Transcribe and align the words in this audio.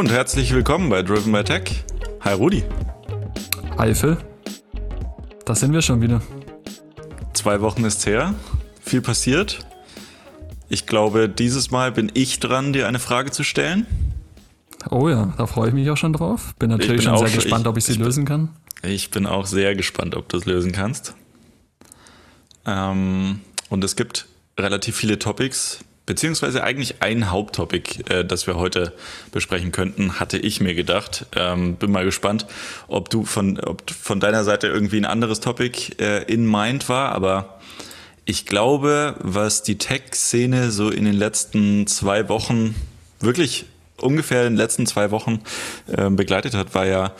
Und 0.00 0.10
herzlich 0.10 0.54
willkommen 0.54 0.88
bei 0.88 1.02
Driven 1.02 1.30
by 1.30 1.44
Tech. 1.44 1.84
Hi 2.22 2.32
Rudi. 2.32 2.64
Hi 3.76 3.94
Phil. 3.94 4.16
Da 5.44 5.54
sind 5.54 5.74
wir 5.74 5.82
schon 5.82 6.00
wieder. 6.00 6.22
Zwei 7.34 7.60
Wochen 7.60 7.84
ist 7.84 8.06
her. 8.06 8.34
Viel 8.80 9.02
passiert. 9.02 9.58
Ich 10.70 10.86
glaube, 10.86 11.28
dieses 11.28 11.70
Mal 11.70 11.92
bin 11.92 12.10
ich 12.14 12.40
dran, 12.40 12.72
dir 12.72 12.88
eine 12.88 12.98
Frage 12.98 13.30
zu 13.30 13.44
stellen. 13.44 13.86
Oh 14.88 15.10
ja, 15.10 15.34
da 15.36 15.46
freue 15.46 15.68
ich 15.68 15.74
mich 15.74 15.90
auch 15.90 15.98
schon 15.98 16.14
drauf. 16.14 16.54
Bin 16.58 16.70
natürlich 16.70 17.04
bin 17.04 17.14
schon 17.14 17.26
sehr 17.26 17.36
gespannt, 17.36 17.66
ich, 17.66 17.68
ob 17.68 17.76
ich 17.76 17.84
sie 17.84 17.92
ich 17.92 17.98
lösen 17.98 18.24
kann. 18.24 18.48
Ich 18.82 19.10
bin 19.10 19.26
auch 19.26 19.44
sehr 19.44 19.74
gespannt, 19.74 20.14
ob 20.14 20.30
du 20.30 20.38
es 20.38 20.46
lösen 20.46 20.72
kannst. 20.72 21.14
Ähm, 22.64 23.40
und 23.68 23.84
es 23.84 23.96
gibt 23.96 24.28
relativ 24.58 24.96
viele 24.96 25.18
Topics, 25.18 25.80
beziehungsweise 26.10 26.64
eigentlich 26.64 27.02
ein 27.02 27.30
Haupttopic, 27.30 28.10
äh, 28.10 28.24
das 28.24 28.48
wir 28.48 28.56
heute 28.56 28.92
besprechen 29.30 29.70
könnten, 29.70 30.18
hatte 30.18 30.38
ich 30.38 30.60
mir 30.60 30.74
gedacht. 30.74 31.26
Ähm, 31.36 31.76
bin 31.76 31.92
mal 31.92 32.04
gespannt, 32.04 32.46
ob 32.88 33.10
du 33.10 33.24
von, 33.24 33.60
ob 33.60 33.88
von 33.92 34.18
deiner 34.18 34.42
Seite 34.42 34.66
irgendwie 34.66 34.96
ein 34.96 35.04
anderes 35.04 35.38
Topic 35.38 35.92
äh, 36.00 36.24
in 36.24 36.50
mind 36.50 36.88
war, 36.88 37.12
aber 37.12 37.60
ich 38.24 38.44
glaube, 38.44 39.14
was 39.20 39.62
die 39.62 39.78
Tech-Szene 39.78 40.72
so 40.72 40.90
in 40.90 41.04
den 41.04 41.14
letzten 41.14 41.86
zwei 41.86 42.28
Wochen, 42.28 42.74
wirklich 43.20 43.66
ungefähr 43.96 44.48
in 44.48 44.54
den 44.54 44.56
letzten 44.56 44.86
zwei 44.86 45.12
Wochen 45.12 45.42
äh, 45.86 46.10
begleitet 46.10 46.54
hat, 46.54 46.74
war 46.74 46.86
ja, 46.86 47.14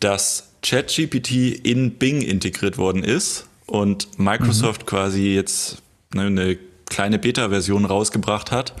dass 0.00 0.54
ChatGPT 0.62 1.30
in 1.62 1.98
Bing 1.98 2.20
integriert 2.20 2.78
worden 2.78 3.04
ist 3.04 3.46
und 3.66 4.18
Microsoft 4.18 4.82
mhm. 4.82 4.86
quasi 4.86 5.34
jetzt 5.36 5.82
ne, 6.12 6.22
eine 6.22 6.58
kleine 6.94 7.18
Beta-Version 7.18 7.84
rausgebracht 7.84 8.52
hat, 8.52 8.72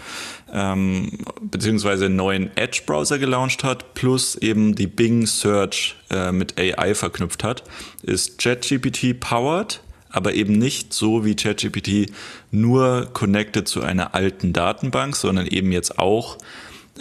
ähm, 0.52 1.10
beziehungsweise 1.42 2.06
einen 2.06 2.16
neuen 2.16 2.56
Edge-Browser 2.56 3.18
gelauncht 3.18 3.64
hat, 3.64 3.94
plus 3.94 4.36
eben 4.36 4.76
die 4.76 4.86
Bing 4.86 5.26
Search 5.26 5.96
äh, 6.10 6.30
mit 6.30 6.54
AI 6.56 6.94
verknüpft 6.94 7.42
hat, 7.42 7.64
ist 8.02 8.38
ChatGPT 8.38 9.18
powered 9.18 9.80
aber 10.10 10.34
eben 10.34 10.52
nicht 10.52 10.92
so 10.92 11.24
wie 11.24 11.34
ChatGPT 11.34 12.12
nur 12.52 13.08
connected 13.12 13.66
zu 13.66 13.82
einer 13.82 14.14
alten 14.14 14.52
Datenbank, 14.52 15.16
sondern 15.16 15.48
eben 15.48 15.72
jetzt 15.72 15.98
auch 15.98 16.38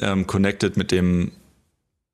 ähm, 0.02 0.26
connected 0.26 0.78
mit 0.78 0.90
dem 0.90 1.32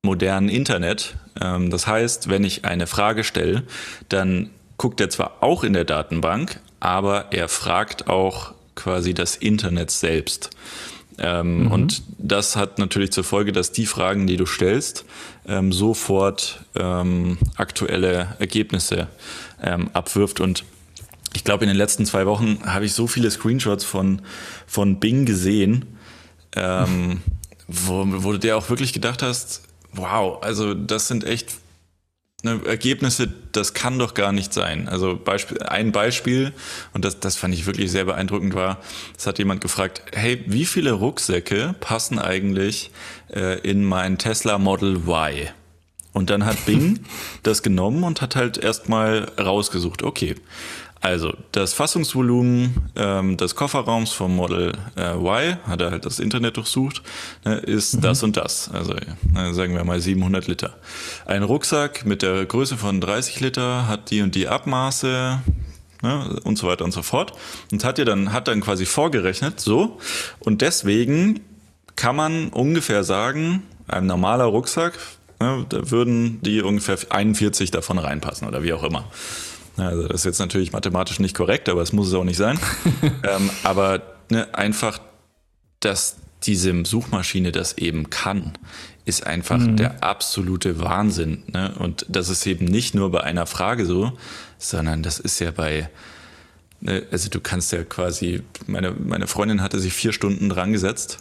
modernen 0.02 0.50
Internet. 0.50 1.16
Ähm, 1.40 1.70
das 1.70 1.86
heißt, 1.86 2.28
wenn 2.28 2.44
ich 2.44 2.66
eine 2.66 2.86
Frage 2.86 3.24
stelle, 3.24 3.62
dann 4.10 4.50
guckt 4.76 5.00
er 5.00 5.08
zwar 5.08 5.42
auch 5.42 5.64
in 5.64 5.72
der 5.72 5.86
Datenbank, 5.86 6.60
aber 6.80 7.32
er 7.32 7.48
fragt 7.48 8.06
auch 8.06 8.52
quasi 8.80 9.14
das 9.14 9.36
Internet 9.36 9.90
selbst. 9.90 10.50
Ähm, 11.18 11.64
mhm. 11.64 11.72
Und 11.72 12.02
das 12.18 12.56
hat 12.56 12.78
natürlich 12.78 13.12
zur 13.12 13.24
Folge, 13.24 13.52
dass 13.52 13.72
die 13.72 13.86
Fragen, 13.86 14.26
die 14.26 14.36
du 14.36 14.46
stellst, 14.46 15.04
ähm, 15.46 15.72
sofort 15.72 16.64
ähm, 16.74 17.38
aktuelle 17.56 18.36
Ergebnisse 18.38 19.08
ähm, 19.62 19.90
abwirft. 19.92 20.40
Und 20.40 20.64
ich 21.34 21.44
glaube, 21.44 21.64
in 21.64 21.68
den 21.68 21.76
letzten 21.76 22.06
zwei 22.06 22.26
Wochen 22.26 22.60
habe 22.64 22.86
ich 22.86 22.94
so 22.94 23.06
viele 23.06 23.30
Screenshots 23.30 23.84
von, 23.84 24.22
von 24.66 24.98
Bing 24.98 25.26
gesehen, 25.26 25.84
ähm, 26.56 27.20
wo, 27.68 28.04
wo 28.06 28.32
du 28.32 28.38
dir 28.38 28.56
auch 28.56 28.68
wirklich 28.70 28.92
gedacht 28.92 29.22
hast, 29.22 29.62
wow, 29.92 30.42
also 30.42 30.74
das 30.74 31.08
sind 31.08 31.24
echt 31.24 31.52
Ergebnisse, 32.44 33.32
das 33.52 33.74
kann 33.74 33.98
doch 33.98 34.14
gar 34.14 34.32
nicht 34.32 34.52
sein. 34.54 34.88
Also 34.88 35.18
Beispiel, 35.22 35.62
ein 35.62 35.92
Beispiel, 35.92 36.52
und 36.92 37.04
das, 37.04 37.20
das 37.20 37.36
fand 37.36 37.54
ich 37.54 37.66
wirklich 37.66 37.90
sehr 37.90 38.04
beeindruckend 38.04 38.54
war, 38.54 38.78
es 39.16 39.26
hat 39.26 39.38
jemand 39.38 39.60
gefragt, 39.60 40.02
hey, 40.12 40.42
wie 40.46 40.64
viele 40.64 40.92
Rucksäcke 40.92 41.74
passen 41.80 42.18
eigentlich 42.18 42.90
äh, 43.34 43.58
in 43.60 43.84
mein 43.84 44.18
Tesla 44.18 44.58
Model 44.58 44.96
Y? 45.06 45.48
Und 46.12 46.30
dann 46.30 46.44
hat 46.44 46.64
Bing 46.66 47.00
das 47.42 47.62
genommen 47.62 48.04
und 48.04 48.22
hat 48.22 48.36
halt 48.36 48.58
erstmal 48.58 49.30
rausgesucht, 49.38 50.02
okay, 50.02 50.34
also 51.00 51.32
das 51.52 51.72
Fassungsvolumen 51.72 52.90
ähm, 52.94 53.38
des 53.38 53.54
Kofferraums 53.54 54.12
vom 54.12 54.36
Model 54.36 54.72
äh, 54.96 55.14
Y, 55.14 55.56
hat 55.66 55.80
er 55.80 55.90
halt 55.90 56.04
das 56.04 56.18
Internet 56.18 56.58
durchsucht, 56.58 57.02
ne, 57.44 57.56
ist 57.56 57.96
mhm. 57.96 58.00
das 58.02 58.22
und 58.22 58.36
das. 58.36 58.70
Also 58.70 58.92
äh, 58.94 59.52
sagen 59.52 59.74
wir 59.74 59.84
mal 59.84 60.00
700 60.00 60.46
Liter. 60.46 60.74
Ein 61.24 61.42
Rucksack 61.42 62.04
mit 62.04 62.20
der 62.20 62.44
Größe 62.44 62.76
von 62.76 63.00
30 63.00 63.40
Liter 63.40 63.88
hat 63.88 64.10
die 64.10 64.20
und 64.20 64.34
die 64.34 64.48
Abmaße, 64.48 65.40
ne, 66.02 66.40
und 66.44 66.58
so 66.58 66.66
weiter 66.66 66.84
und 66.84 66.92
so 66.92 67.02
fort. 67.02 67.32
Und 67.72 67.82
hat 67.82 67.98
ihr 67.98 68.04
dann, 68.04 68.34
hat 68.34 68.48
dann 68.48 68.60
quasi 68.60 68.84
vorgerechnet, 68.84 69.58
so. 69.58 69.98
Und 70.38 70.60
deswegen 70.60 71.40
kann 71.96 72.14
man 72.14 72.50
ungefähr 72.50 73.04
sagen, 73.04 73.62
ein 73.88 74.04
normaler 74.04 74.44
Rucksack, 74.44 74.98
ne, 75.40 75.64
da 75.66 75.90
würden 75.90 76.42
die 76.42 76.60
ungefähr 76.60 76.98
41 77.08 77.70
davon 77.70 77.98
reinpassen 77.98 78.46
oder 78.46 78.62
wie 78.62 78.74
auch 78.74 78.84
immer. 78.84 79.06
Also 79.88 80.08
das 80.08 80.20
ist 80.20 80.24
jetzt 80.24 80.38
natürlich 80.38 80.72
mathematisch 80.72 81.20
nicht 81.20 81.36
korrekt, 81.36 81.68
aber 81.68 81.82
es 81.82 81.92
muss 81.92 82.08
es 82.08 82.14
auch 82.14 82.24
nicht 82.24 82.36
sein. 82.36 82.58
ähm, 83.02 83.50
aber 83.62 84.02
ne, 84.30 84.54
einfach, 84.54 85.00
dass 85.80 86.16
diese 86.42 86.84
Suchmaschine 86.84 87.52
das 87.52 87.78
eben 87.78 88.10
kann, 88.10 88.52
ist 89.04 89.26
einfach 89.26 89.58
mhm. 89.58 89.76
der 89.76 90.02
absolute 90.02 90.80
Wahnsinn. 90.80 91.42
Ne? 91.52 91.74
Und 91.78 92.06
das 92.08 92.28
ist 92.28 92.46
eben 92.46 92.64
nicht 92.64 92.94
nur 92.94 93.10
bei 93.10 93.22
einer 93.22 93.46
Frage 93.46 93.86
so, 93.86 94.12
sondern 94.58 95.02
das 95.02 95.18
ist 95.18 95.38
ja 95.40 95.50
bei, 95.50 95.90
ne, 96.80 97.02
also 97.10 97.28
du 97.28 97.40
kannst 97.40 97.72
ja 97.72 97.84
quasi, 97.84 98.42
meine, 98.66 98.92
meine 98.92 99.26
Freundin 99.26 99.62
hatte 99.62 99.78
sich 99.80 99.92
vier 99.92 100.12
Stunden 100.12 100.48
dran 100.48 100.72
gesetzt 100.72 101.18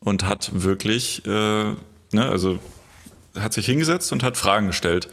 und 0.00 0.24
hat 0.24 0.50
wirklich, 0.54 1.24
äh, 1.26 1.30
ne, 1.30 1.76
also 2.14 2.58
hat 3.38 3.52
sich 3.52 3.66
hingesetzt 3.66 4.12
und 4.12 4.22
hat 4.22 4.36
Fragen 4.36 4.66
gestellt 4.66 5.08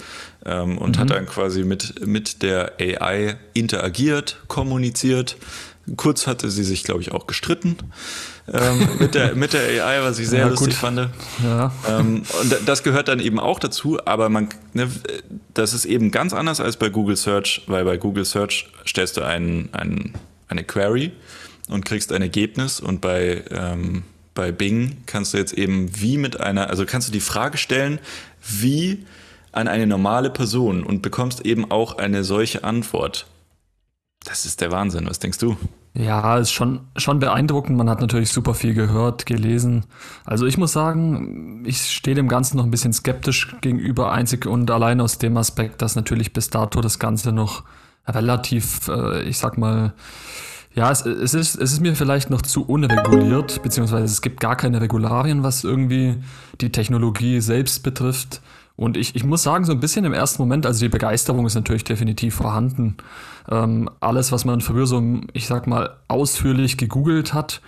ähm, 0.46 0.78
und 0.78 0.97
mhm. 0.97 1.02
hat 1.02 1.09
dann 1.09 1.25
quasi 1.25 1.63
mit, 1.63 2.06
mit 2.06 2.41
der 2.41 2.74
AI 2.80 3.38
interagiert, 3.53 4.40
kommuniziert. 4.47 5.38
Kurz 5.96 6.28
hatte 6.28 6.52
sie 6.52 6.63
sich, 6.63 6.84
glaube 6.84 7.02
ich, 7.02 7.12
auch 7.12 7.25
gestritten 7.25 7.78
ähm, 8.53 8.88
mit, 9.00 9.16
der, 9.16 9.35
mit 9.35 9.53
der 9.53 9.85
AI, 9.85 10.03
was 10.03 10.19
ich 10.19 10.28
sehr 10.28 10.41
ja, 10.41 10.47
lustig 10.47 10.69
gut. 10.69 10.75
fand. 10.75 11.09
Ja. 11.44 11.72
Ähm, 11.88 12.24
und 12.41 12.56
das 12.66 12.84
gehört 12.84 13.08
dann 13.08 13.19
eben 13.19 13.40
auch 13.40 13.59
dazu, 13.59 14.00
aber 14.06 14.29
man, 14.29 14.50
ne, 14.74 14.90
das 15.53 15.74
ist 15.74 15.85
eben 15.85 16.12
ganz 16.12 16.34
anders 16.34 16.59
als 16.59 16.78
bei 16.78 16.90
Google 16.90 17.16
Search, 17.16 17.63
weil 17.68 17.85
bei 17.85 17.97
Google 17.97 18.25
Search 18.25 18.69
stellst 18.88 19.18
du 19.18 19.22
ein, 19.22 19.69
ein, 19.72 20.13
eine 20.47 20.63
Query 20.63 21.12
und 21.69 21.85
kriegst 21.85 22.12
ein 22.12 22.22
Ergebnis 22.22 22.79
und 22.79 23.02
bei 23.02 23.44
ähm, 23.52 24.03
bei 24.40 24.54
Bing 24.54 24.96
kannst 25.06 25.34
du 25.34 25.38
jetzt 25.38 25.52
eben 25.52 25.90
wie 26.00 26.18
mit 26.18 26.40
einer, 26.40 26.70
also 26.70 26.86
kannst 26.86 27.10
du 27.10 27.12
die 27.12 27.20
Frage 27.20 27.58
stellen, 27.58 28.00
wie 28.42 29.06
an 29.52 29.68
eine 29.68 29.86
normale 29.86 30.30
Person 30.30 30.82
und 30.84 31.02
bekommst 31.02 31.46
eben 31.46 31.70
auch 31.70 31.98
eine 31.98 32.24
solche 32.24 32.64
Antwort. 32.64 33.28
Das 34.24 34.46
ist 34.46 34.62
der 34.62 34.72
Wahnsinn. 34.72 35.10
Was 35.10 35.20
denkst 35.20 35.40
du? 35.40 35.58
Ja, 35.94 36.38
ist 36.38 36.54
schon, 36.54 36.80
schon 36.96 37.20
beeindruckend. 37.20 37.78
Man 37.78 37.90
hat 37.90 38.00
natürlich 38.00 38.30
super 38.30 38.54
viel 38.54 38.74
gehört, 38.74 39.26
gelesen. 39.26 39.84
Also 40.24 40.46
ich 40.46 40.58
muss 40.58 40.72
sagen, 40.72 41.66
ich 41.66 41.82
stehe 41.82 42.16
dem 42.16 42.30
Ganzen 42.30 42.56
noch 42.56 42.64
ein 42.64 42.72
bisschen 42.72 42.94
skeptisch 42.94 43.54
gegenüber, 43.60 44.14
einzig 44.14 44.46
und 44.46 44.72
allein 44.72 45.02
aus 45.02 45.18
dem 45.18 45.36
Aspekt, 45.36 45.82
dass 45.82 45.98
natürlich 45.98 46.32
bis 46.32 46.50
dato 46.50 46.80
das 46.80 46.98
Ganze 46.98 47.34
noch 47.34 47.66
relativ, 48.08 48.88
äh, 48.88 49.24
ich 49.24 49.38
sag 49.38 49.58
mal, 49.58 49.94
ja, 50.79 50.90
es, 50.91 51.05
es, 51.05 51.34
ist, 51.34 51.55
es 51.55 51.73
ist 51.73 51.81
mir 51.81 51.93
vielleicht 51.93 52.29
noch 52.29 52.41
zu 52.41 52.64
unreguliert, 52.64 53.61
beziehungsweise 53.61 54.05
es 54.05 54.22
gibt 54.22 54.40
gar 54.40 54.55
keine 54.55 54.79
Regularien, 54.79 55.43
was 55.43 55.66
irgendwie 55.66 56.16
die 56.61 56.72
Technologie 56.72 57.41
selbst 57.41 57.84
betrifft. 57.84 58.40
Und 58.78 58.96
ich, 58.96 59.14
ich 59.14 59.26
muss 59.26 59.43
sagen, 59.43 59.66
so 59.66 59.73
ein 59.73 59.81
bisschen 59.81 60.05
im 60.05 60.14
ersten 60.14 60.41
Moment, 60.41 60.66
also 60.66 60.79
die 60.79 60.87
Begeisterung 60.87 61.46
ist 61.46 61.55
natürlich 61.55 61.84
definitiv 61.84 62.34
vorhanden. 62.35 62.96
Ähm, 63.52 63.90
alles, 63.99 64.31
was 64.31 64.46
man 64.46 64.61
früher 64.61 64.87
so, 64.87 65.03
ich 65.34 65.47
sag 65.47 65.67
mal, 65.67 65.97
ausführlich 66.08 66.78
gegoogelt 66.78 67.34
hat, 67.34 67.59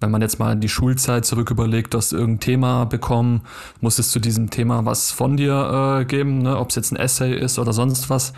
wenn 0.00 0.10
man 0.10 0.20
jetzt 0.20 0.40
mal 0.40 0.50
in 0.50 0.60
die 0.60 0.68
Schulzeit 0.68 1.24
zurück 1.24 1.52
überlegt, 1.52 1.94
du 1.94 1.98
hast 1.98 2.12
irgendein 2.12 2.40
Thema 2.40 2.84
bekommen, 2.84 3.42
muss 3.80 4.00
es 4.00 4.10
zu 4.10 4.18
diesem 4.18 4.50
Thema 4.50 4.84
was 4.84 5.12
von 5.12 5.36
dir 5.36 6.00
äh, 6.00 6.04
geben, 6.04 6.38
ne? 6.38 6.58
ob 6.58 6.70
es 6.70 6.74
jetzt 6.74 6.90
ein 6.90 6.96
Essay 6.96 7.32
ist 7.32 7.60
oder 7.60 7.72
sonst 7.72 8.10
was. 8.10 8.32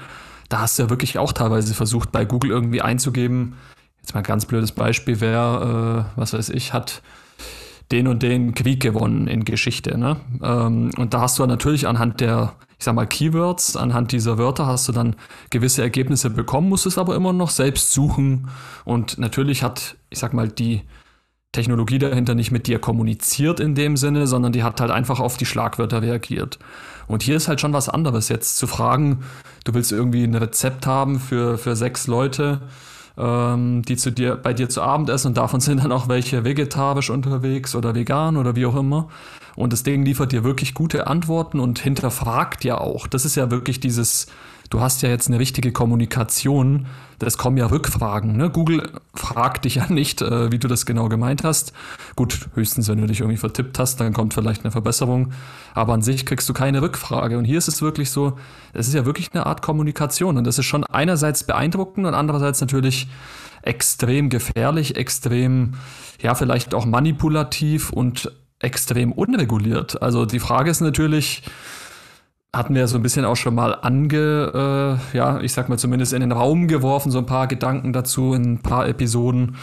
Da 0.51 0.61
hast 0.61 0.79
du 0.79 0.83
ja 0.83 0.91
wirklich 0.91 1.17
auch 1.17 1.33
teilweise 1.33 1.73
versucht, 1.73 2.13
bei 2.13 2.27
Google 2.27 2.51
irgendwie 2.51 2.83
einzugeben, 2.83 3.55
jetzt 4.01 4.15
mal 4.15 4.21
ein 4.21 4.25
ganz 4.25 4.47
blödes 4.47 4.73
Beispiel 4.73 5.21
wäre, 5.21 6.07
äh, 6.15 6.19
was 6.19 6.33
weiß 6.33 6.51
ich, 6.51 6.73
hat 6.73 7.03
den 7.91 8.07
und 8.07 8.23
den 8.23 8.55
Krieg 8.55 8.81
gewonnen 8.81 9.29
in 9.29 9.45
Geschichte. 9.45 9.97
Ne? 9.97 10.17
Ähm, 10.43 10.91
und 10.97 11.15
da 11.15 11.21
hast 11.21 11.39
du 11.39 11.47
natürlich 11.47 11.87
anhand 11.87 12.21
der, 12.21 12.55
ich 12.79 12.85
sag 12.85 12.95
mal, 12.95 13.07
Keywords, 13.07 13.77
anhand 13.77 14.13
dieser 14.13 14.39
Wörter 14.39 14.67
hast 14.67 14.89
du 14.89 14.93
dann 14.93 15.17
gewisse 15.51 15.83
Ergebnisse 15.83 16.31
bekommen, 16.31 16.69
musst 16.69 16.87
es 16.87 16.99
aber 16.99 17.17
immer 17.17 17.33
noch 17.33 17.51
selbst 17.51 17.93
suchen. 17.93 18.49
Und 18.85 19.19
natürlich 19.19 19.63
hat, 19.63 19.97
ich 20.11 20.19
sag 20.19 20.35
mal, 20.35 20.49
die 20.49 20.83
Technologie 21.53 21.99
dahinter 21.99 22.35
nicht 22.35 22.51
mit 22.51 22.67
dir 22.67 22.79
kommuniziert 22.79 23.59
in 23.59 23.75
dem 23.75 23.97
Sinne, 23.97 24.27
sondern 24.27 24.53
die 24.53 24.63
hat 24.63 24.83
halt 24.83 24.91
einfach 24.91 25.19
auf 25.19 25.39
die 25.39 25.47
Schlagwörter 25.47 26.03
reagiert. 26.03 26.59
Und 27.07 27.23
hier 27.23 27.37
ist 27.37 27.49
halt 27.49 27.61
schon 27.61 27.73
was 27.73 27.89
anderes 27.89 28.29
jetzt 28.29 28.59
zu 28.59 28.67
fragen, 28.67 29.25
du 29.65 29.73
willst 29.73 29.91
irgendwie 29.91 30.25
ein 30.25 30.35
Rezept 30.35 30.87
haben 30.87 31.19
für, 31.19 31.57
für 31.57 31.75
sechs 31.75 32.07
Leute 32.07 32.61
ähm, 33.19 33.83
die 33.83 33.97
zu 33.97 34.13
dir, 34.13 34.37
bei 34.37 34.55
dir 34.55 34.69
zu 34.69 34.81
Abend 34.81 35.11
essen 35.11 35.29
und 35.29 35.37
davon 35.37 35.61
sind 35.61 35.83
dann 35.83 35.93
auch 35.93 36.09
welche 36.09 36.45
vegetarisch 36.45 37.11
unterwegs 37.11 37.75
oder 37.75 37.95
vegan 37.95 38.37
oder 38.37 38.57
wie 38.57 38.67
auch 38.67 38.77
immer. 38.77 39.09
Und 39.57 39.73
das 39.73 39.83
Ding 39.83 40.05
liefert 40.05 40.31
dir 40.31 40.45
wirklich 40.45 40.73
gute 40.73 41.09
Antworten 41.09 41.59
und 41.59 41.81
hinterfragt 41.81 42.65
ja 42.65 42.79
auch. 42.79 43.09
Das 43.09 43.25
ist 43.25 43.35
ja 43.35 43.51
wirklich 43.51 43.81
dieses, 43.81 44.29
du 44.71 44.81
hast 44.81 45.03
ja 45.03 45.09
jetzt 45.09 45.29
eine 45.29 45.39
richtige 45.39 45.73
Kommunikation, 45.73 46.87
das 47.19 47.37
kommen 47.37 47.57
ja 47.57 47.67
Rückfragen. 47.67 48.37
Ne? 48.37 48.51
Google 48.51 48.91
fragt 49.15 49.65
dich 49.65 49.77
ja 49.77 49.87
nicht, 49.93 50.23
äh, 50.23 50.53
wie 50.53 50.59
du 50.59 50.69
das 50.69 50.87
genau 50.87 51.09
gemeint 51.09 51.45
hast. 51.45 51.73
Gut, 52.17 52.49
höchstens, 52.55 52.89
wenn 52.89 53.01
du 53.01 53.07
dich 53.07 53.21
irgendwie 53.21 53.39
vertippt 53.39 53.79
hast, 53.79 54.01
dann 54.01 54.13
kommt 54.13 54.35
vielleicht 54.35 54.65
eine 54.65 54.71
Verbesserung. 54.71 55.33
Aber 55.75 55.95
an 55.95 56.03
sich 56.03 56.27
kriegst 56.27 56.49
du 56.49 56.53
keine 56.53 56.83
Rückfrage. 56.83 57.39
Und 57.39 57.45
hier 57.45 57.59
ist 57.59 57.69
es 57.69 57.83
wirklich 57.83 58.11
so, 58.11 58.39
es 58.73 58.89
ist 58.89 58.95
ja 58.95 59.05
wirklich 59.05 59.31
eine 59.33 59.47
Art 59.47 59.63
Kommunikation. 59.63 60.37
Und 60.37 60.45
das 60.45 60.59
ist 60.59 60.67
schon 60.67 60.85
einerseits 60.85 61.45
beeindruckend 61.45 62.07
und 62.07 62.15
andererseits 62.15 62.61
natürlich 62.61 63.09
extrem 63.63 64.29
gefährlich, 64.29 64.97
extrem, 64.97 65.75
ja, 66.21 66.35
vielleicht 66.35 66.75
auch 66.75 66.87
manipulativ 66.87 67.91
und 67.91 68.31
extrem 68.61 69.13
unreguliert. 69.13 70.03
Also 70.03 70.25
die 70.27 70.41
Frage 70.41 70.71
ist 70.71 70.81
natürlich, 70.81 71.43
hatten 72.55 72.75
wir 72.75 72.89
so 72.89 72.97
ein 72.97 73.03
bisschen 73.03 73.25
auch 73.25 73.37
schon 73.37 73.55
mal 73.55 73.75
ange, 73.83 74.99
äh, 75.13 75.17
ja, 75.17 75.41
ich 75.41 75.53
sag 75.53 75.69
mal 75.69 75.79
zumindest 75.79 76.13
in 76.13 76.21
den 76.21 76.33
Raum 76.33 76.67
geworfen, 76.67 77.11
so 77.11 77.19
ein 77.19 77.27
paar 77.27 77.47
Gedanken 77.47 77.93
dazu 77.93 78.33
in 78.35 78.55
ein 78.55 78.59
paar 78.59 78.89
Episoden. 78.89 79.57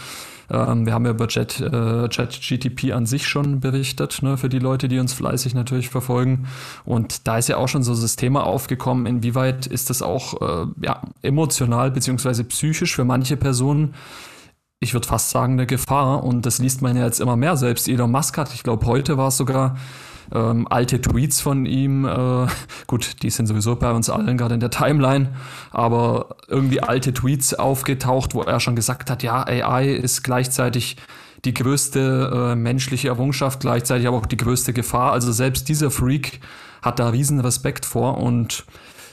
Ähm, 0.48 0.86
wir 0.86 0.94
haben 0.94 1.04
ja 1.04 1.10
über 1.10 1.26
Chat, 1.26 1.60
äh, 1.60 2.08
ChatGTP 2.08 2.92
an 2.92 3.04
sich 3.04 3.26
schon 3.26 3.58
berichtet, 3.58 4.22
ne, 4.22 4.36
für 4.36 4.48
die 4.48 4.60
Leute, 4.60 4.86
die 4.86 5.00
uns 5.00 5.12
fleißig 5.12 5.54
natürlich 5.54 5.88
verfolgen. 5.88 6.46
Und 6.84 7.26
da 7.26 7.38
ist 7.38 7.48
ja 7.48 7.56
auch 7.56 7.68
schon 7.68 7.82
so 7.82 8.00
das 8.00 8.14
Thema 8.14 8.46
aufgekommen, 8.46 9.06
inwieweit 9.06 9.66
ist 9.66 9.90
das 9.90 10.02
auch 10.02 10.40
äh, 10.40 10.66
ja, 10.82 11.02
emotional 11.22 11.90
beziehungsweise 11.90 12.44
psychisch 12.44 12.94
für 12.94 13.04
manche 13.04 13.36
Personen 13.36 13.94
ich 14.78 14.92
würde 14.92 15.08
fast 15.08 15.30
sagen, 15.30 15.54
eine 15.54 15.66
Gefahr. 15.66 16.22
Und 16.22 16.44
das 16.44 16.58
liest 16.58 16.82
man 16.82 16.96
ja 16.96 17.06
jetzt 17.06 17.18
immer 17.18 17.34
mehr. 17.34 17.56
Selbst 17.56 17.88
Elon 17.88 18.10
Musk 18.10 18.36
hat, 18.36 18.52
ich 18.52 18.62
glaube, 18.62 18.86
heute 18.86 19.16
war 19.16 19.28
es 19.28 19.38
sogar 19.38 19.76
ähm, 20.34 20.66
alte 20.68 21.00
Tweets 21.00 21.40
von 21.40 21.66
ihm. 21.66 22.04
Äh, 22.04 22.46
gut, 22.86 23.22
die 23.22 23.30
sind 23.30 23.46
sowieso 23.46 23.76
bei 23.76 23.90
uns 23.92 24.10
allen 24.10 24.36
gerade 24.36 24.54
in 24.54 24.60
der 24.60 24.70
Timeline, 24.70 25.34
aber 25.70 26.36
irgendwie 26.48 26.80
alte 26.80 27.12
Tweets 27.12 27.54
aufgetaucht, 27.54 28.34
wo 28.34 28.42
er 28.42 28.60
schon 28.60 28.76
gesagt 28.76 29.10
hat, 29.10 29.22
ja, 29.22 29.46
AI 29.46 29.88
ist 29.88 30.22
gleichzeitig 30.22 30.96
die 31.44 31.54
größte 31.54 32.52
äh, 32.52 32.56
menschliche 32.56 33.08
Errungenschaft, 33.08 33.60
gleichzeitig 33.60 34.06
aber 34.06 34.16
auch 34.18 34.26
die 34.26 34.36
größte 34.36 34.72
Gefahr. 34.72 35.12
Also 35.12 35.32
selbst 35.32 35.68
dieser 35.68 35.90
Freak 35.90 36.40
hat 36.82 36.98
da 36.98 37.08
riesen 37.08 37.40
Respekt 37.40 37.86
vor 37.86 38.18
und 38.18 38.64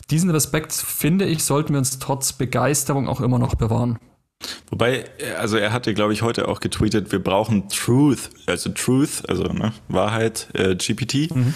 diesen 0.09 0.29
Respekt, 0.29 0.73
finde 0.73 1.25
ich, 1.25 1.43
sollten 1.43 1.73
wir 1.73 1.79
uns 1.79 1.99
trotz 1.99 2.33
Begeisterung 2.33 3.07
auch 3.07 3.21
immer 3.21 3.39
noch 3.39 3.55
bewahren. 3.55 3.97
Wobei, 4.69 5.05
also 5.37 5.57
er 5.57 5.71
hatte, 5.71 5.93
glaube 5.93 6.13
ich, 6.13 6.21
heute 6.21 6.47
auch 6.47 6.59
getweetet, 6.59 7.11
wir 7.11 7.19
brauchen 7.19 7.69
Truth, 7.69 8.29
also 8.45 8.69
Truth, 8.69 9.27
also 9.27 9.43
ne, 9.43 9.73
Wahrheit, 9.87 10.47
äh, 10.53 10.75
GPT. 10.75 11.35
Mhm. 11.35 11.53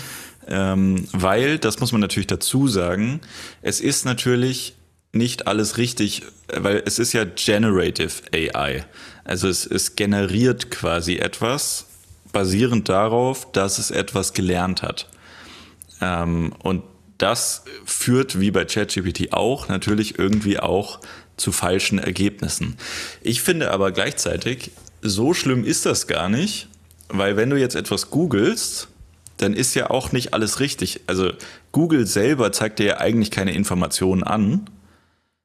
Ähm, 0.49 1.07
weil, 1.11 1.59
das 1.59 1.79
muss 1.79 1.91
man 1.91 2.01
natürlich 2.01 2.27
dazu 2.27 2.67
sagen, 2.67 3.21
es 3.61 3.81
ist 3.81 4.05
natürlich 4.05 4.75
nicht 5.11 5.47
alles 5.47 5.77
richtig, 5.77 6.23
weil 6.53 6.83
es 6.85 6.99
ist 6.99 7.13
ja 7.13 7.25
Generative 7.25 8.21
AI. 8.33 8.85
Also 9.23 9.47
es, 9.47 9.65
es 9.65 9.95
generiert 9.95 10.71
quasi 10.71 11.17
etwas 11.17 11.87
basierend 12.31 12.87
darauf, 12.87 13.51
dass 13.51 13.77
es 13.77 13.91
etwas 13.91 14.33
gelernt 14.33 14.83
hat. 14.83 15.09
Ähm, 16.01 16.53
und 16.61 16.83
das 17.17 17.63
führt, 17.85 18.39
wie 18.39 18.51
bei 18.51 18.65
ChatGPT 18.65 19.33
auch, 19.33 19.69
natürlich 19.69 20.19
irgendwie 20.19 20.59
auch 20.59 20.99
zu 21.37 21.51
falschen 21.51 21.99
Ergebnissen. 21.99 22.75
Ich 23.21 23.41
finde 23.41 23.71
aber 23.71 23.91
gleichzeitig, 23.91 24.71
so 25.01 25.33
schlimm 25.33 25.63
ist 25.63 25.85
das 25.85 26.07
gar 26.07 26.29
nicht, 26.29 26.67
weil 27.09 27.37
wenn 27.37 27.49
du 27.49 27.57
jetzt 27.57 27.75
etwas 27.75 28.09
googelst, 28.09 28.89
dann 29.37 29.53
ist 29.53 29.75
ja 29.75 29.89
auch 29.89 30.11
nicht 30.11 30.33
alles 30.33 30.59
richtig. 30.59 31.01
Also 31.07 31.31
Google 31.71 32.07
selber 32.07 32.51
zeigt 32.51 32.79
dir 32.79 32.85
ja 32.85 32.97
eigentlich 32.97 33.31
keine 33.31 33.53
Informationen 33.53 34.23
an, 34.23 34.67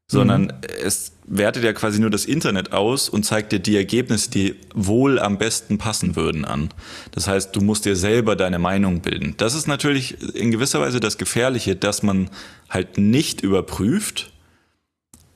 sondern 0.09 0.45
mhm. 0.45 0.53
es 0.83 1.13
wertet 1.27 1.65
ja 1.65 1.73
quasi 1.73 2.01
nur 2.01 2.11
das 2.11 2.25
Internet 2.25 2.73
aus 2.73 3.09
und 3.09 3.25
zeigt 3.25 3.53
dir 3.53 3.61
die 3.61 3.77
Ergebnisse, 3.77 4.31
die 4.31 4.57
wohl 4.75 5.19
am 5.19 5.39
besten 5.39 5.79
passen 5.79 6.17
würden 6.17 6.45
an. 6.45 6.71
Das 7.13 7.29
heißt, 7.29 7.55
du 7.55 7.61
musst 7.61 7.85
dir 7.85 7.97
selber 7.97 8.35
deine 8.35 8.59
Meinung 8.59 9.01
bilden. 9.01 9.35
Das 9.37 9.55
ist 9.55 9.69
natürlich 9.69 10.35
in 10.35 10.51
gewisser 10.51 10.81
Weise 10.81 11.01
das 11.01 11.17
Gefährliche, 11.19 11.77
dass 11.77 12.03
man 12.03 12.29
halt 12.69 12.99
nicht 12.99 13.43
überprüft, 13.43 14.32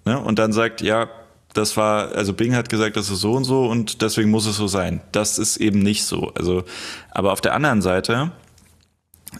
Ne? 0.06 0.18
Und 0.18 0.38
dann 0.38 0.52
sagt, 0.52 0.80
ja, 0.80 1.10
das 1.52 1.76
war, 1.76 2.12
also 2.12 2.32
Bing 2.32 2.54
hat 2.54 2.68
gesagt, 2.68 2.96
das 2.96 3.10
ist 3.10 3.20
so 3.20 3.32
und 3.32 3.44
so 3.44 3.66
und 3.66 4.00
deswegen 4.02 4.30
muss 4.30 4.46
es 4.46 4.56
so 4.56 4.68
sein. 4.68 5.00
Das 5.12 5.38
ist 5.38 5.56
eben 5.58 5.80
nicht 5.80 6.04
so. 6.04 6.32
Also, 6.34 6.64
aber 7.10 7.32
auf 7.32 7.40
der 7.40 7.54
anderen 7.54 7.82
Seite, 7.82 8.30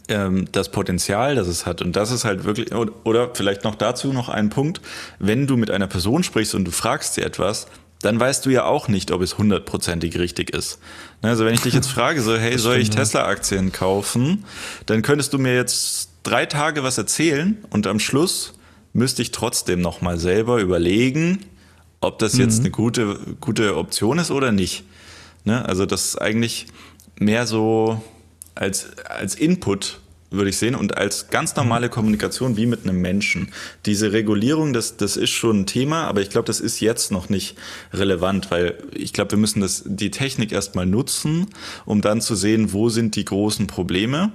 ähm, 0.09 0.47
das 0.53 0.71
Potenzial, 0.71 1.37
das 1.37 1.47
es 1.47 1.67
hat, 1.67 1.83
und 1.83 1.95
das 1.95 2.11
ist 2.11 2.25
halt 2.25 2.45
wirklich, 2.45 2.75
oder 2.75 3.31
vielleicht 3.35 3.65
noch 3.65 3.75
dazu 3.77 4.13
noch 4.13 4.29
ein 4.29 4.51
Punkt, 4.51 4.81
wenn 5.19 5.47
du 5.47 5.57
mit 5.57 5.71
einer 5.71 5.87
Person 5.87 6.23
sprichst 6.23 6.55
und 6.55 6.65
du 6.65 6.71
fragst 6.71 7.15
sie 7.15 7.23
etwas, 7.23 7.67
dann 8.03 8.21
weißt 8.21 8.45
du 8.45 8.51
ja 8.51 8.65
auch 8.65 8.89
nicht, 8.89 9.11
ob 9.11 9.23
es 9.23 9.39
hundertprozentig 9.39 10.19
richtig 10.19 10.51
ist. 10.51 10.81
Ne, 11.23 11.31
also 11.31 11.45
wenn 11.45 11.55
ich 11.55 11.63
dich 11.63 11.75
jetzt 11.75 11.89
frage, 11.89 12.21
so, 12.21 12.37
hey, 12.37 12.59
soll 12.59 12.77
ich 12.77 12.91
Tesla-Aktien 12.91 13.73
kaufen, 13.73 14.45
dann 14.87 15.03
könntest 15.03 15.33
du 15.33 15.39
mir 15.39 15.55
jetzt 15.55 16.11
drei 16.23 16.47
Tage 16.47 16.83
was 16.83 16.99
erzählen 16.99 17.57
und 17.71 17.87
am 17.87 17.99
Schluss 17.99 18.56
müsste 18.96 19.22
ich 19.22 19.31
trotzdem 19.31 19.81
noch 19.81 20.00
mal 20.00 20.19
selber 20.19 20.58
überlegen, 20.58 21.40
ob 22.00 22.19
das 22.19 22.37
jetzt 22.38 22.58
mhm. 22.58 22.64
eine 22.64 22.70
gute, 22.70 23.19
gute 23.40 23.76
Option 23.76 24.19
ist 24.19 24.31
oder 24.31 24.52
nicht. 24.52 24.84
Ne? 25.44 25.64
Also 25.64 25.87
das 25.87 26.06
ist 26.06 26.20
eigentlich 26.20 26.66
mehr 27.19 27.46
so 27.46 28.02
als, 28.54 28.88
als 29.04 29.34
Input 29.34 30.00
würde 30.31 30.50
ich 30.50 30.56
sehen 30.56 30.75
und 30.75 30.96
als 30.96 31.28
ganz 31.28 31.54
mhm. 31.54 31.62
normale 31.62 31.88
Kommunikation 31.88 32.56
wie 32.56 32.66
mit 32.66 32.84
einem 32.84 33.00
Menschen. 33.00 33.52
Diese 33.84 34.12
Regulierung, 34.12 34.72
das, 34.72 34.96
das 34.96 35.16
ist 35.16 35.31
schon 35.31 35.60
ein 35.60 35.66
Thema, 35.66 36.04
aber 36.04 36.22
ich 36.22 36.31
glaube, 36.31 36.46
das 36.46 36.60
ist 36.60 36.81
jetzt 36.81 37.12
noch 37.12 37.29
nicht 37.29 37.56
relevant, 37.93 38.50
weil 38.50 38.79
ich 38.94 39.12
glaube, 39.12 39.32
wir 39.32 39.38
müssen 39.38 39.60
das, 39.60 39.82
die 39.84 40.10
Technik 40.10 40.53
erstmal 40.53 40.86
nutzen, 40.86 41.46
um 41.84 42.00
dann 42.00 42.22
zu 42.22 42.34
sehen, 42.34 42.72
wo 42.72 42.88
sind 42.88 43.15
die 43.15 43.26
großen 43.26 43.67
Probleme 43.67 44.32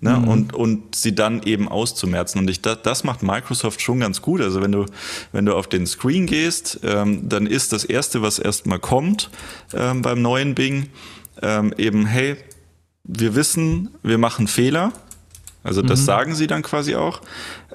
ne? 0.00 0.18
Mhm. 0.18 0.28
und, 0.28 0.54
und 0.54 0.94
sie 0.94 1.14
dann 1.14 1.42
eben 1.42 1.68
auszumerzen. 1.68 2.38
Und 2.40 2.50
ich, 2.50 2.60
das, 2.60 2.82
das 2.82 3.04
macht 3.04 3.22
Microsoft 3.22 3.80
schon 3.80 4.00
ganz 4.00 4.22
gut. 4.22 4.40
Also 4.40 4.62
wenn 4.62 4.72
du, 4.72 4.86
wenn 5.32 5.46
du 5.46 5.54
auf 5.54 5.66
den 5.66 5.86
Screen 5.86 6.26
gehst, 6.26 6.80
ähm, 6.82 7.28
dann 7.28 7.46
ist 7.46 7.72
das 7.72 7.84
Erste, 7.84 8.22
was 8.22 8.38
erstmal 8.38 8.78
kommt 8.78 9.30
ähm, 9.74 10.02
beim 10.02 10.22
neuen 10.22 10.54
Bing, 10.54 10.88
ähm, 11.42 11.74
eben, 11.76 12.06
hey, 12.06 12.36
wir 13.04 13.34
wissen, 13.34 13.90
wir 14.02 14.18
machen 14.18 14.46
Fehler. 14.46 14.92
Also 15.62 15.82
das 15.82 16.00
mhm. 16.00 16.04
sagen 16.04 16.34
sie 16.34 16.46
dann 16.46 16.62
quasi 16.62 16.94
auch 16.94 17.20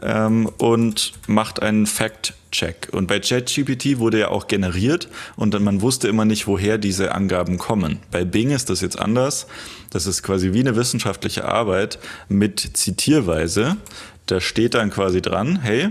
ähm, 0.01 0.49
und 0.57 1.13
macht 1.27 1.61
einen 1.61 1.85
Fact-Check. 1.85 2.89
Und 2.91 3.07
bei 3.07 3.19
ChatGPT 3.19 3.99
wurde 3.99 4.19
ja 4.19 4.27
auch 4.29 4.47
generiert 4.47 5.07
und 5.35 5.53
dann 5.53 5.63
man 5.63 5.81
wusste 5.81 6.07
immer 6.07 6.25
nicht, 6.25 6.47
woher 6.47 6.77
diese 6.77 7.13
Angaben 7.13 7.57
kommen. 7.57 7.99
Bei 8.11 8.25
Bing 8.25 8.49
ist 8.49 8.69
das 8.69 8.81
jetzt 8.81 8.97
anders. 8.99 9.47
Das 9.91 10.07
ist 10.07 10.23
quasi 10.23 10.53
wie 10.53 10.61
eine 10.61 10.75
wissenschaftliche 10.75 11.45
Arbeit 11.45 11.99
mit 12.27 12.59
Zitierweise. 12.73 13.77
Da 14.25 14.41
steht 14.41 14.73
dann 14.73 14.89
quasi 14.89 15.21
dran, 15.21 15.59
hey, 15.61 15.89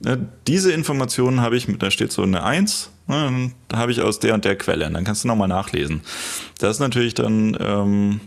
ne, 0.00 0.26
diese 0.46 0.72
Informationen 0.72 1.42
habe 1.42 1.56
ich, 1.56 1.66
da 1.78 1.90
steht 1.90 2.12
so 2.12 2.22
eine 2.22 2.44
Eins, 2.44 2.90
ne, 3.06 3.50
da 3.68 3.76
habe 3.76 3.92
ich 3.92 4.00
aus 4.00 4.20
der 4.20 4.32
und 4.32 4.46
der 4.46 4.56
Quelle. 4.56 4.86
Und 4.86 4.94
dann 4.94 5.04
kannst 5.04 5.24
du 5.24 5.28
nochmal 5.28 5.48
nachlesen. 5.48 6.00
Das 6.58 6.76
ist 6.76 6.80
natürlich 6.80 7.12
dann 7.12 7.56
ähm, 7.60 8.20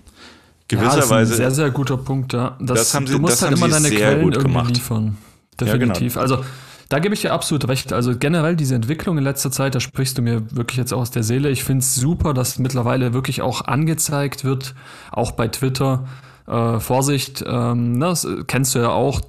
gewisserweise. 0.68 1.12
Ja, 1.12 1.20
das 1.20 1.30
ist 1.30 1.34
ein 1.34 1.38
sehr, 1.38 1.52
sehr 1.52 1.72
guter 1.72 1.98
Punkt, 1.98 2.34
ja. 2.34 2.58
Das, 2.60 2.80
das 2.80 2.94
haben 2.94 3.08
sie, 3.08 3.14
du 3.14 3.20
musst 3.20 3.42
halt 3.42 3.54
immer 3.58 3.68
deine 3.68 3.90
Quellen 3.90 4.20
irgendwie 4.20 4.40
gemacht. 4.44 4.76
liefern. 4.76 5.18
Definitiv. 5.60 6.16
Ja, 6.16 6.22
genau. 6.24 6.36
Also 6.36 6.46
da 6.90 7.00
gebe 7.00 7.14
ich 7.14 7.22
dir 7.22 7.34
absolut 7.34 7.68
recht. 7.68 7.92
Also 7.92 8.18
generell 8.18 8.56
diese 8.56 8.76
Entwicklung 8.76 9.18
in 9.18 9.24
letzter 9.24 9.52
Zeit, 9.52 9.76
da 9.76 9.80
sprichst 9.80 10.18
du 10.18 10.22
mir 10.22 10.44
wirklich 10.56 10.78
jetzt 10.78 10.94
aus 10.94 11.12
der 11.12 11.24
Seele. 11.24 11.50
Ich 11.50 11.64
finde 11.64 11.82
es 11.82 11.96
super, 11.96 12.34
dass 12.34 12.60
mittlerweile 12.60 13.14
wirklich 13.14 13.42
auch 13.42 13.62
angezeigt 13.66 14.44
wird, 14.44 14.74
auch 15.12 15.32
bei 15.32 15.48
Twitter. 15.48 16.08
Äh, 16.48 16.80
Vorsicht, 16.80 17.44
ähm, 17.46 17.98
ne, 17.98 18.06
das 18.06 18.26
kennst 18.48 18.76
du 18.76 18.80
ja 18.80 18.90
auch. 18.90 19.22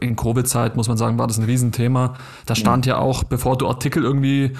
In 0.00 0.16
Covid-Zeit, 0.16 0.76
muss 0.76 0.88
man 0.88 0.98
sagen, 0.98 1.18
war 1.18 1.28
das 1.28 1.38
ein 1.38 1.44
Riesenthema. 1.44 2.14
Da 2.46 2.54
stand 2.56 2.84
ja, 2.84 2.96
ja 2.96 3.00
auch, 3.00 3.22
bevor 3.24 3.56
du 3.56 3.68
Artikel 3.68 4.02
irgendwie 4.02 4.52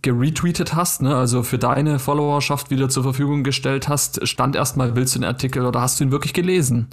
geretweetet 0.00 0.74
hast, 0.74 1.02
ne, 1.02 1.14
also 1.14 1.42
für 1.42 1.58
deine 1.58 1.98
Followerschaft 1.98 2.70
wieder 2.70 2.88
zur 2.88 3.02
Verfügung 3.02 3.44
gestellt 3.44 3.88
hast, 3.88 4.26
stand 4.26 4.56
erstmal, 4.56 4.96
willst 4.96 5.14
du 5.14 5.18
den 5.18 5.26
Artikel 5.26 5.66
oder 5.66 5.82
hast 5.82 6.00
du 6.00 6.04
ihn 6.04 6.10
wirklich 6.10 6.32
gelesen? 6.32 6.88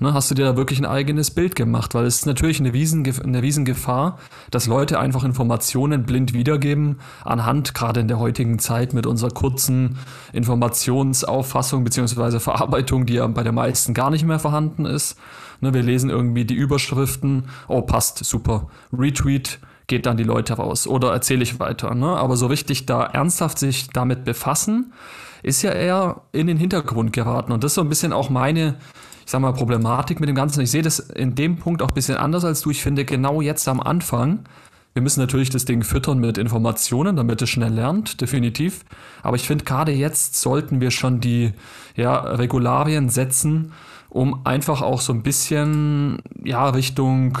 Ne, 0.00 0.12
hast 0.12 0.30
du 0.30 0.34
dir 0.34 0.44
da 0.44 0.56
wirklich 0.56 0.80
ein 0.80 0.86
eigenes 0.86 1.30
Bild 1.30 1.54
gemacht? 1.54 1.94
Weil 1.94 2.06
es 2.06 2.16
ist 2.16 2.26
natürlich 2.26 2.58
eine, 2.58 2.72
Riesen, 2.72 3.08
eine 3.22 3.40
Riesengefahr, 3.40 4.18
dass 4.50 4.66
Leute 4.66 4.98
einfach 4.98 5.22
Informationen 5.22 6.02
blind 6.02 6.34
wiedergeben, 6.34 6.98
anhand 7.24 7.72
gerade 7.72 8.00
in 8.00 8.08
der 8.08 8.18
heutigen 8.18 8.58
Zeit 8.58 8.94
mit 8.94 9.06
unserer 9.06 9.30
kurzen 9.30 9.98
Informationsauffassung 10.32 11.84
beziehungsweise 11.84 12.40
Verarbeitung, 12.40 13.06
die 13.06 13.14
ja 13.14 13.26
bei 13.28 13.44
den 13.44 13.54
meisten 13.54 13.94
gar 13.94 14.10
nicht 14.10 14.24
mehr 14.24 14.40
vorhanden 14.40 14.86
ist. 14.86 15.16
Ne, 15.60 15.72
wir 15.72 15.82
lesen 15.82 16.10
irgendwie 16.10 16.44
die 16.44 16.54
Überschriften, 16.54 17.44
oh 17.68 17.82
passt, 17.82 18.24
super, 18.24 18.68
Retweet, 18.92 19.60
geht 19.90 20.06
dann 20.06 20.16
die 20.16 20.24
Leute 20.24 20.54
raus 20.54 20.86
oder 20.86 21.12
erzähle 21.12 21.42
ich 21.42 21.60
weiter. 21.60 21.94
Ne? 21.94 22.06
Aber 22.06 22.36
so 22.36 22.46
richtig 22.46 22.86
da 22.86 23.02
ernsthaft 23.02 23.58
sich 23.58 23.90
damit 23.90 24.24
befassen, 24.24 24.94
ist 25.42 25.62
ja 25.62 25.72
eher 25.72 26.22
in 26.32 26.46
den 26.46 26.56
Hintergrund 26.56 27.12
geraten. 27.12 27.52
Und 27.52 27.64
das 27.64 27.72
ist 27.72 27.74
so 27.74 27.80
ein 27.82 27.88
bisschen 27.88 28.12
auch 28.12 28.30
meine, 28.30 28.76
ich 29.24 29.30
sag 29.30 29.40
mal, 29.40 29.52
Problematik 29.52 30.20
mit 30.20 30.28
dem 30.28 30.36
Ganzen. 30.36 30.62
Ich 30.62 30.70
sehe 30.70 30.82
das 30.82 31.00
in 31.00 31.34
dem 31.34 31.56
Punkt 31.56 31.82
auch 31.82 31.88
ein 31.88 31.94
bisschen 31.94 32.16
anders 32.16 32.44
als 32.44 32.62
du. 32.62 32.70
Ich 32.70 32.82
finde, 32.82 33.04
genau 33.04 33.40
jetzt 33.40 33.66
am 33.68 33.80
Anfang, 33.80 34.44
wir 34.92 35.02
müssen 35.02 35.20
natürlich 35.20 35.50
das 35.50 35.64
Ding 35.64 35.82
füttern 35.82 36.18
mit 36.18 36.38
Informationen, 36.38 37.16
damit 37.16 37.42
es 37.42 37.50
schnell 37.50 37.72
lernt, 37.72 38.20
definitiv. 38.20 38.84
Aber 39.22 39.36
ich 39.36 39.46
finde, 39.46 39.64
gerade 39.64 39.92
jetzt 39.92 40.40
sollten 40.40 40.80
wir 40.80 40.90
schon 40.90 41.20
die 41.20 41.52
ja, 41.96 42.16
Regularien 42.16 43.08
setzen, 43.08 43.72
um 44.10 44.44
einfach 44.44 44.82
auch 44.82 45.00
so 45.00 45.12
ein 45.12 45.22
bisschen 45.22 46.18
ja, 46.44 46.68
Richtung 46.68 47.38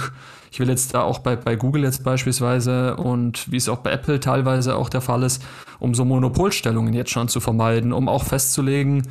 ich 0.52 0.58
will 0.58 0.68
jetzt 0.68 0.94
da 0.94 1.02
auch 1.02 1.20
bei, 1.20 1.36
bei 1.36 1.54
Google 1.54 1.84
jetzt 1.84 2.02
beispielsweise 2.02 2.96
und 2.96 3.50
wie 3.52 3.56
es 3.56 3.68
auch 3.68 3.78
bei 3.78 3.92
Apple 3.92 4.18
teilweise 4.18 4.74
auch 4.74 4.88
der 4.88 5.00
Fall 5.00 5.22
ist, 5.22 5.42
um 5.78 5.94
so 5.94 6.04
Monopolstellungen 6.04 6.92
jetzt 6.92 7.10
schon 7.10 7.28
zu 7.28 7.40
vermeiden, 7.40 7.92
um 7.92 8.08
auch 8.08 8.24
festzulegen, 8.24 9.06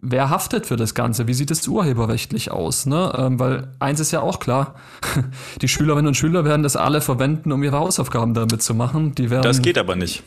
wer 0.00 0.28
haftet 0.28 0.66
für 0.66 0.76
das 0.76 0.94
Ganze? 0.94 1.26
Wie 1.26 1.34
sieht 1.34 1.50
es 1.50 1.66
urheberrechtlich 1.66 2.50
aus? 2.50 2.84
Ne? 2.84 3.12
Ähm, 3.16 3.40
weil 3.40 3.68
eins 3.80 3.98
ist 3.98 4.10
ja 4.10 4.20
auch 4.20 4.40
klar, 4.40 4.74
die 5.62 5.68
Schülerinnen 5.68 6.08
und 6.08 6.16
Schüler 6.16 6.44
werden 6.44 6.62
das 6.62 6.76
alle 6.76 7.00
verwenden, 7.00 7.50
um 7.50 7.62
ihre 7.62 7.78
Hausaufgaben 7.78 8.34
damit 8.34 8.62
zu 8.62 8.74
machen. 8.74 9.14
Die 9.14 9.30
werden 9.30 9.42
das 9.42 9.62
geht 9.62 9.78
aber 9.78 9.96
nicht. 9.96 10.22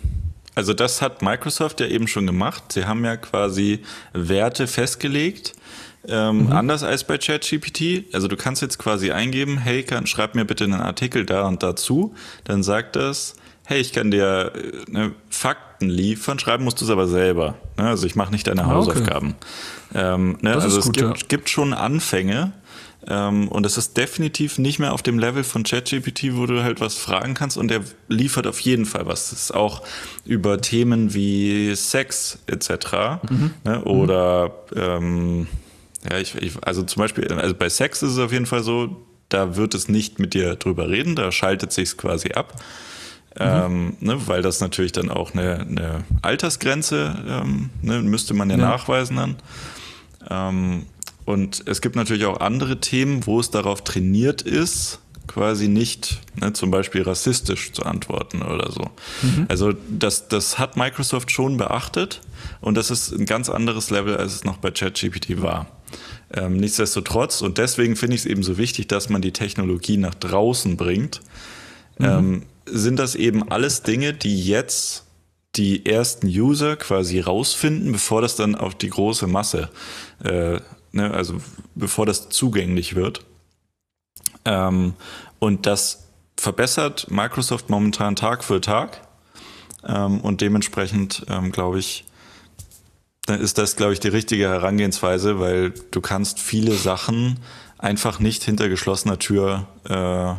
Also 0.56 0.74
das 0.74 1.02
hat 1.02 1.22
Microsoft 1.22 1.80
ja 1.80 1.88
eben 1.88 2.08
schon 2.08 2.26
gemacht. 2.26 2.74
Sie 2.74 2.86
haben 2.86 3.06
ja 3.06 3.16
quasi 3.16 3.84
Werte 4.12 4.68
festgelegt, 4.68 5.54
ähm, 6.08 6.46
mhm. 6.46 6.52
Anders 6.52 6.84
als 6.84 7.04
bei 7.04 7.18
ChatGPT. 7.18 8.14
Also 8.14 8.28
du 8.28 8.36
kannst 8.36 8.62
jetzt 8.62 8.80
quasi 8.80 9.12
eingeben, 9.12 9.58
hey, 9.58 9.84
kann, 9.84 10.08
schreib 10.08 10.36
mir 10.36 10.46
bitte 10.46 10.64
einen 10.64 10.82
Artikel 10.82 11.26
da 11.26 11.48
und 11.48 11.62
dazu. 11.62 12.16
Dann 12.44 12.64
sagt 12.64 12.96
das, 12.96 13.36
hey, 13.66 13.80
ich 13.80 13.94
kann 13.94 14.10
dir 14.10 14.52
äh, 14.56 14.92
ne, 14.92 15.12
Fakten 15.30 15.90
liefern, 15.90 16.40
schreiben 16.40 16.64
musst 16.64 16.82
du 16.82 16.86
es 16.86 16.92
aber 16.92 17.08
selber. 17.08 17.56
Ne? 17.78 17.88
Also 17.88 18.08
ich 18.08 18.16
mache 18.16 18.32
nicht 18.32 18.48
deine 18.48 18.64
ah, 18.64 18.68
Hausaufgaben. 18.68 19.36
Okay. 19.92 20.14
Ähm, 20.14 20.38
ne? 20.42 20.54
Also 20.54 20.80
es 20.80 20.86
gut, 20.86 20.98
gibt, 20.98 21.22
ja. 21.22 21.28
gibt, 21.28 21.50
schon 21.50 21.74
Anfänge. 21.74 22.54
Ähm, 23.08 23.48
und 23.48 23.66
es 23.66 23.78
ist 23.78 23.98
definitiv 23.98 24.60
nicht 24.60 24.78
mehr 24.78 24.94
auf 24.94 25.02
dem 25.02 25.18
Level 25.18 25.44
von 25.44 25.64
ChatGPT, 25.64 26.36
wo 26.36 26.46
du 26.46 26.64
halt 26.64 26.82
was 26.82 26.96
fragen 26.96 27.34
kannst 27.34 27.58
und 27.58 27.70
der 27.70 27.82
liefert 28.08 28.46
auf 28.46 28.60
jeden 28.60 28.86
Fall 28.86 29.08
was. 29.08 29.32
Das 29.32 29.44
ist 29.44 29.56
auch 29.56 29.82
über 30.24 30.62
Themen 30.62 31.14
wie 31.14 31.74
Sex 31.76 32.40
etc. 32.46 33.24
Mhm. 33.28 33.54
Ne? 33.64 33.84
Oder 33.86 34.52
ähm, 34.76 35.48
ja, 36.10 36.18
ich, 36.18 36.36
ich, 36.36 36.54
also 36.64 36.84
zum 36.84 37.02
Beispiel, 37.02 37.28
also 37.32 37.54
bei 37.54 37.70
Sex 37.70 38.02
ist 38.02 38.14
es 38.14 38.20
auf 38.20 38.32
jeden 38.32 38.46
Fall 38.46 38.64
so, 38.64 39.06
da 39.30 39.56
wird 39.56 39.74
es 39.76 39.88
nicht 39.88 40.20
mit 40.20 40.34
dir 40.34 40.56
drüber 40.56 40.90
reden, 40.90 41.16
da 41.16 41.32
schaltet 41.32 41.72
sich 41.72 41.98
quasi 41.98 42.32
ab. 42.32 42.56
Mhm. 43.36 43.46
Ähm, 43.46 43.98
ne, 44.02 44.28
weil 44.28 44.42
das 44.42 44.60
natürlich 44.60 44.92
dann 44.92 45.10
auch 45.10 45.34
eine, 45.34 45.60
eine 45.60 46.04
Altersgrenze 46.22 47.16
ähm, 47.26 47.70
ne, 47.82 48.02
müsste 48.02 48.34
man 48.34 48.50
ja, 48.50 48.58
ja, 48.58 48.64
nachweisen 48.64 49.16
dann. 49.16 49.36
Ähm, 50.30 50.86
und 51.24 51.64
es 51.66 51.82
gibt 51.82 51.96
natürlich 51.96 52.26
auch 52.26 52.42
andere 52.42 52.82
Themen, 52.82 53.26
wo 53.26 53.40
es 53.40 53.50
darauf 53.50 53.84
trainiert 53.84 54.42
ist, 54.42 55.00
quasi 55.28 55.68
nicht 55.68 56.22
ne, 56.40 56.54
zum 56.54 56.72
Beispiel 56.72 57.04
rassistisch 57.04 57.72
zu 57.72 57.84
antworten 57.84 58.42
oder 58.42 58.72
so. 58.72 58.90
Mhm. 59.22 59.46
Also 59.48 59.74
das, 59.90 60.28
das 60.28 60.60
hat 60.60 60.78
Microsoft 60.78 61.32
schon 61.32 61.58
beachtet 61.58 62.22
und 62.60 62.76
das 62.76 62.92
ist 62.92 63.12
ein 63.12 63.26
ganz 63.26 63.50
anderes 63.50 63.90
Level, 63.90 64.18
als 64.18 64.36
es 64.36 64.44
noch 64.44 64.58
bei 64.58 64.72
ChatGPT 64.72 65.42
war. 65.42 65.68
Ähm, 66.34 66.58
nichtsdestotrotz, 66.58 67.42
und 67.42 67.58
deswegen 67.58 67.96
finde 67.96 68.16
ich 68.16 68.22
es 68.22 68.26
eben 68.26 68.44
so 68.44 68.58
wichtig, 68.58 68.88
dass 68.88 69.10
man 69.10 69.22
die 69.22 69.34
Technologie 69.34 69.98
nach 69.98 70.16
draußen 70.16 70.78
bringt, 70.78 71.22
mhm. 71.98 72.06
ähm, 72.06 72.44
sind 72.66 73.00
das 73.00 73.16
eben 73.16 73.52
alles 73.52 73.84
Dinge, 73.84 74.14
die 74.14 74.46
jetzt 74.46 75.06
die 75.56 75.86
ersten 75.86 76.28
User 76.28 76.78
quasi 76.78 77.20
rausfinden, 77.20 77.92
bevor 77.92 78.22
das 78.22 78.36
dann 78.36 78.56
auf 78.56 78.76
die 78.76 78.90
große 78.90 79.28
Masse, 79.28 79.70
äh, 80.24 80.60
ne, 80.94 81.12
also 81.12 81.38
bevor 81.76 82.06
das 82.06 82.30
zugänglich 82.30 82.96
wird. 82.96 83.26
Ähm, 84.46 84.94
und 85.40 85.66
das 85.66 86.08
verbessert 86.38 87.10
Microsoft 87.10 87.70
momentan 87.70 88.16
Tag 88.16 88.44
für 88.44 88.62
Tag. 88.62 89.02
Ähm, 89.88 90.22
und 90.22 90.42
dementsprechend, 90.42 91.26
ähm, 91.30 91.52
glaube 91.52 91.80
ich, 91.80 92.06
ist 93.28 93.58
das, 93.58 93.76
glaube 93.76 93.94
ich, 93.94 94.00
die 94.00 94.08
richtige 94.08 94.50
Herangehensweise, 94.50 95.40
weil 95.40 95.72
du 95.92 96.02
kannst 96.02 96.40
viele 96.40 96.74
Sachen 96.74 97.40
einfach 97.78 98.20
nicht 98.20 98.44
hinter 98.44 98.70
geschlossener 98.70 99.20
Tür 99.20 99.68
äh, 99.88 100.34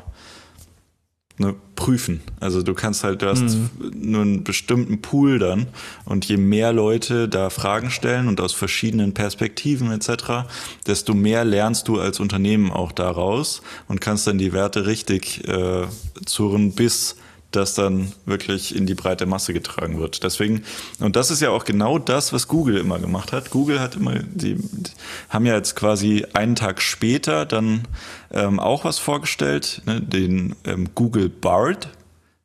ne, 1.43 1.55
prüfen. 1.83 2.21
Also 2.39 2.62
du 2.62 2.75
kannst 2.75 3.03
halt, 3.03 3.23
du 3.23 3.27
hast 3.29 3.43
mhm. 3.43 3.71
nur 3.93 4.23
einen 4.23 4.45
bestimmten 4.45 5.03
Pool 5.03 5.41
dann 5.41 5.67
und 6.05 6.25
je 6.27 6.37
mehr 6.37 6.73
Leute 6.73 7.29
da 7.29 7.51
Fragen 7.51 7.91
stellen 7.91 8.29
und 8.29 8.41
aus 8.41 8.53
verschiedenen 8.53 9.15
Perspektiven 9.15 9.91
etc., 9.91 10.47
desto 10.87 11.12
mehr 11.12 11.45
lernst 11.45 11.89
du 11.89 11.99
als 11.99 12.21
Unternehmen 12.21 12.71
auch 12.71 12.93
daraus 12.93 13.62
und 13.89 14.01
kannst 14.01 14.29
dann 14.29 14.39
die 14.39 14.53
Werte 14.53 14.87
richtig 14.87 15.49
äh, 15.49 15.87
zurren, 16.25 16.71
bis 16.71 17.17
das 17.57 17.75
dann 17.75 18.13
wirklich 18.27 18.75
in 18.75 18.87
die 18.87 18.95
breite 18.95 19.27
Masse 19.27 19.53
getragen 19.53 19.99
wird. 20.01 20.23
Deswegen, 20.25 20.65
und 20.99 21.17
das 21.17 21.31
ist 21.31 21.41
ja 21.41 21.51
auch 21.51 21.65
genau 21.65 21.99
das, 21.99 22.33
was 22.33 22.49
Google 22.49 22.79
immer 22.79 22.99
gemacht 22.99 23.33
hat. 23.33 23.51
Google 23.51 23.81
hat 23.81 23.97
immer, 23.97 24.15
die, 24.15 24.57
die 24.57 24.91
haben 25.29 25.47
ja 25.47 25.55
jetzt 25.55 25.77
quasi 25.77 26.27
einen 26.33 26.57
Tag 26.57 26.83
später 26.83 27.47
dann 27.47 27.83
ähm, 28.31 28.59
auch 28.59 28.85
was 28.85 28.99
vorgestellt, 28.99 29.83
ne, 29.87 30.01
den 30.01 30.57
ähm, 30.65 30.89
Google 30.95 31.29
Bard. 31.29 31.89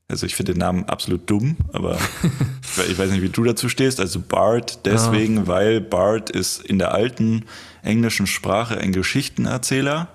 Also 0.10 0.26
ich 0.26 0.36
finde 0.36 0.54
den 0.54 0.60
Namen 0.60 0.86
absolut 0.86 1.30
dumm, 1.30 1.58
aber 1.74 1.98
ich 2.90 2.98
weiß 2.98 3.12
nicht, 3.12 3.22
wie 3.22 3.30
du 3.30 3.44
dazu 3.44 3.68
stehst. 3.68 4.00
Also 4.00 4.22
Bard 4.22 4.86
deswegen, 4.86 5.38
ja. 5.38 5.48
weil 5.48 5.82
Bard 5.82 6.30
ist 6.30 6.64
in 6.64 6.80
der 6.80 6.94
alten 6.94 7.44
englischen 7.84 8.28
Sprache 8.28 8.78
ein 8.78 8.94
Geschichtenerzähler 8.94 10.08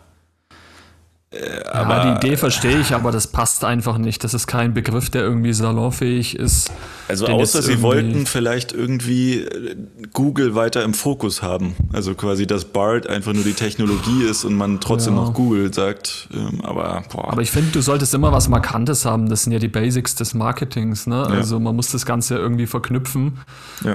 äh, 1.33 1.65
aber 1.65 1.97
ja, 1.97 2.19
die 2.19 2.27
Idee 2.27 2.37
verstehe 2.37 2.79
ich, 2.79 2.95
aber 2.95 3.11
das 3.11 3.27
passt 3.27 3.65
einfach 3.65 3.97
nicht. 3.97 4.23
Das 4.23 4.35
ist 4.35 4.47
kein 4.47 4.75
Begriff, 4.75 5.09
der 5.09 5.23
irgendwie 5.23 5.55
salonfähig 5.55 6.37
ist. 6.39 6.71
Also 7.09 7.27
außer 7.27 7.63
sie 7.63 7.81
wollten 7.81 8.27
vielleicht 8.27 8.73
irgendwie 8.73 9.41
äh, 9.41 9.77
Google 10.13 10.55
weiter 10.55 10.83
im 10.85 10.93
Fokus 10.93 11.43
haben. 11.43 11.75
Also 11.93 12.15
quasi, 12.15 12.47
dass 12.47 12.67
BART 12.67 13.07
einfach 13.07 13.33
nur 13.33 13.45
die 13.45 13.55
Technologie 13.55 14.25
ist 14.25 14.45
und 14.45 14.55
man 14.55 14.81
trotzdem 14.81 15.15
ja. 15.15 15.23
noch 15.23 15.33
Google 15.33 15.73
sagt. 15.73 16.29
Ähm, 16.35 16.61
aber 16.63 17.03
boah. 17.11 17.33
Aber 17.33 17.41
ich 17.41 17.51
finde, 17.51 17.71
du 17.71 17.81
solltest 17.81 18.13
immer 18.13 18.31
was 18.33 18.49
Markantes 18.49 19.07
haben. 19.07 19.31
Das 19.31 19.45
sind 19.45 19.53
ja 19.53 19.59
die 19.59 19.69
Basics 19.69 20.15
des 20.15 20.35
Marketings. 20.35 21.07
Ne? 21.07 21.17
Ja. 21.17 21.25
Also 21.25 21.59
man 21.59 21.75
muss 21.75 21.91
das 21.91 22.05
Ganze 22.05 22.37
irgendwie 22.37 22.67
verknüpfen. 22.67 23.39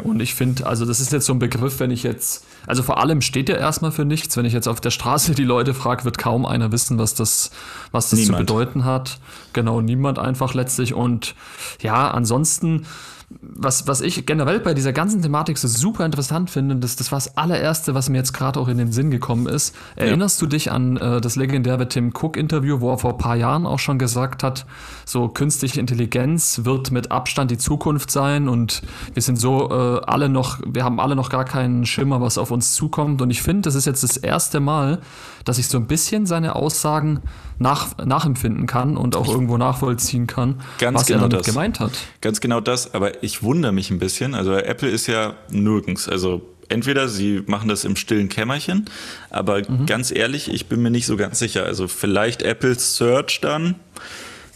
Und 0.03 0.21
ich 0.21 0.35
finde, 0.35 0.65
also 0.65 0.85
das 0.85 0.99
ist 0.99 1.11
jetzt 1.11 1.25
so 1.25 1.33
ein 1.33 1.39
Begriff, 1.39 1.79
wenn 1.79 1.91
ich 1.91 2.03
jetzt, 2.03 2.45
also 2.67 2.83
vor 2.83 2.99
allem 2.99 3.21
steht 3.21 3.47
der 3.47 3.57
erstmal 3.57 3.91
für 3.91 4.05
nichts. 4.05 4.37
Wenn 4.37 4.45
ich 4.45 4.53
jetzt 4.53 4.67
auf 4.67 4.81
der 4.81 4.91
Straße 4.91 5.33
die 5.33 5.43
Leute 5.43 5.73
frage, 5.73 6.03
wird 6.03 6.17
kaum 6.17 6.45
einer 6.45 6.71
wissen, 6.71 6.99
was 6.99 7.15
das 7.15 7.27
das, 7.27 7.51
was 7.91 8.09
das 8.09 8.25
zu 8.25 8.33
bedeuten 8.33 8.85
hat. 8.85 9.19
Genau, 9.53 9.81
niemand 9.81 10.19
einfach 10.19 10.53
letztlich. 10.53 10.93
Und 10.93 11.35
ja, 11.81 12.11
ansonsten 12.11 12.85
was, 13.29 13.87
was 13.87 13.99
ich 13.99 14.25
generell 14.25 14.61
bei 14.61 14.73
dieser 14.73 14.93
ganzen 14.93 15.21
Thematik 15.21 15.57
so 15.57 15.67
super 15.67 16.05
interessant 16.05 16.49
finde, 16.49 16.77
das, 16.77 16.95
das 16.95 17.11
war 17.11 17.17
das 17.17 17.35
allererste, 17.35 17.93
was 17.93 18.07
mir 18.07 18.19
jetzt 18.19 18.31
gerade 18.31 18.57
auch 18.57 18.69
in 18.69 18.77
den 18.77 18.93
Sinn 18.93 19.11
gekommen 19.11 19.47
ist. 19.47 19.75
Erinnerst 19.97 20.39
ja. 20.39 20.45
du 20.45 20.49
dich 20.49 20.71
an 20.71 20.95
äh, 20.95 21.19
das 21.19 21.35
legendäre 21.35 21.89
Tim 21.89 22.13
Cook-Interview, 22.13 22.79
wo 22.79 22.89
er 22.91 22.99
vor 22.99 23.11
ein 23.11 23.17
paar 23.17 23.35
Jahren 23.35 23.65
auch 23.65 23.79
schon 23.79 23.99
gesagt 23.99 24.43
hat, 24.43 24.65
so 25.05 25.27
künstliche 25.27 25.81
Intelligenz 25.81 26.61
wird 26.63 26.91
mit 26.91 27.11
Abstand 27.11 27.51
die 27.51 27.57
Zukunft 27.57 28.11
sein 28.11 28.47
und 28.47 28.81
wir 29.13 29.21
sind 29.21 29.37
so 29.37 29.71
äh, 29.71 30.01
alle 30.05 30.29
noch, 30.29 30.59
wir 30.65 30.85
haben 30.85 31.01
alle 31.01 31.15
noch 31.17 31.29
gar 31.29 31.43
keinen 31.43 31.85
Schimmer, 31.85 32.21
was 32.21 32.37
auf 32.37 32.49
uns 32.49 32.75
zukommt. 32.75 33.21
Und 33.21 33.29
ich 33.29 33.41
finde, 33.41 33.63
das 33.63 33.75
ist 33.75 33.85
jetzt 33.85 34.03
das 34.03 34.15
erste 34.15 34.61
Mal, 34.61 35.01
dass 35.43 35.57
ich 35.57 35.67
so 35.67 35.77
ein 35.77 35.87
bisschen 35.87 36.25
seine 36.25 36.55
Aussagen 36.55 37.19
nach, 37.59 37.97
nachempfinden 37.97 38.67
kann 38.67 38.97
und 38.97 39.15
auch 39.15 39.27
irgendwo 39.27 39.57
nachvollziehen 39.57 40.27
kann, 40.27 40.61
Ganz 40.77 40.99
was 40.99 41.07
genau 41.07 41.19
er 41.19 41.29
damit 41.29 41.39
das. 41.39 41.53
gemeint 41.53 41.79
hat. 41.79 41.91
Ganz 42.21 42.39
genau 42.39 42.61
das, 42.61 42.93
aber 42.93 43.23
ich 43.23 43.43
wundere 43.43 43.71
mich 43.71 43.89
ein 43.89 43.99
bisschen. 43.99 44.35
Also 44.35 44.53
Apple 44.53 44.89
ist 44.89 45.07
ja 45.07 45.33
nirgends. 45.49 46.07
Also 46.07 46.41
entweder 46.69 47.07
sie 47.07 47.43
machen 47.47 47.69
das 47.69 47.85
im 47.85 47.95
stillen 47.95 48.29
Kämmerchen, 48.29 48.85
aber 49.29 49.59
mhm. 49.67 49.85
ganz 49.85 50.11
ehrlich, 50.11 50.51
ich 50.53 50.67
bin 50.67 50.81
mir 50.81 50.91
nicht 50.91 51.05
so 51.05 51.17
ganz 51.17 51.39
sicher. 51.39 51.65
Also 51.65 51.87
vielleicht 51.87 52.41
Apple 52.41 52.77
Search 52.77 53.41
dann. 53.41 53.75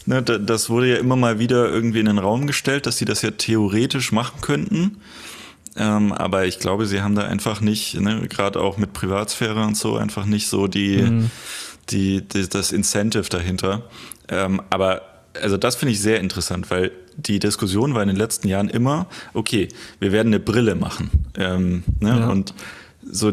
Ne, 0.04 0.20
das 0.20 0.68
wurde 0.68 0.88
ja 0.90 0.96
immer 0.96 1.14
mal 1.14 1.38
wieder 1.38 1.68
irgendwie 1.68 2.00
in 2.00 2.06
den 2.06 2.18
Raum 2.18 2.48
gestellt, 2.48 2.86
dass 2.86 2.98
sie 2.98 3.04
das 3.04 3.22
ja 3.22 3.30
theoretisch 3.30 4.10
machen 4.10 4.40
könnten. 4.40 4.96
Ähm, 5.76 6.12
aber 6.12 6.44
ich 6.44 6.58
glaube, 6.58 6.86
sie 6.86 7.02
haben 7.02 7.14
da 7.14 7.22
einfach 7.22 7.60
nicht, 7.60 7.98
ne, 8.00 8.26
gerade 8.28 8.60
auch 8.60 8.78
mit 8.78 8.92
Privatsphäre 8.92 9.64
und 9.64 9.76
so, 9.76 9.96
einfach 9.96 10.26
nicht 10.26 10.48
so 10.48 10.66
die, 10.66 10.98
mhm. 10.98 11.30
Die, 11.90 12.22
die, 12.22 12.48
das 12.48 12.72
Incentive 12.72 13.28
dahinter. 13.28 13.82
Ähm, 14.28 14.62
aber 14.70 15.02
also 15.40 15.56
das 15.56 15.76
finde 15.76 15.92
ich 15.92 16.00
sehr 16.00 16.20
interessant, 16.20 16.70
weil 16.70 16.90
die 17.16 17.38
Diskussion 17.38 17.94
war 17.94 18.02
in 18.02 18.08
den 18.08 18.16
letzten 18.16 18.48
Jahren 18.48 18.68
immer, 18.68 19.06
okay, 19.34 19.68
wir 19.98 20.12
werden 20.12 20.28
eine 20.28 20.40
Brille 20.40 20.74
machen. 20.74 21.10
Ähm, 21.36 21.84
ne? 22.00 22.20
ja. 22.20 22.28
Und 22.28 22.54
so 23.02 23.32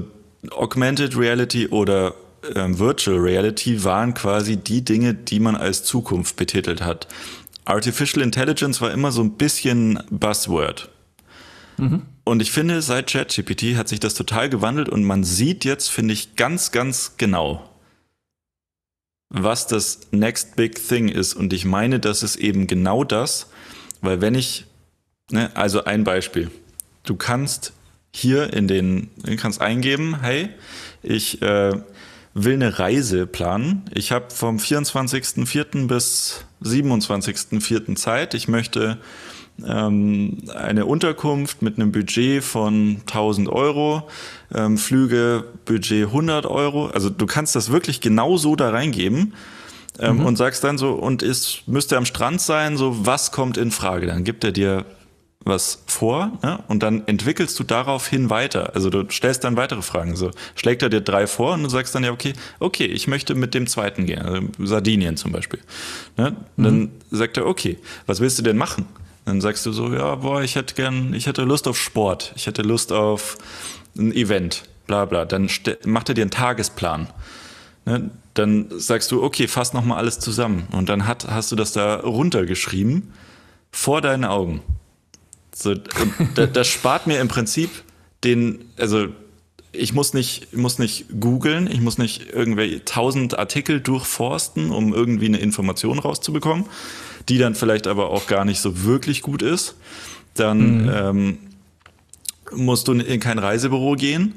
Augmented 0.52 1.18
Reality 1.18 1.68
oder 1.68 2.14
ähm, 2.56 2.80
Virtual 2.80 3.18
Reality 3.18 3.84
waren 3.84 4.14
quasi 4.14 4.58
die 4.58 4.84
Dinge, 4.84 5.14
die 5.14 5.40
man 5.40 5.56
als 5.56 5.84
Zukunft 5.84 6.36
betitelt 6.36 6.82
hat. 6.82 7.08
Artificial 7.66 8.24
Intelligence 8.24 8.82
war 8.82 8.92
immer 8.92 9.12
so 9.12 9.22
ein 9.22 9.32
bisschen 9.32 10.00
Buzzword. 10.10 10.90
Mhm. 11.78 12.02
und 12.26 12.42
ich 12.42 12.52
finde, 12.52 12.82
seit 12.82 13.10
ChatGPT 13.10 13.78
hat 13.78 13.88
sich 13.88 14.02
das 14.02 14.14
total 14.14 14.50
gewandelt 14.50 14.90
und 14.90 15.06
man 15.06 15.24
sieht 15.24 15.64
jetzt, 15.64 15.90
finde 15.90 16.14
ich, 16.14 16.36
ganz, 16.36 16.72
ganz 16.72 17.14
genau, 17.16 17.69
was 19.30 19.68
das 19.68 20.02
Next 20.12 20.56
Big 20.56 20.76
Thing 20.88 21.08
ist. 21.08 21.34
Und 21.34 21.54
ich 21.54 21.66
meine, 21.66 22.00
das 22.00 22.24
ist 22.24 22.36
eben 22.36 22.68
genau 22.68 23.04
das, 23.04 23.48
weil 24.02 24.22
wenn 24.22 24.36
ich, 24.36 24.66
ne, 25.32 25.56
also 25.56 25.84
ein 25.84 26.04
Beispiel, 26.04 26.50
du 27.04 27.16
kannst 27.16 27.74
hier 28.12 28.54
in 28.54 28.68
den, 28.68 29.10
kannst 29.38 29.62
eingeben, 29.62 30.22
hey, 30.22 30.50
ich 31.04 31.42
äh, 31.42 31.74
will 32.34 32.54
eine 32.54 32.80
Reise 32.80 33.28
planen. 33.28 33.86
Ich 33.94 34.12
habe 34.12 34.32
vom 34.34 34.58
24.04. 34.58 35.88
bis 35.88 36.46
27.04. 36.64 37.96
Zeit. 37.96 38.34
Ich 38.34 38.48
möchte 38.48 39.00
eine 39.64 40.86
Unterkunft 40.86 41.62
mit 41.62 41.78
einem 41.78 41.92
Budget 41.92 42.44
von 42.44 42.98
1000 43.08 43.50
Euro, 43.50 44.08
ähm, 44.54 44.78
Flüge 44.78 45.46
Budget 45.66 46.08
100 46.08 46.46
Euro. 46.46 46.88
Also 46.88 47.10
du 47.10 47.26
kannst 47.26 47.56
das 47.56 47.72
wirklich 47.72 48.02
genau 48.02 48.38
so 48.38 48.56
da 48.56 48.70
reingeben 48.70 49.34
ähm, 50.00 50.18
mhm. 50.18 50.26
und 50.26 50.36
sagst 50.38 50.64
dann 50.64 50.78
so, 50.78 50.92
und 50.92 51.24
es 51.24 51.62
müsste 51.66 51.98
am 51.98 52.06
Strand 52.06 52.42
sein, 52.42 52.78
so 52.78 53.06
was 53.06 53.32
kommt 53.32 53.58
in 53.58 53.72
Frage. 53.72 54.08
Dann 54.08 54.24
gibt 54.24 54.44
er 54.44 54.52
dir 54.52 54.86
was 55.46 55.84
vor 55.88 56.38
ne? 56.44 56.60
und 56.68 56.84
dann 56.84 57.08
entwickelst 57.08 57.58
du 57.60 57.64
daraufhin 57.64 58.30
weiter. 58.30 58.76
Also 58.76 58.90
du 58.90 59.10
stellst 59.10 59.44
dann 59.44 59.56
weitere 59.56 59.82
Fragen. 59.82 60.16
So 60.16 60.32
schlägt 60.56 60.84
er 60.84 60.90
dir 60.90 61.02
drei 61.02 61.28
vor 61.28 61.54
und 61.54 61.64
du 61.64 61.70
sagst 61.70 61.96
dann 61.96 62.04
ja, 62.04 62.12
okay, 62.12 62.34
okay, 62.60 62.86
ich 62.86 63.08
möchte 63.08 63.36
mit 63.36 63.54
dem 63.54 63.68
zweiten 63.68 64.06
gehen, 64.06 64.22
also 64.22 64.42
Sardinien 64.60 65.18
zum 65.18 65.32
Beispiel. 65.32 65.60
Ne? 66.18 66.36
Mhm. 66.58 66.64
Dann 66.64 66.92
sagt 67.12 67.38
er, 67.38 67.46
okay, 67.46 67.78
was 68.06 68.20
willst 68.20 68.38
du 68.38 68.44
denn 68.44 68.58
machen? 68.58 68.86
Dann 69.30 69.42
sagst 69.42 69.64
du 69.68 69.72
so, 69.72 69.94
ja, 69.94 70.16
boah, 70.16 70.42
ich 70.42 70.56
hätte 70.56 70.74
gern, 70.74 71.14
ich 71.14 71.28
hätte 71.28 71.44
Lust 71.44 71.68
auf 71.68 71.78
Sport, 71.78 72.34
ich 72.36 72.48
hätte 72.48 72.64
Lust 72.64 72.92
auf 72.92 73.38
ein 73.96 74.12
Event, 74.12 74.64
bla 74.88 75.06
bla. 75.06 75.24
Dann 75.24 75.48
macht 75.86 76.10
er 76.10 76.16
dir 76.16 76.24
einen 76.24 76.32
Tagesplan. 76.32 77.08
Ne? 77.86 78.10
Dann 78.34 78.70
sagst 78.72 79.12
du, 79.12 79.22
okay, 79.22 79.48
fass 79.48 79.74
nochmal 79.74 80.00
alles 80.00 80.18
zusammen. 80.18 80.68
Und 80.72 80.90
dann 80.90 81.06
hat, 81.06 81.28
hast 81.30 81.52
du 81.52 81.56
das 81.56 81.74
da 81.74 81.98
runtergeschrieben 81.98 83.14
vor 83.70 84.02
deinen 84.02 84.26
Augen. 84.26 84.62
So, 85.54 85.76
und 85.76 86.56
das 86.56 86.68
spart 86.68 87.06
mir 87.06 87.20
im 87.20 87.28
Prinzip 87.28 87.70
den, 88.24 88.66
also 88.80 89.10
ich 89.72 89.94
muss 89.94 90.14
nicht, 90.14 90.56
muss 90.56 90.80
nicht 90.80 91.06
googeln, 91.20 91.70
ich 91.72 91.82
muss 91.82 91.98
nicht 91.98 92.32
irgendwelche 92.34 92.84
tausend 92.86 93.38
Artikel 93.38 93.80
durchforsten, 93.82 94.72
um 94.72 94.94
irgendwie 94.94 95.28
eine 95.28 95.38
Information 95.38 96.00
rauszubekommen, 96.00 96.66
die 97.28 97.38
dann 97.38 97.56
vielleicht 97.56 97.88
aber 97.88 98.10
auch 98.10 98.28
gar 98.28 98.46
nicht 98.46 98.62
so 98.62 98.84
wirklich 98.84 99.22
gut 99.22 99.42
ist. 99.42 99.76
Dann 100.34 100.84
mhm. 100.84 100.92
ähm, 100.92 101.38
musst 102.52 102.88
du 102.88 102.94
in 102.94 103.20
kein 103.20 103.38
Reisebüro 103.38 103.94
gehen. 103.94 104.36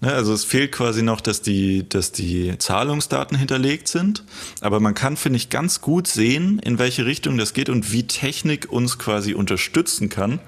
Ne, 0.00 0.12
also 0.12 0.32
es 0.32 0.44
fehlt 0.44 0.72
quasi 0.72 1.02
noch, 1.02 1.20
dass 1.20 1.42
die, 1.42 1.88
dass 1.88 2.10
die 2.10 2.58
Zahlungsdaten 2.58 3.38
hinterlegt 3.38 3.88
sind. 3.88 4.24
Aber 4.60 4.80
man 4.80 4.94
kann, 4.94 5.16
finde 5.16 5.36
ich, 5.36 5.48
ganz 5.48 5.80
gut 5.80 6.08
sehen, 6.08 6.58
in 6.58 6.78
welche 6.78 7.06
Richtung 7.06 7.38
das 7.38 7.54
geht 7.54 7.68
und 7.68 7.92
wie 7.92 8.06
Technik 8.06 8.70
uns 8.70 8.98
quasi 8.98 9.34
unterstützen 9.34 10.08
kann, 10.08 10.40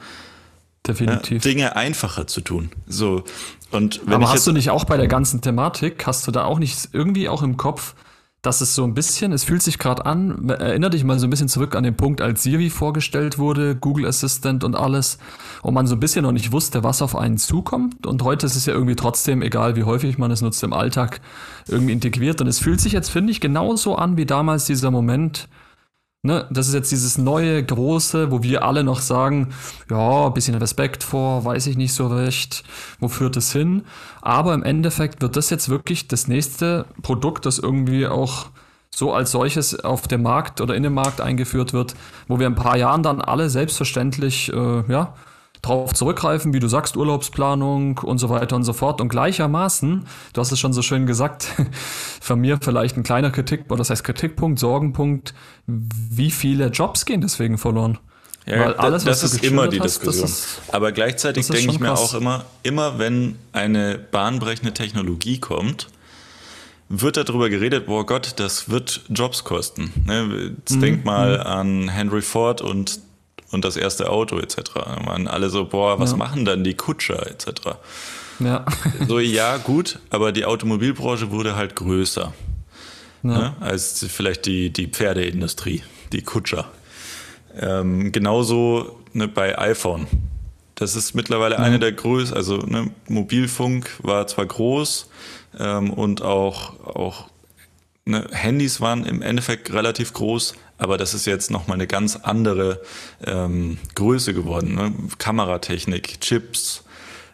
Definitiv. 0.86 1.42
Dinge 1.42 1.76
einfacher 1.76 2.26
zu 2.26 2.40
tun. 2.40 2.70
So. 2.86 3.24
Und 3.70 4.02
wenn 4.04 4.14
Aber 4.14 4.30
hast 4.30 4.46
du 4.46 4.52
nicht 4.52 4.70
auch 4.70 4.84
bei 4.84 4.96
der 4.96 5.08
ganzen 5.08 5.40
Thematik, 5.40 6.06
hast 6.06 6.26
du 6.26 6.30
da 6.30 6.44
auch 6.44 6.58
nicht 6.58 6.90
irgendwie 6.92 7.28
auch 7.28 7.42
im 7.42 7.56
Kopf, 7.56 7.94
dass 8.44 8.60
es 8.60 8.74
so 8.74 8.84
ein 8.84 8.92
bisschen, 8.92 9.32
es 9.32 9.42
fühlt 9.42 9.62
sich 9.62 9.78
gerade 9.78 10.04
an, 10.04 10.50
erinnere 10.50 10.90
dich 10.90 11.02
mal 11.02 11.18
so 11.18 11.26
ein 11.26 11.30
bisschen 11.30 11.48
zurück 11.48 11.74
an 11.74 11.82
den 11.82 11.96
Punkt, 11.96 12.20
als 12.20 12.42
Siri 12.42 12.68
vorgestellt 12.68 13.38
wurde, 13.38 13.74
Google 13.74 14.06
Assistant 14.06 14.64
und 14.64 14.76
alles, 14.76 15.16
und 15.62 15.72
man 15.72 15.86
so 15.86 15.96
ein 15.96 16.00
bisschen 16.00 16.24
noch 16.24 16.32
nicht 16.32 16.52
wusste, 16.52 16.84
was 16.84 17.00
auf 17.00 17.16
einen 17.16 17.38
zukommt. 17.38 18.06
Und 18.06 18.22
heute 18.22 18.44
ist 18.44 18.54
es 18.54 18.66
ja 18.66 18.74
irgendwie 18.74 18.96
trotzdem, 18.96 19.40
egal 19.40 19.76
wie 19.76 19.84
häufig 19.84 20.18
man 20.18 20.30
es 20.30 20.42
nutzt 20.42 20.62
im 20.62 20.74
Alltag, 20.74 21.22
irgendwie 21.68 21.94
integriert. 21.94 22.42
Und 22.42 22.46
es 22.46 22.58
fühlt 22.58 22.82
sich 22.82 22.92
jetzt, 22.92 23.08
finde 23.08 23.32
ich, 23.32 23.40
genauso 23.40 23.96
an 23.96 24.18
wie 24.18 24.26
damals 24.26 24.66
dieser 24.66 24.90
Moment, 24.90 25.48
Ne, 26.26 26.46
das 26.50 26.68
ist 26.68 26.72
jetzt 26.72 26.90
dieses 26.90 27.18
neue, 27.18 27.62
große, 27.62 28.30
wo 28.30 28.42
wir 28.42 28.64
alle 28.64 28.82
noch 28.82 29.00
sagen, 29.00 29.52
ja, 29.90 30.26
ein 30.26 30.32
bisschen 30.32 30.54
Respekt 30.54 31.04
vor, 31.04 31.44
weiß 31.44 31.66
ich 31.66 31.76
nicht 31.76 31.92
so 31.92 32.06
recht, 32.06 32.64
wo 32.98 33.08
führt 33.08 33.36
es 33.36 33.52
hin. 33.52 33.84
Aber 34.22 34.54
im 34.54 34.62
Endeffekt 34.62 35.20
wird 35.20 35.36
das 35.36 35.50
jetzt 35.50 35.68
wirklich 35.68 36.08
das 36.08 36.26
nächste 36.26 36.86
Produkt, 37.02 37.44
das 37.44 37.58
irgendwie 37.58 38.06
auch 38.06 38.46
so 38.90 39.12
als 39.12 39.32
solches 39.32 39.84
auf 39.84 40.08
dem 40.08 40.22
Markt 40.22 40.62
oder 40.62 40.74
in 40.74 40.82
den 40.82 40.94
Markt 40.94 41.20
eingeführt 41.20 41.74
wird, 41.74 41.94
wo 42.26 42.38
wir 42.38 42.46
in 42.46 42.54
ein 42.54 42.56
paar 42.56 42.78
Jahren 42.78 43.02
dann 43.02 43.20
alle 43.20 43.50
selbstverständlich, 43.50 44.50
äh, 44.50 44.82
ja, 44.90 45.12
drauf 45.66 45.94
zurückgreifen, 45.94 46.52
wie 46.52 46.60
du 46.60 46.68
sagst, 46.68 46.96
Urlaubsplanung 46.96 47.98
und 47.98 48.18
so 48.18 48.28
weiter 48.28 48.56
und 48.56 48.64
so 48.64 48.72
fort. 48.72 49.00
Und 49.00 49.08
gleichermaßen, 49.08 50.06
du 50.32 50.40
hast 50.40 50.52
es 50.52 50.58
schon 50.58 50.72
so 50.72 50.82
schön 50.82 51.06
gesagt, 51.06 51.48
von 52.20 52.40
mir 52.40 52.58
vielleicht 52.60 52.96
ein 52.96 53.02
kleiner 53.02 53.30
Kritik, 53.30 53.64
oder 53.68 53.78
das 53.78 53.90
heißt 53.90 54.04
Kritikpunkt, 54.04 54.58
Sorgenpunkt, 54.58 55.34
wie 55.66 56.30
viele 56.30 56.68
Jobs 56.68 57.04
gehen 57.04 57.20
deswegen 57.20 57.58
verloren? 57.58 57.98
Ja, 58.46 58.60
Weil 58.60 58.74
alles, 58.74 59.04
das 59.04 59.22
ist 59.22 59.42
immer 59.42 59.68
die 59.68 59.80
hast, 59.80 60.02
Diskussion. 60.02 60.26
Ist, 60.26 60.60
Aber 60.70 60.92
gleichzeitig 60.92 61.46
denke 61.46 61.72
ich 61.72 61.80
mir 61.80 61.88
krass. 61.88 62.00
auch 62.00 62.14
immer, 62.14 62.44
immer 62.62 62.98
wenn 62.98 63.36
eine 63.52 63.98
bahnbrechende 63.98 64.74
Technologie 64.74 65.40
kommt, 65.40 65.88
wird 66.90 67.16
darüber 67.16 67.48
geredet, 67.48 67.86
boah 67.86 68.04
Gott, 68.04 68.34
das 68.36 68.68
wird 68.68 69.00
Jobs 69.08 69.44
kosten. 69.44 69.92
Ne? 70.04 70.52
Jetzt 70.58 70.76
mhm. 70.76 70.80
denk 70.80 71.04
mal 71.04 71.38
mhm. 71.38 71.46
an 71.46 71.88
Henry 71.88 72.20
Ford 72.20 72.60
und 72.60 73.00
und 73.54 73.64
das 73.64 73.76
erste 73.76 74.10
Auto 74.10 74.38
etc. 74.38 74.56
Da 74.74 74.98
waren 75.06 75.28
alle 75.28 75.48
so, 75.48 75.64
boah, 75.64 75.98
was 75.98 76.10
ja. 76.10 76.16
machen 76.16 76.44
dann 76.44 76.64
die 76.64 76.74
Kutscher 76.74 77.26
etc. 77.26 77.78
Ja. 78.40 78.66
so, 79.08 79.18
ja, 79.18 79.56
gut, 79.56 80.00
aber 80.10 80.32
die 80.32 80.44
Automobilbranche 80.44 81.30
wurde 81.30 81.56
halt 81.56 81.76
größer 81.76 82.32
ja. 83.24 83.30
ne, 83.30 83.56
als 83.60 84.04
vielleicht 84.08 84.46
die, 84.46 84.70
die 84.70 84.86
Pferdeindustrie, 84.86 85.82
die 86.12 86.22
Kutscher. 86.22 86.66
Ähm, 87.58 88.12
genauso 88.12 89.00
ne, 89.12 89.28
bei 89.28 89.58
iPhone. 89.58 90.06
Das 90.74 90.96
ist 90.96 91.14
mittlerweile 91.14 91.56
ja. 91.56 91.60
eine 91.60 91.78
der 91.78 91.92
größten, 91.92 92.36
also 92.36 92.58
ne, 92.58 92.90
Mobilfunk 93.08 93.90
war 94.02 94.26
zwar 94.26 94.46
groß 94.46 95.08
ähm, 95.58 95.90
und 95.90 96.22
auch, 96.22 96.78
auch 96.84 97.28
ne, 98.04 98.26
Handys 98.32 98.80
waren 98.80 99.04
im 99.04 99.22
Endeffekt 99.22 99.72
relativ 99.72 100.12
groß, 100.12 100.54
aber 100.78 100.98
das 100.98 101.14
ist 101.14 101.26
jetzt 101.26 101.50
nochmal 101.50 101.76
eine 101.76 101.86
ganz 101.86 102.16
andere 102.16 102.80
ähm, 103.24 103.78
Größe 103.94 104.34
geworden. 104.34 104.74
Ne? 104.74 104.92
Kameratechnik, 105.18 106.20
Chips, 106.20 106.84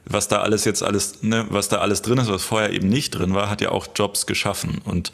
was 0.04 0.28
da 0.28 0.40
alles 0.40 0.64
jetzt 0.64 0.82
alles, 0.82 1.22
ne, 1.22 1.46
was 1.50 1.68
da 1.68 1.78
alles 1.78 2.02
drin 2.02 2.18
ist, 2.18 2.28
was 2.28 2.42
vorher 2.42 2.72
eben 2.72 2.88
nicht 2.88 3.10
drin 3.10 3.34
war, 3.34 3.48
hat 3.48 3.60
ja 3.60 3.70
auch 3.70 3.88
Jobs 3.94 4.26
geschaffen. 4.26 4.80
Und 4.84 5.12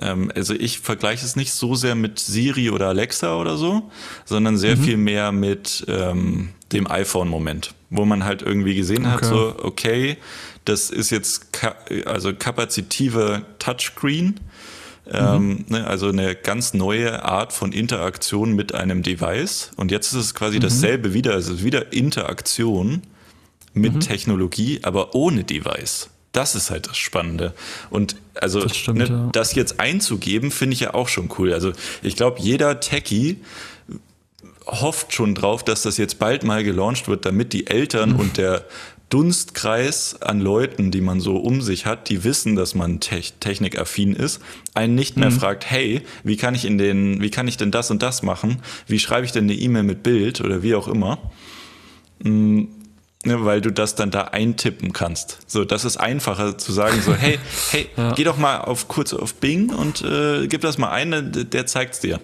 ähm, 0.00 0.30
also 0.34 0.54
ich 0.54 0.80
vergleiche 0.80 1.24
es 1.24 1.36
nicht 1.36 1.52
so 1.52 1.74
sehr 1.74 1.94
mit 1.94 2.18
Siri 2.18 2.70
oder 2.70 2.88
Alexa 2.88 3.36
oder 3.36 3.56
so, 3.56 3.90
sondern 4.24 4.56
sehr 4.56 4.76
mhm. 4.76 4.82
viel 4.82 4.96
mehr 4.96 5.32
mit 5.32 5.84
ähm, 5.88 6.50
dem 6.72 6.90
iPhone-Moment, 6.90 7.74
wo 7.90 8.04
man 8.04 8.24
halt 8.24 8.42
irgendwie 8.42 8.74
gesehen 8.74 9.06
okay. 9.06 9.14
hat, 9.14 9.24
so, 9.24 9.54
okay, 9.62 10.18
das 10.64 10.90
ist 10.90 11.10
jetzt 11.10 11.52
ka 11.52 11.74
also 12.06 12.34
kapazitive 12.34 13.42
Touchscreen 13.58 14.40
mhm. 15.10 15.64
ne, 15.68 15.86
also 15.86 16.08
eine 16.08 16.34
ganz 16.34 16.74
neue 16.74 17.24
Art 17.24 17.52
von 17.52 17.72
Interaktion 17.72 18.54
mit 18.54 18.74
einem 18.74 19.02
Device. 19.02 19.70
Und 19.76 19.90
jetzt 19.90 20.12
ist 20.12 20.18
es 20.18 20.34
quasi 20.34 20.56
mhm. 20.56 20.62
dasselbe 20.62 21.14
wieder. 21.14 21.34
Es 21.34 21.48
ist 21.48 21.64
wieder 21.64 21.92
Interaktion 21.92 23.02
mit 23.74 23.94
mhm. 23.94 24.00
Technologie, 24.00 24.80
aber 24.82 25.14
ohne 25.14 25.44
Device. 25.44 26.10
Das 26.32 26.54
ist 26.54 26.70
halt 26.70 26.88
das 26.88 26.96
Spannende. 26.96 27.54
Und 27.90 28.16
also 28.34 28.60
das, 28.60 28.76
stimmt, 28.76 28.98
ne, 28.98 29.06
ja. 29.06 29.28
das 29.32 29.54
jetzt 29.54 29.78
einzugeben, 29.78 30.50
finde 30.50 30.74
ich 30.74 30.80
ja 30.80 30.94
auch 30.94 31.08
schon 31.08 31.30
cool. 31.38 31.52
Also 31.52 31.72
ich 32.02 32.16
glaube, 32.16 32.40
jeder 32.40 32.80
Techie 32.80 33.38
hofft 34.66 35.12
schon 35.12 35.34
drauf, 35.34 35.62
dass 35.62 35.82
das 35.82 35.98
jetzt 35.98 36.18
bald 36.18 36.42
mal 36.42 36.64
gelauncht 36.64 37.06
wird, 37.06 37.26
damit 37.26 37.52
die 37.52 37.66
Eltern 37.66 38.12
mhm. 38.12 38.20
und 38.20 38.36
der 38.38 38.64
Dunstkreis 39.10 40.20
an 40.22 40.40
Leuten, 40.40 40.90
die 40.90 41.00
man 41.00 41.20
so 41.20 41.36
um 41.36 41.62
sich 41.62 41.86
hat, 41.86 42.08
die 42.08 42.24
wissen, 42.24 42.56
dass 42.56 42.74
man 42.74 43.00
te 43.00 43.20
technikaffin 43.38 44.14
ist, 44.14 44.40
einen 44.74 44.94
nicht 44.94 45.16
mehr 45.16 45.30
mhm. 45.30 45.38
fragt, 45.38 45.70
hey, 45.70 46.02
wie 46.24 46.36
kann 46.36 46.54
ich 46.54 46.64
in 46.64 46.78
den, 46.78 47.20
wie 47.20 47.30
kann 47.30 47.46
ich 47.46 47.56
denn 47.56 47.70
das 47.70 47.90
und 47.90 48.02
das 48.02 48.22
machen? 48.22 48.62
Wie 48.86 48.98
schreibe 48.98 49.24
ich 49.24 49.32
denn 49.32 49.44
eine 49.44 49.54
E-Mail 49.54 49.84
mit 49.84 50.02
Bild 50.02 50.40
oder 50.40 50.62
wie 50.62 50.74
auch 50.74 50.88
immer? 50.88 51.18
Mhm. 52.22 52.68
Ne, 53.26 53.42
weil 53.42 53.62
du 53.62 53.72
das 53.72 53.94
dann 53.94 54.10
da 54.10 54.22
eintippen 54.22 54.92
kannst. 54.92 55.38
So, 55.46 55.64
das 55.64 55.86
ist 55.86 55.96
einfacher 55.96 56.58
zu 56.58 56.72
sagen, 56.72 57.00
so, 57.00 57.14
hey, 57.14 57.38
hey, 57.70 57.88
ja. 57.96 58.12
geh 58.12 58.24
doch 58.24 58.36
mal 58.36 58.58
auf 58.58 58.86
kurz 58.88 59.14
auf 59.14 59.34
Bing 59.36 59.70
und 59.70 60.02
äh, 60.02 60.46
gib 60.46 60.60
das 60.60 60.76
mal 60.76 60.90
ein, 60.90 61.10
der, 61.10 61.22
der 61.22 61.66
zeigt's 61.66 62.00
dir. 62.00 62.20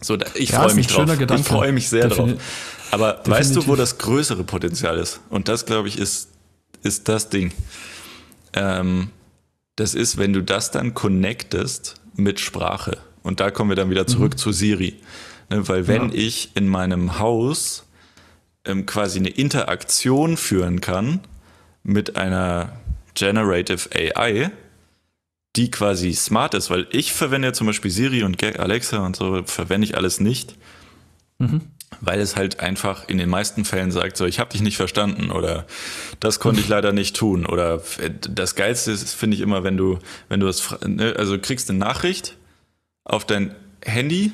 So, 0.00 0.18
ich 0.34 0.50
ja, 0.50 0.62
freue 0.62 0.74
mich 0.74 0.88
drauf. 0.88 1.08
Ich 1.34 1.46
freue 1.46 1.72
mich 1.72 1.88
sehr 1.88 2.08
Defin 2.08 2.28
drauf. 2.28 2.40
Aber 2.96 3.12
Definitiv. 3.12 3.32
weißt 3.32 3.56
du, 3.56 3.66
wo 3.66 3.76
das 3.76 3.98
größere 3.98 4.42
Potenzial 4.42 4.96
ist? 4.96 5.20
Und 5.28 5.48
das, 5.48 5.66
glaube 5.66 5.86
ich, 5.86 5.98
ist, 5.98 6.30
ist 6.82 7.08
das 7.10 7.28
Ding. 7.28 7.52
Ähm, 8.54 9.10
das 9.76 9.94
ist, 9.94 10.16
wenn 10.16 10.32
du 10.32 10.42
das 10.42 10.70
dann 10.70 10.94
connectest 10.94 11.96
mit 12.14 12.40
Sprache. 12.40 12.96
Und 13.22 13.40
da 13.40 13.50
kommen 13.50 13.70
wir 13.70 13.76
dann 13.76 13.90
wieder 13.90 14.06
zurück 14.06 14.32
mhm. 14.32 14.38
zu 14.38 14.50
Siri. 14.50 14.94
Ne, 15.50 15.68
weil 15.68 15.86
wenn 15.86 16.08
ja. 16.08 16.14
ich 16.14 16.52
in 16.54 16.68
meinem 16.68 17.18
Haus 17.18 17.84
ähm, 18.64 18.86
quasi 18.86 19.18
eine 19.18 19.28
Interaktion 19.28 20.38
führen 20.38 20.80
kann 20.80 21.20
mit 21.82 22.16
einer 22.16 22.80
Generative 23.14 23.90
AI, 23.94 24.50
die 25.54 25.70
quasi 25.70 26.14
smart 26.14 26.54
ist, 26.54 26.70
weil 26.70 26.86
ich 26.92 27.12
verwende 27.12 27.48
ja 27.48 27.52
zum 27.52 27.66
Beispiel 27.66 27.90
Siri 27.90 28.22
und 28.22 28.42
Alexa 28.42 29.04
und 29.04 29.16
so, 29.16 29.42
verwende 29.44 29.86
ich 29.86 29.98
alles 29.98 30.18
nicht. 30.18 30.56
Mhm. 31.38 31.60
Weil 32.00 32.20
es 32.20 32.36
halt 32.36 32.60
einfach 32.60 33.08
in 33.08 33.18
den 33.18 33.28
meisten 33.28 33.64
Fällen 33.64 33.90
sagt, 33.90 34.16
so, 34.16 34.26
ich 34.26 34.38
habe 34.38 34.50
dich 34.50 34.60
nicht 34.60 34.76
verstanden 34.76 35.30
oder 35.30 35.66
das 36.20 36.40
konnte 36.40 36.60
ich 36.60 36.68
leider 36.68 36.92
nicht 36.92 37.16
tun. 37.16 37.46
Oder 37.46 37.82
äh, 37.98 38.10
das 38.28 38.54
Geilste 38.54 38.90
ist, 38.92 39.14
finde 39.14 39.36
ich 39.36 39.40
immer, 39.40 39.64
wenn 39.64 39.76
du, 39.76 39.98
wenn 40.28 40.40
du 40.40 40.46
das, 40.46 40.76
ne, 40.86 41.14
also 41.16 41.38
kriegst 41.38 41.70
eine 41.70 41.78
Nachricht 41.78 42.36
auf 43.04 43.24
dein 43.24 43.54
Handy 43.82 44.32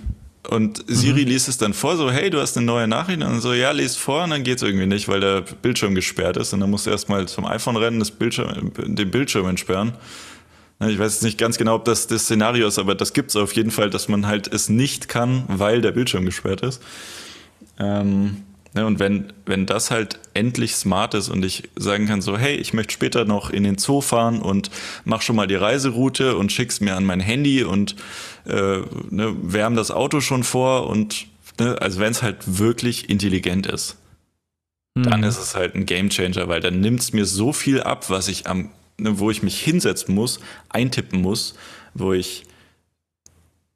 und 0.49 0.85
Siri 0.89 1.23
mhm. 1.23 1.29
liest 1.29 1.49
es 1.49 1.57
dann 1.57 1.73
vor, 1.73 1.97
so, 1.97 2.11
hey, 2.11 2.29
du 2.29 2.41
hast 2.41 2.57
eine 2.57 2.67
neue 2.67 2.89
Nachricht. 2.89 3.23
Und 3.23 3.41
so, 3.41 3.53
ja, 3.53 3.71
liest 3.71 3.99
vor 3.99 4.25
und 4.25 4.31
dann 4.31 4.43
geht 4.43 4.57
es 4.57 4.63
irgendwie 4.63 4.87
nicht, 4.87 5.09
weil 5.09 5.21
der 5.21 5.43
Bildschirm 5.43 5.95
gesperrt 5.95 6.37
ist. 6.37 6.53
Und 6.53 6.61
dann 6.61 6.71
musst 6.71 6.87
du 6.87 6.91
erstmal 6.91 7.29
zum 7.29 7.45
iPhone 7.45 7.77
rennen, 7.77 8.01
das 8.01 8.11
Bildschirm, 8.11 8.73
den 8.75 9.11
Bildschirm 9.11 9.47
entsperren. 9.49 9.93
Ich 10.81 10.99
weiß 10.99 11.15
jetzt 11.15 11.23
nicht 11.23 11.39
ganz 11.39 11.59
genau, 11.59 11.77
ob 11.77 11.85
das 11.85 12.09
das 12.09 12.23
Szenario 12.25 12.67
ist, 12.67 12.81
aber 12.81 12.97
das 12.97 13.13
gibt 13.13 13.31
es 13.31 13.37
auf 13.37 13.53
jeden 13.53 13.71
Fall, 13.71 13.89
dass 13.89 14.09
man 14.09 14.27
halt 14.27 14.53
es 14.53 14.69
nicht 14.69 15.09
kann, 15.09 15.45
weil 15.47 15.81
der 15.81 15.93
Bildschirm 15.93 16.25
gesperrt 16.25 16.63
ist. 16.63 16.83
Ähm, 17.83 18.45
ne, 18.75 18.87
und 18.87 18.99
wenn, 18.99 19.33
wenn 19.45 19.67
das 19.67 19.91
halt 19.91 20.21
endlich 20.35 20.77
smart 20.77 21.15
ist 21.15 21.29
und 21.29 21.45
ich 21.45 21.69
sagen 21.77 22.07
kann, 22.07 22.23
so, 22.23 22.39
hey, 22.39 22.55
ich 22.55 22.73
möchte 22.73 22.93
später 22.93 23.25
noch 23.25 23.51
in 23.51 23.65
den 23.65 23.79
Zoo 23.79 24.01
fahren 24.01 24.41
und 24.41 24.71
mach 25.05 25.23
schon 25.23 25.37
mal 25.37 25.47
die 25.47 25.57
Reiseroute 25.57 26.37
und 26.37 26.53
schick's 26.53 26.81
mir 26.81 26.97
an 26.97 27.05
mein 27.05 27.21
Handy 27.21 27.65
und 27.65 27.97
äh, 28.47 28.79
ne, 29.11 29.35
wärm 29.43 29.75
das 29.75 29.91
Auto 29.91 30.21
schon 30.21 30.45
vor 30.45 30.89
und 30.89 31.27
ne, 31.59 31.81
also 31.81 32.01
wenn 32.01 32.13
es 32.13 32.23
halt 32.23 32.59
wirklich 32.59 33.11
intelligent 33.11 33.67
ist, 33.67 33.97
mhm. 34.95 35.05
dann 35.05 35.23
ist 35.25 35.39
es 35.39 35.55
halt 35.55 35.75
ein 35.75 35.87
Gamechanger, 35.87 36.49
weil 36.49 36.61
dann 36.61 36.81
nimmt 36.81 37.01
es 37.01 37.13
mir 37.13 37.27
so 37.27 37.53
viel 37.53 37.83
ab, 37.83 38.11
was 38.11 38.29
ich 38.29 38.47
am, 38.47 38.71
ne, 38.99 39.19
wo 39.19 39.31
ich 39.31 39.43
mich 39.43 39.61
hinsetzen 39.61 40.15
muss, 40.15 40.41
eintippen 40.69 41.21
muss, 41.21 41.55
wo 41.95 42.13
ich 42.13 42.45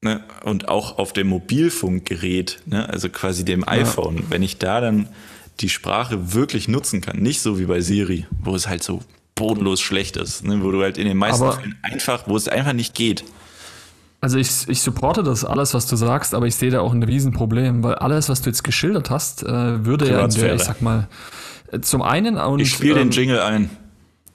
Ne? 0.02 0.22
Und 0.44 0.68
auch 0.68 0.98
auf 0.98 1.12
dem 1.12 1.28
Mobilfunkgerät, 1.28 2.61
ne? 2.66 2.88
also 2.88 3.09
quasi 3.09 3.44
dem 3.44 3.61
ja. 3.61 3.68
iPhone, 3.68 4.24
wenn 4.28 4.42
ich 4.42 4.59
da 4.59 4.80
dann 4.80 5.09
die 5.61 5.68
Sprache 5.68 6.35
wirklich 6.35 6.68
nutzen 6.68 7.00
kann, 7.00 7.18
nicht 7.18 7.40
so 7.40 7.59
wie 7.59 7.64
bei 7.64 7.80
Siri, 7.80 8.26
wo 8.42 8.54
es 8.54 8.68
halt 8.68 8.82
so 8.82 9.00
bodenlos 9.35 9.80
schlecht 9.80 10.16
ist, 10.16 10.44
ne? 10.44 10.62
wo 10.62 10.70
du 10.70 10.82
halt 10.82 10.98
in 10.98 11.06
den 11.06 11.16
meisten 11.16 11.44
aber 11.44 11.54
Fällen 11.54 11.78
einfach, 11.82 12.24
wo 12.26 12.37
es 12.37 12.48
einfach 12.48 12.72
nicht 12.72 12.94
geht. 12.94 13.24
Also 14.20 14.38
ich, 14.38 14.68
ich 14.68 14.80
supporte 14.80 15.22
das 15.22 15.44
alles, 15.44 15.74
was 15.74 15.87
du 15.87 15.96
sagst, 15.96 16.35
aber 16.35 16.46
ich 16.46 16.56
sehe 16.56 16.70
da 16.70 16.80
auch 16.80 16.92
ein 16.92 17.02
Riesenproblem, 17.02 17.82
weil 17.82 17.94
alles, 17.96 18.28
was 18.28 18.42
du 18.42 18.50
jetzt 18.50 18.64
geschildert 18.64 19.11
hast, 19.11 19.42
äh, 19.42 19.85
würde 19.85 20.11
ja, 20.11 20.26
der, 20.26 20.54
ich 20.54 20.62
sag 20.62 20.82
mal, 20.82 21.09
äh, 21.70 21.80
zum 21.80 22.02
einen 22.02 22.37
und, 22.37 22.61
Ich 22.61 22.70
spiele 22.70 23.00
ähm, 23.00 23.11
den 23.11 23.18
Jingle 23.18 23.40
ein. 23.40 23.70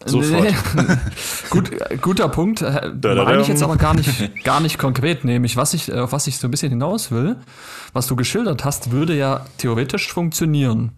Sofort. 0.05 0.53
Gut, 1.49 1.71
guter 2.01 2.29
Punkt. 2.29 2.61
Meine 2.61 3.41
ich 3.41 3.47
jetzt 3.47 3.63
aber 3.63 3.75
gar 3.75 3.93
nicht, 3.93 4.43
gar 4.43 4.59
nicht 4.59 4.77
konkret, 4.77 5.25
nämlich 5.25 5.57
was 5.57 5.73
ich, 5.73 5.93
auf 5.93 6.11
was 6.11 6.27
ich 6.27 6.37
so 6.37 6.47
ein 6.47 6.51
bisschen 6.51 6.69
hinaus 6.69 7.11
will, 7.11 7.35
was 7.93 8.07
du 8.07 8.15
geschildert 8.15 8.65
hast, 8.65 8.91
würde 8.91 9.15
ja 9.15 9.45
theoretisch 9.57 10.11
funktionieren. 10.11 10.91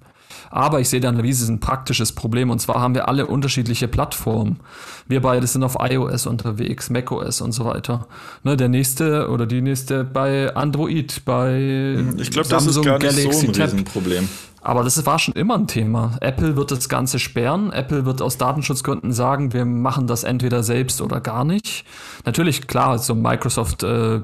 Aber 0.50 0.80
ich 0.80 0.89
sehe 0.89 1.00
da 1.00 1.10
ein 1.10 1.20
riesiges 1.20 1.60
praktisches 1.60 2.12
Problem 2.12 2.52
und 2.52 2.60
zwar 2.60 2.80
haben 2.80 2.94
wir 2.94 3.08
alle 3.08 3.26
unterschiedliche 3.26 3.88
Plattformen. 3.88 4.60
Wir 5.08 5.20
beide 5.22 5.48
sind 5.48 5.63
auf 5.63 5.78
iOS 5.80 6.28
unterwegs, 6.28 6.92
macOS 6.92 7.42
und 7.42 7.54
so 7.54 7.66
weiter. 7.66 8.08
Ne, 8.44 8.56
der 8.56 8.70
nächste 8.70 9.30
oder 9.30 9.48
die 9.48 9.62
nächste 9.62 10.04
bei 10.04 10.56
Android, 10.56 11.26
bei 11.26 12.04
ich 12.18 12.30
glaube, 12.30 12.50
das 12.50 12.68
ist 12.68 12.84
gar 12.84 13.00
nicht 13.00 13.16
Galaxy 13.16 13.48
so 13.48 13.52
ein 13.52 13.56
Riesenproblem. 13.56 14.30
Aber 14.63 14.84
das 14.84 15.06
war 15.06 15.19
schon 15.19 15.34
immer 15.34 15.56
ein 15.56 15.67
Thema. 15.67 16.17
Apple 16.21 16.56
wird 16.56 16.71
das 16.71 16.88
Ganze 16.88 17.19
sperren. 17.19 17.71
Apple 17.73 18.06
wird 18.06 18.21
aus 18.21 18.38
Datenschutzgründen 18.38 19.12
sagen, 19.12 19.52
wir 19.52 19.65
machen 19.65 20.08
das 20.08 20.23
entweder 20.23 20.63
selbst 20.63 21.02
oder 21.02 21.19
gar 21.19 21.43
nicht. 21.43 21.86
Natürlich, 22.26 22.65
klar, 22.65 22.97
so 22.97 23.13
Microsoft 23.13 23.84
äh, 23.84 24.21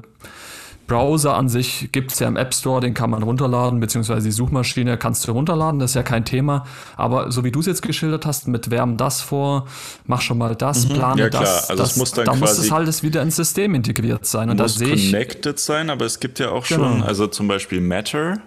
Browser 0.90 1.36
an 1.36 1.48
sich 1.48 1.90
gibt 1.92 2.10
es 2.10 2.18
ja 2.18 2.26
im 2.26 2.36
App 2.36 2.52
Store, 2.52 2.80
den 2.80 2.94
kann 2.94 3.10
man 3.10 3.22
runterladen, 3.22 3.78
beziehungsweise 3.78 4.26
die 4.26 4.32
Suchmaschine 4.32 4.96
kannst 4.96 5.28
du 5.28 5.30
runterladen, 5.32 5.78
das 5.78 5.92
ist 5.92 5.94
ja 5.94 6.02
kein 6.02 6.24
Thema. 6.24 6.66
Aber 6.96 7.30
so 7.30 7.44
wie 7.44 7.52
du 7.52 7.60
es 7.60 7.66
jetzt 7.66 7.82
geschildert 7.82 8.26
hast, 8.26 8.48
mit 8.48 8.72
wärm 8.72 8.96
das 8.96 9.20
vor, 9.20 9.68
mach 10.06 10.20
schon 10.20 10.38
mal 10.38 10.56
das, 10.56 10.88
mhm. 10.88 10.94
plane 10.94 11.20
ja, 11.20 11.28
klar. 11.28 11.42
das. 11.42 11.70
Also 11.70 11.82
das, 11.82 11.92
es 11.92 11.96
muss 11.96 12.10
dann 12.10 12.24
da 12.24 12.34
muss 12.34 12.58
es 12.58 12.72
halt 12.72 13.02
wieder 13.04 13.22
ins 13.22 13.36
System 13.36 13.76
integriert 13.76 14.26
sein. 14.26 14.50
Und 14.50 14.58
muss 14.58 14.78
das 14.78 14.88
connected 14.88 15.60
sein, 15.60 15.90
aber 15.90 16.06
es 16.06 16.18
gibt 16.18 16.40
ja 16.40 16.50
auch 16.50 16.66
genau. 16.66 16.88
schon, 16.88 17.02
also 17.04 17.28
zum 17.28 17.46
Beispiel 17.46 17.80
Matter, 17.80 18.38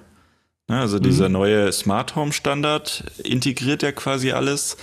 also 0.68 1.00
dieser 1.00 1.28
mhm. 1.28 1.34
neue 1.34 1.72
Smart 1.72 2.16
Home 2.16 2.32
Standard 2.32 3.04
integriert 3.24 3.84
ja 3.84 3.92
quasi 3.92 4.32
alles. 4.32 4.78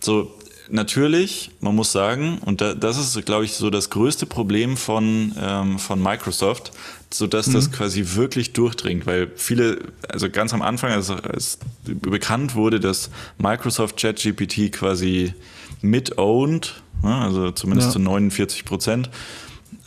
So, 0.00 0.34
natürlich, 0.70 1.50
man 1.60 1.74
muss 1.74 1.92
sagen, 1.92 2.38
und 2.44 2.60
da, 2.60 2.74
das 2.74 2.96
ist, 2.98 3.24
glaube 3.26 3.44
ich, 3.44 3.52
so 3.52 3.70
das 3.70 3.90
größte 3.90 4.26
Problem 4.26 4.76
von, 4.76 5.34
ähm, 5.38 5.78
von 5.78 6.02
Microsoft, 6.02 6.72
sodass 7.12 7.48
mhm. 7.48 7.52
das 7.54 7.70
quasi 7.70 8.14
wirklich 8.14 8.52
durchdringt, 8.52 9.06
weil 9.06 9.30
viele, 9.36 9.78
also 10.08 10.30
ganz 10.30 10.54
am 10.54 10.62
Anfang, 10.62 10.92
als, 10.92 11.10
als 11.10 11.58
bekannt 11.84 12.54
wurde, 12.54 12.80
dass 12.80 13.10
Microsoft 13.38 13.98
ChatGPT 13.98 14.72
quasi 14.72 15.34
mit-owned, 15.82 16.82
ne, 17.02 17.14
also 17.14 17.50
zumindest 17.50 17.88
ja. 17.88 17.92
zu 17.92 17.98
49 17.98 18.64
Prozent, 18.64 19.10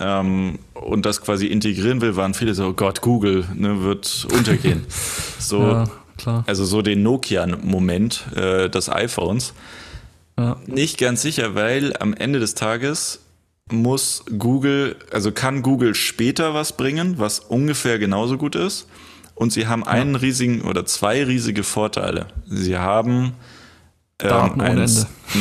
ähm, 0.03 0.59
und 0.73 1.05
das 1.05 1.21
quasi 1.21 1.47
integrieren 1.47 2.01
will, 2.01 2.15
waren 2.15 2.33
viele 2.33 2.53
so, 2.53 2.67
oh 2.67 2.73
Gott, 2.73 3.01
Google 3.01 3.45
ne, 3.55 3.83
wird 3.83 4.27
untergehen. 4.31 4.85
so, 5.39 5.61
ja, 6.25 6.43
also 6.45 6.65
so 6.65 6.81
den 6.81 7.03
Nokia-Moment 7.03 8.25
äh, 8.35 8.69
des 8.69 8.89
iPhones. 8.89 9.53
Ja. 10.37 10.57
Nicht 10.65 10.97
ganz 10.97 11.21
sicher, 11.21 11.55
weil 11.55 11.95
am 11.97 12.13
Ende 12.13 12.39
des 12.39 12.55
Tages 12.55 13.19
muss 13.71 14.25
Google, 14.37 14.97
also 15.11 15.31
kann 15.31 15.61
Google 15.61 15.95
später 15.95 16.53
was 16.53 16.75
bringen, 16.75 17.15
was 17.17 17.39
ungefähr 17.39 17.97
genauso 17.97 18.37
gut 18.37 18.55
ist. 18.55 18.87
Und 19.35 19.51
sie 19.51 19.67
haben 19.67 19.83
einen 19.83 20.15
riesigen 20.15 20.61
oder 20.61 20.85
zwei 20.85 21.23
riesige 21.23 21.63
Vorteile. 21.63 22.27
Sie 22.45 22.77
haben 22.77 23.33
ähm, 24.23 24.61
ein, 24.61 24.89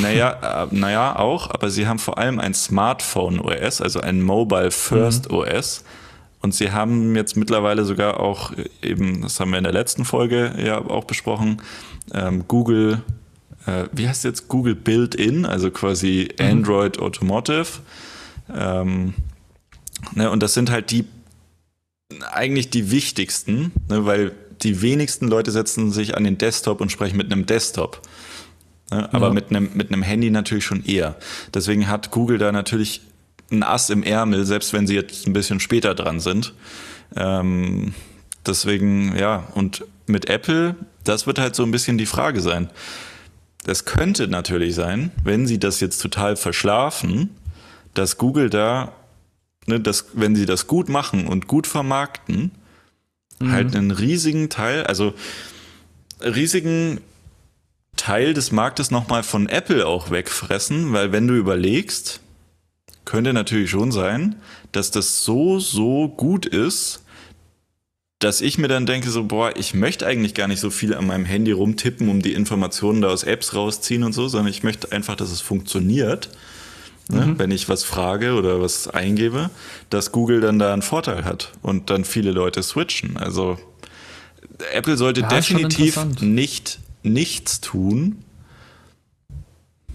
naja, 0.01 0.65
äh, 0.65 0.75
naja, 0.75 1.17
auch, 1.17 1.51
aber 1.51 1.71
sie 1.71 1.87
haben 1.87 1.99
vor 1.99 2.19
allem 2.19 2.39
ein 2.39 2.55
Smartphone 2.55 3.41
OS, 3.41 3.81
also 3.81 4.01
ein 4.01 4.23
Mobile 4.23 4.71
First 4.71 5.31
mhm. 5.31 5.39
OS. 5.39 5.85
Und 6.41 6.55
sie 6.55 6.73
haben 6.73 7.15
jetzt 7.15 7.37
mittlerweile 7.37 7.85
sogar 7.85 8.19
auch 8.19 8.53
eben, 8.83 9.23
das 9.23 9.39
haben 9.39 9.53
wir 9.53 9.59
in 9.59 9.65
der 9.65 9.73
letzten 9.73 10.05
Folge 10.05 10.55
ja 10.59 10.79
auch 10.79 11.05
besprochen, 11.05 11.63
ähm, 12.13 12.45
Google 12.49 13.03
äh, 13.67 13.85
wie 13.93 14.09
heißt 14.09 14.25
jetzt 14.25 14.49
Google 14.49 14.75
Built-In, 14.75 15.47
also 15.47 15.71
quasi 15.71 16.29
mhm. 16.39 16.47
Android 16.47 16.99
Automotive. 16.99 17.67
Ähm, 18.53 19.15
ne, 20.15 20.31
und 20.31 20.43
das 20.43 20.55
sind 20.55 20.71
halt 20.71 20.91
die 20.91 21.05
eigentlich 22.33 22.71
die 22.71 22.91
wichtigsten, 22.91 23.73
ne, 23.89 24.05
weil 24.05 24.33
die 24.63 24.83
wenigsten 24.83 25.29
Leute 25.29 25.51
setzen 25.51 25.91
sich 25.91 26.17
an 26.17 26.25
den 26.25 26.39
Desktop 26.39 26.81
und 26.81 26.93
sprechen 26.93 27.17
mit 27.17 27.33
einem 27.33 27.47
Desktop. 27.47 28.01
Ne, 28.93 29.09
aber 29.13 29.29
ja. 29.29 29.33
mit, 29.33 29.51
einem, 29.51 29.71
mit 29.75 29.91
einem 29.91 30.03
Handy 30.03 30.31
natürlich 30.31 30.65
schon 30.65 30.85
eher. 30.85 31.17
Deswegen 31.55 31.89
hat 31.89 32.11
Google 32.11 32.37
da 32.37 32.53
natürlich 32.53 33.01
ein 33.51 33.63
Ass 33.63 33.89
im 33.89 34.03
Ärmel, 34.03 34.45
selbst 34.45 34.73
wenn 34.75 34.87
sie 34.87 34.95
jetzt 34.95 35.27
ein 35.27 35.33
bisschen 35.33 35.61
später 35.61 35.95
dran 35.95 36.21
sind. 36.21 36.53
Ähm, 37.17 37.95
deswegen, 38.45 39.17
ja, 39.17 39.49
und 39.55 39.85
mit 40.07 40.29
Apple, 40.29 40.77
das 41.05 41.27
wird 41.27 41.39
halt 41.39 41.55
so 41.55 41.63
ein 41.63 41.71
bisschen 41.71 41.97
die 41.97 42.07
Frage 42.07 42.43
sein. 42.43 42.69
Es 43.65 43.87
könnte 43.87 44.29
natürlich 44.29 44.75
sein, 44.75 45.11
wenn 45.25 45.47
sie 45.47 45.59
das 45.59 45.81
jetzt 45.81 45.99
total 46.03 46.37
verschlafen, 46.37 47.31
dass 47.95 48.19
Google 48.19 48.51
da, 48.51 48.93
ne, 49.67 49.81
dass, 49.81 50.07
wenn 50.13 50.37
sie 50.37 50.47
das 50.47 50.67
gut 50.67 50.91
machen 50.91 51.29
und 51.29 51.47
gut 51.47 51.67
vermarkten, 51.67 52.51
mhm. 53.39 53.53
halt 53.53 53.75
einen 53.75 53.91
riesigen 53.91 54.51
Teil, 54.51 54.85
also 54.85 55.15
riesigen 56.21 57.01
Teil 57.97 58.35
des 58.35 58.53
Marktes 58.53 58.91
nochmal 58.91 59.23
von 59.23 59.49
Apple 59.49 59.87
auch 59.87 60.11
wegfressen, 60.11 60.93
weil 60.93 61.13
wenn 61.13 61.29
du 61.29 61.35
überlegst, 61.35 62.21
könnte 63.05 63.33
natürlich 63.33 63.71
schon 63.71 63.93
sein, 63.93 64.37
dass 64.73 64.91
das 64.91 65.25
so, 65.25 65.59
so 65.59 66.09
gut 66.09 66.47
ist, 66.47 67.03
dass 68.19 68.41
ich 68.41 68.57
mir 68.57 68.69
dann 68.69 68.87
denke, 68.87 69.11
so, 69.11 69.25
boah, 69.25 69.57
ich 69.57 69.75
möchte 69.75 70.07
eigentlich 70.07 70.35
gar 70.35 70.47
nicht 70.47 70.61
so 70.61 70.71
viel 70.71 70.95
an 70.95 71.07
meinem 71.07 71.25
Handy 71.25 71.51
rumtippen, 71.51 72.09
um 72.09 72.23
die 72.23 72.35
Informationen 72.35 73.01
da 73.03 73.09
aus 73.09 73.25
Apps 73.25 73.55
rausziehen 73.55 74.05
und 74.05 74.13
so, 74.13 74.29
sondern 74.29 74.51
ich 74.51 74.63
möchte 74.63 74.93
einfach, 74.93 75.17
dass 75.17 75.31
es 75.31 75.41
funktioniert. 75.41 76.29
Ne, 77.09 77.27
mhm. 77.27 77.39
wenn 77.39 77.51
ich 77.51 77.69
was 77.69 77.83
frage 77.83 78.35
oder 78.35 78.61
was 78.61 78.87
eingebe, 78.87 79.51
dass 79.91 80.13
Google 80.13 80.41
dann 80.41 80.61
da 80.61 80.73
einen 80.73 80.83
Vorteil 80.83 81.25
hat 81.25 81.53
und 81.61 81.91
dann 81.91 82.05
viele 82.05 82.31
Leute 82.31 82.63
switchen. 82.63 83.17
Also 83.17 83.59
Apple 84.73 84.97
sollte 84.97 85.23
ja, 85.23 85.29
definitiv 85.29 85.99
nicht 86.21 86.79
nichts 87.03 87.61
tun. 87.61 88.25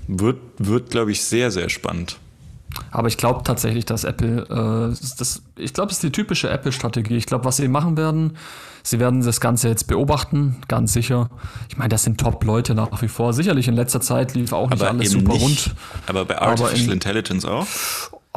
Wird, 0.08 0.39
wird 0.58 0.89
glaube 0.89 1.12
ich, 1.12 1.24
sehr, 1.24 1.52
sehr 1.52 1.70
spannend. 1.70 2.17
Aber 2.91 3.08
ich 3.08 3.17
glaube 3.17 3.43
tatsächlich, 3.43 3.86
dass 3.86 4.04
Apple, 4.04 4.43
äh, 4.43 5.17
das, 5.17 5.41
ich 5.58 5.74
glaube, 5.74 5.91
es 5.91 5.98
ist 5.98 6.04
die 6.04 6.12
typische 6.12 6.50
Apple-Strategie. 6.50 7.17
Ich 7.17 7.26
glaube, 7.26 7.46
was 7.46 7.58
sie 7.58 7.67
machen 7.67 7.98
werden, 7.98 8.38
sie 8.84 9.00
werden 9.00 9.24
das 9.24 9.41
Ganze 9.41 9.67
jetzt 9.67 9.88
beobachten, 9.88 10.58
ganz 10.67 10.93
sicher. 10.93 11.30
Ich 11.70 11.78
meine, 11.78 11.89
das 11.89 12.04
sind 12.04 12.20
Top-Leute 12.20 12.76
nach 12.76 13.02
wie 13.02 13.08
vor. 13.08 13.34
Sicherlich 13.34 13.67
in 13.67 13.76
letzter 13.76 14.02
Zeit 14.02 14.34
lief 14.34 14.54
auch 14.54 14.70
nicht 14.70 14.82
aber 14.82 14.91
alles 14.91 15.12
super 15.12 15.34
nicht, 15.34 15.41
rund. 15.41 15.76
Aber 16.06 16.26
bei 16.26 16.39
Artificial 16.39 16.72
aber 16.72 16.86
in, 16.86 16.91
Intelligence 16.91 17.46
auch? 17.46 17.67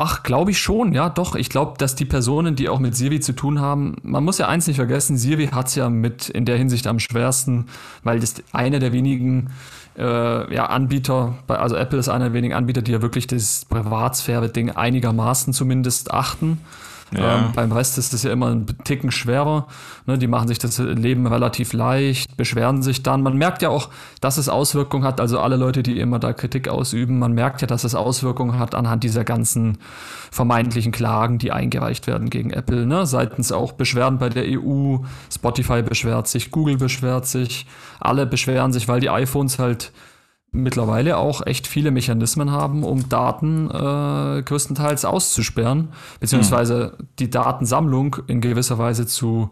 Ach, 0.02 0.22
glaube 0.22 0.50
ich 0.50 0.58
schon, 0.58 0.94
ja, 0.94 1.10
doch. 1.10 1.34
Ich 1.34 1.50
glaube, 1.50 1.74
dass 1.76 1.94
die 1.94 2.06
Personen, 2.06 2.56
die 2.56 2.70
auch 2.70 2.78
mit 2.78 2.96
Siri 2.96 3.20
zu 3.20 3.34
tun 3.34 3.60
haben, 3.60 3.96
man 4.02 4.24
muss 4.24 4.38
ja 4.38 4.48
eins 4.48 4.66
nicht 4.66 4.76
vergessen, 4.76 5.18
Siri 5.18 5.48
hat 5.48 5.66
es 5.66 5.74
ja 5.74 5.90
mit 5.90 6.30
in 6.30 6.46
der 6.46 6.56
Hinsicht 6.56 6.86
am 6.86 6.98
schwersten, 6.98 7.66
weil 8.02 8.18
das 8.18 8.36
eine 8.52 8.78
der 8.78 8.94
wenigen 8.94 9.50
äh, 9.98 10.54
ja, 10.54 10.64
Anbieter, 10.70 11.34
also 11.48 11.76
Apple 11.76 11.98
ist 11.98 12.08
einer 12.08 12.24
der 12.24 12.32
wenigen 12.32 12.54
Anbieter, 12.54 12.80
die 12.80 12.92
ja 12.92 13.02
wirklich 13.02 13.26
das 13.26 13.66
Privatsphäre-Ding 13.66 14.70
einigermaßen 14.70 15.52
zumindest 15.52 16.14
achten. 16.14 16.62
Ja. 17.12 17.38
Ähm, 17.38 17.52
beim 17.54 17.72
Rest 17.72 17.98
ist 17.98 18.14
es 18.14 18.22
ja 18.22 18.32
immer 18.32 18.48
ein 18.48 18.66
Ticken 18.84 19.10
schwerer. 19.10 19.66
Ne, 20.06 20.18
die 20.18 20.26
machen 20.26 20.48
sich 20.48 20.58
das 20.58 20.78
Leben 20.78 21.26
relativ 21.26 21.72
leicht, 21.72 22.36
beschweren 22.36 22.82
sich 22.82 23.02
dann. 23.02 23.22
Man 23.22 23.36
merkt 23.36 23.62
ja 23.62 23.68
auch, 23.68 23.88
dass 24.20 24.38
es 24.38 24.48
Auswirkungen 24.48 25.04
hat. 25.04 25.20
Also 25.20 25.40
alle 25.40 25.56
Leute, 25.56 25.82
die 25.82 25.98
immer 25.98 26.18
da 26.18 26.32
Kritik 26.32 26.68
ausüben, 26.68 27.18
man 27.18 27.32
merkt 27.32 27.62
ja, 27.62 27.66
dass 27.66 27.84
es 27.84 27.94
Auswirkungen 27.94 28.58
hat 28.58 28.74
anhand 28.74 29.02
dieser 29.04 29.24
ganzen 29.24 29.78
vermeintlichen 30.30 30.92
Klagen, 30.92 31.38
die 31.38 31.52
eingereicht 31.52 32.06
werden 32.06 32.30
gegen 32.30 32.50
Apple. 32.50 32.86
Ne? 32.86 33.06
Seitens 33.06 33.50
auch 33.52 33.72
Beschwerden 33.72 34.18
bei 34.18 34.28
der 34.28 34.44
EU, 34.46 34.98
Spotify 35.32 35.82
beschwert 35.82 36.28
sich, 36.28 36.50
Google 36.50 36.76
beschwert 36.76 37.26
sich, 37.26 37.66
alle 37.98 38.26
beschweren 38.26 38.72
sich, 38.72 38.88
weil 38.88 39.00
die 39.00 39.10
iPhones 39.10 39.58
halt 39.58 39.92
mittlerweile 40.52 41.16
auch 41.16 41.46
echt 41.46 41.66
viele 41.66 41.90
Mechanismen 41.90 42.50
haben, 42.50 42.82
um 42.84 43.08
Daten 43.08 43.70
äh, 43.70 44.42
größtenteils 44.42 45.04
auszusperren, 45.04 45.88
beziehungsweise 46.18 46.96
mhm. 46.98 47.06
die 47.18 47.30
Datensammlung 47.30 48.16
in 48.26 48.40
gewisser 48.40 48.78
Weise 48.78 49.06
zu, 49.06 49.50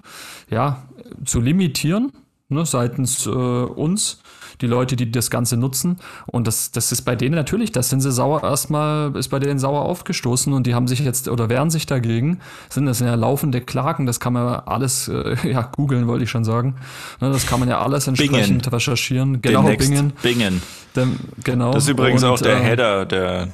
ja, 0.50 0.82
zu 1.24 1.40
limitieren, 1.40 2.12
ne, 2.48 2.66
seitens 2.66 3.26
äh, 3.26 3.30
uns 3.30 4.22
die 4.60 4.66
Leute, 4.66 4.96
die 4.96 5.10
das 5.10 5.30
Ganze 5.30 5.56
nutzen. 5.56 5.98
Und 6.26 6.46
das, 6.46 6.70
das 6.70 6.92
ist 6.92 7.02
bei 7.02 7.16
denen 7.16 7.34
natürlich, 7.34 7.72
das 7.72 7.90
sind 7.90 8.00
sie 8.00 8.12
sauer 8.12 8.42
erstmal, 8.42 9.14
ist 9.16 9.28
bei 9.28 9.38
denen 9.38 9.58
sauer 9.58 9.82
aufgestoßen 9.82 10.52
und 10.52 10.66
die 10.66 10.74
haben 10.74 10.88
sich 10.88 11.00
jetzt 11.00 11.28
oder 11.28 11.48
wehren 11.48 11.70
sich 11.70 11.86
dagegen. 11.86 12.40
Sind 12.68 12.86
das 12.86 13.00
ja 13.00 13.14
laufende 13.14 13.60
Klagen, 13.60 14.06
das 14.06 14.20
kann 14.20 14.32
man 14.32 14.60
alles, 14.66 15.08
äh, 15.08 15.36
ja, 15.50 15.62
googeln 15.62 16.06
wollte 16.06 16.24
ich 16.24 16.30
schon 16.30 16.44
sagen. 16.44 16.76
Ne, 17.20 17.30
das 17.30 17.46
kann 17.46 17.60
man 17.60 17.68
ja 17.68 17.80
alles 17.80 18.06
entsprechend 18.06 18.62
Bingen. 18.62 18.72
recherchieren. 18.72 19.42
Genau, 19.42 19.62
Demnächst. 19.62 19.88
Bingen. 19.88 20.12
Bingen. 20.22 20.62
Dem, 20.96 21.16
genau. 21.44 21.72
Das 21.72 21.84
ist 21.84 21.90
übrigens 21.90 22.22
und, 22.22 22.30
auch 22.30 22.40
der 22.40 22.56
äh, 22.56 22.62
Header 22.62 23.06
der, 23.06 23.48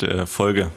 der 0.00 0.26
Folge. 0.26 0.70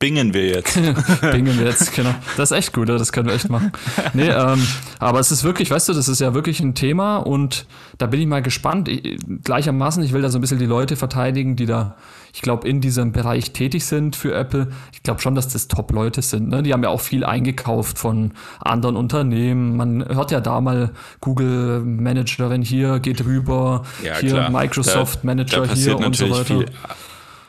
Bingen 0.00 0.32
wir 0.32 0.46
jetzt. 0.46 0.80
Bingen 1.20 1.58
wir 1.58 1.66
jetzt, 1.66 1.94
genau. 1.94 2.14
Das 2.38 2.50
ist 2.50 2.56
echt 2.56 2.72
gut, 2.72 2.88
das 2.88 3.12
können 3.12 3.28
wir 3.28 3.34
echt 3.34 3.50
machen. 3.50 3.70
Nee, 4.14 4.30
ähm, 4.30 4.66
aber 4.98 5.20
es 5.20 5.30
ist 5.30 5.44
wirklich, 5.44 5.70
weißt 5.70 5.90
du, 5.90 5.92
das 5.92 6.08
ist 6.08 6.22
ja 6.22 6.32
wirklich 6.32 6.58
ein 6.60 6.74
Thema 6.74 7.18
und 7.18 7.66
da 7.98 8.06
bin 8.06 8.18
ich 8.18 8.26
mal 8.26 8.40
gespannt. 8.40 8.88
Ich, 8.88 9.18
gleichermaßen, 9.44 10.02
ich 10.02 10.14
will 10.14 10.22
da 10.22 10.30
so 10.30 10.38
ein 10.38 10.40
bisschen 10.40 10.58
die 10.58 10.64
Leute 10.64 10.96
verteidigen, 10.96 11.54
die 11.54 11.66
da, 11.66 11.96
ich 12.32 12.40
glaube, 12.40 12.66
in 12.66 12.80
diesem 12.80 13.12
Bereich 13.12 13.52
tätig 13.52 13.84
sind 13.84 14.16
für 14.16 14.34
Apple. 14.34 14.68
Ich 14.94 15.02
glaube 15.02 15.20
schon, 15.20 15.34
dass 15.34 15.48
das 15.48 15.68
Top-Leute 15.68 16.22
sind. 16.22 16.48
Ne? 16.48 16.62
Die 16.62 16.72
haben 16.72 16.82
ja 16.82 16.88
auch 16.88 17.02
viel 17.02 17.22
eingekauft 17.22 17.98
von 17.98 18.32
anderen 18.58 18.96
Unternehmen. 18.96 19.76
Man 19.76 20.08
hört 20.08 20.30
ja 20.30 20.40
da 20.40 20.62
mal 20.62 20.92
Google 21.20 21.80
Managerin 21.80 22.62
hier, 22.62 23.00
geht 23.00 23.26
rüber, 23.26 23.84
ja, 24.02 24.16
hier 24.16 24.30
klar. 24.30 24.50
Microsoft 24.50 25.16
da, 25.16 25.26
Manager 25.26 25.66
da 25.66 25.74
hier 25.74 25.98
und 25.98 26.16
so 26.16 26.30
weiter. 26.30 26.44
Viel 26.44 26.66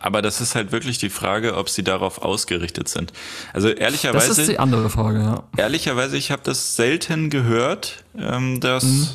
aber 0.01 0.21
das 0.21 0.41
ist 0.41 0.55
halt 0.55 0.71
wirklich 0.71 0.97
die 0.97 1.09
Frage, 1.09 1.55
ob 1.55 1.69
sie 1.69 1.83
darauf 1.83 2.21
ausgerichtet 2.21 2.87
sind. 2.87 3.13
Also 3.53 3.69
ehrlicherweise. 3.69 4.29
Das 4.29 4.37
ist 4.37 4.49
die 4.49 4.59
andere 4.59 4.89
Frage, 4.89 5.19
ja. 5.19 5.43
Ehrlicherweise, 5.57 6.17
ich 6.17 6.31
habe 6.31 6.41
das 6.43 6.75
selten 6.75 7.29
gehört, 7.29 8.03
ähm, 8.17 8.59
dass 8.59 8.83
mhm. 8.83 9.07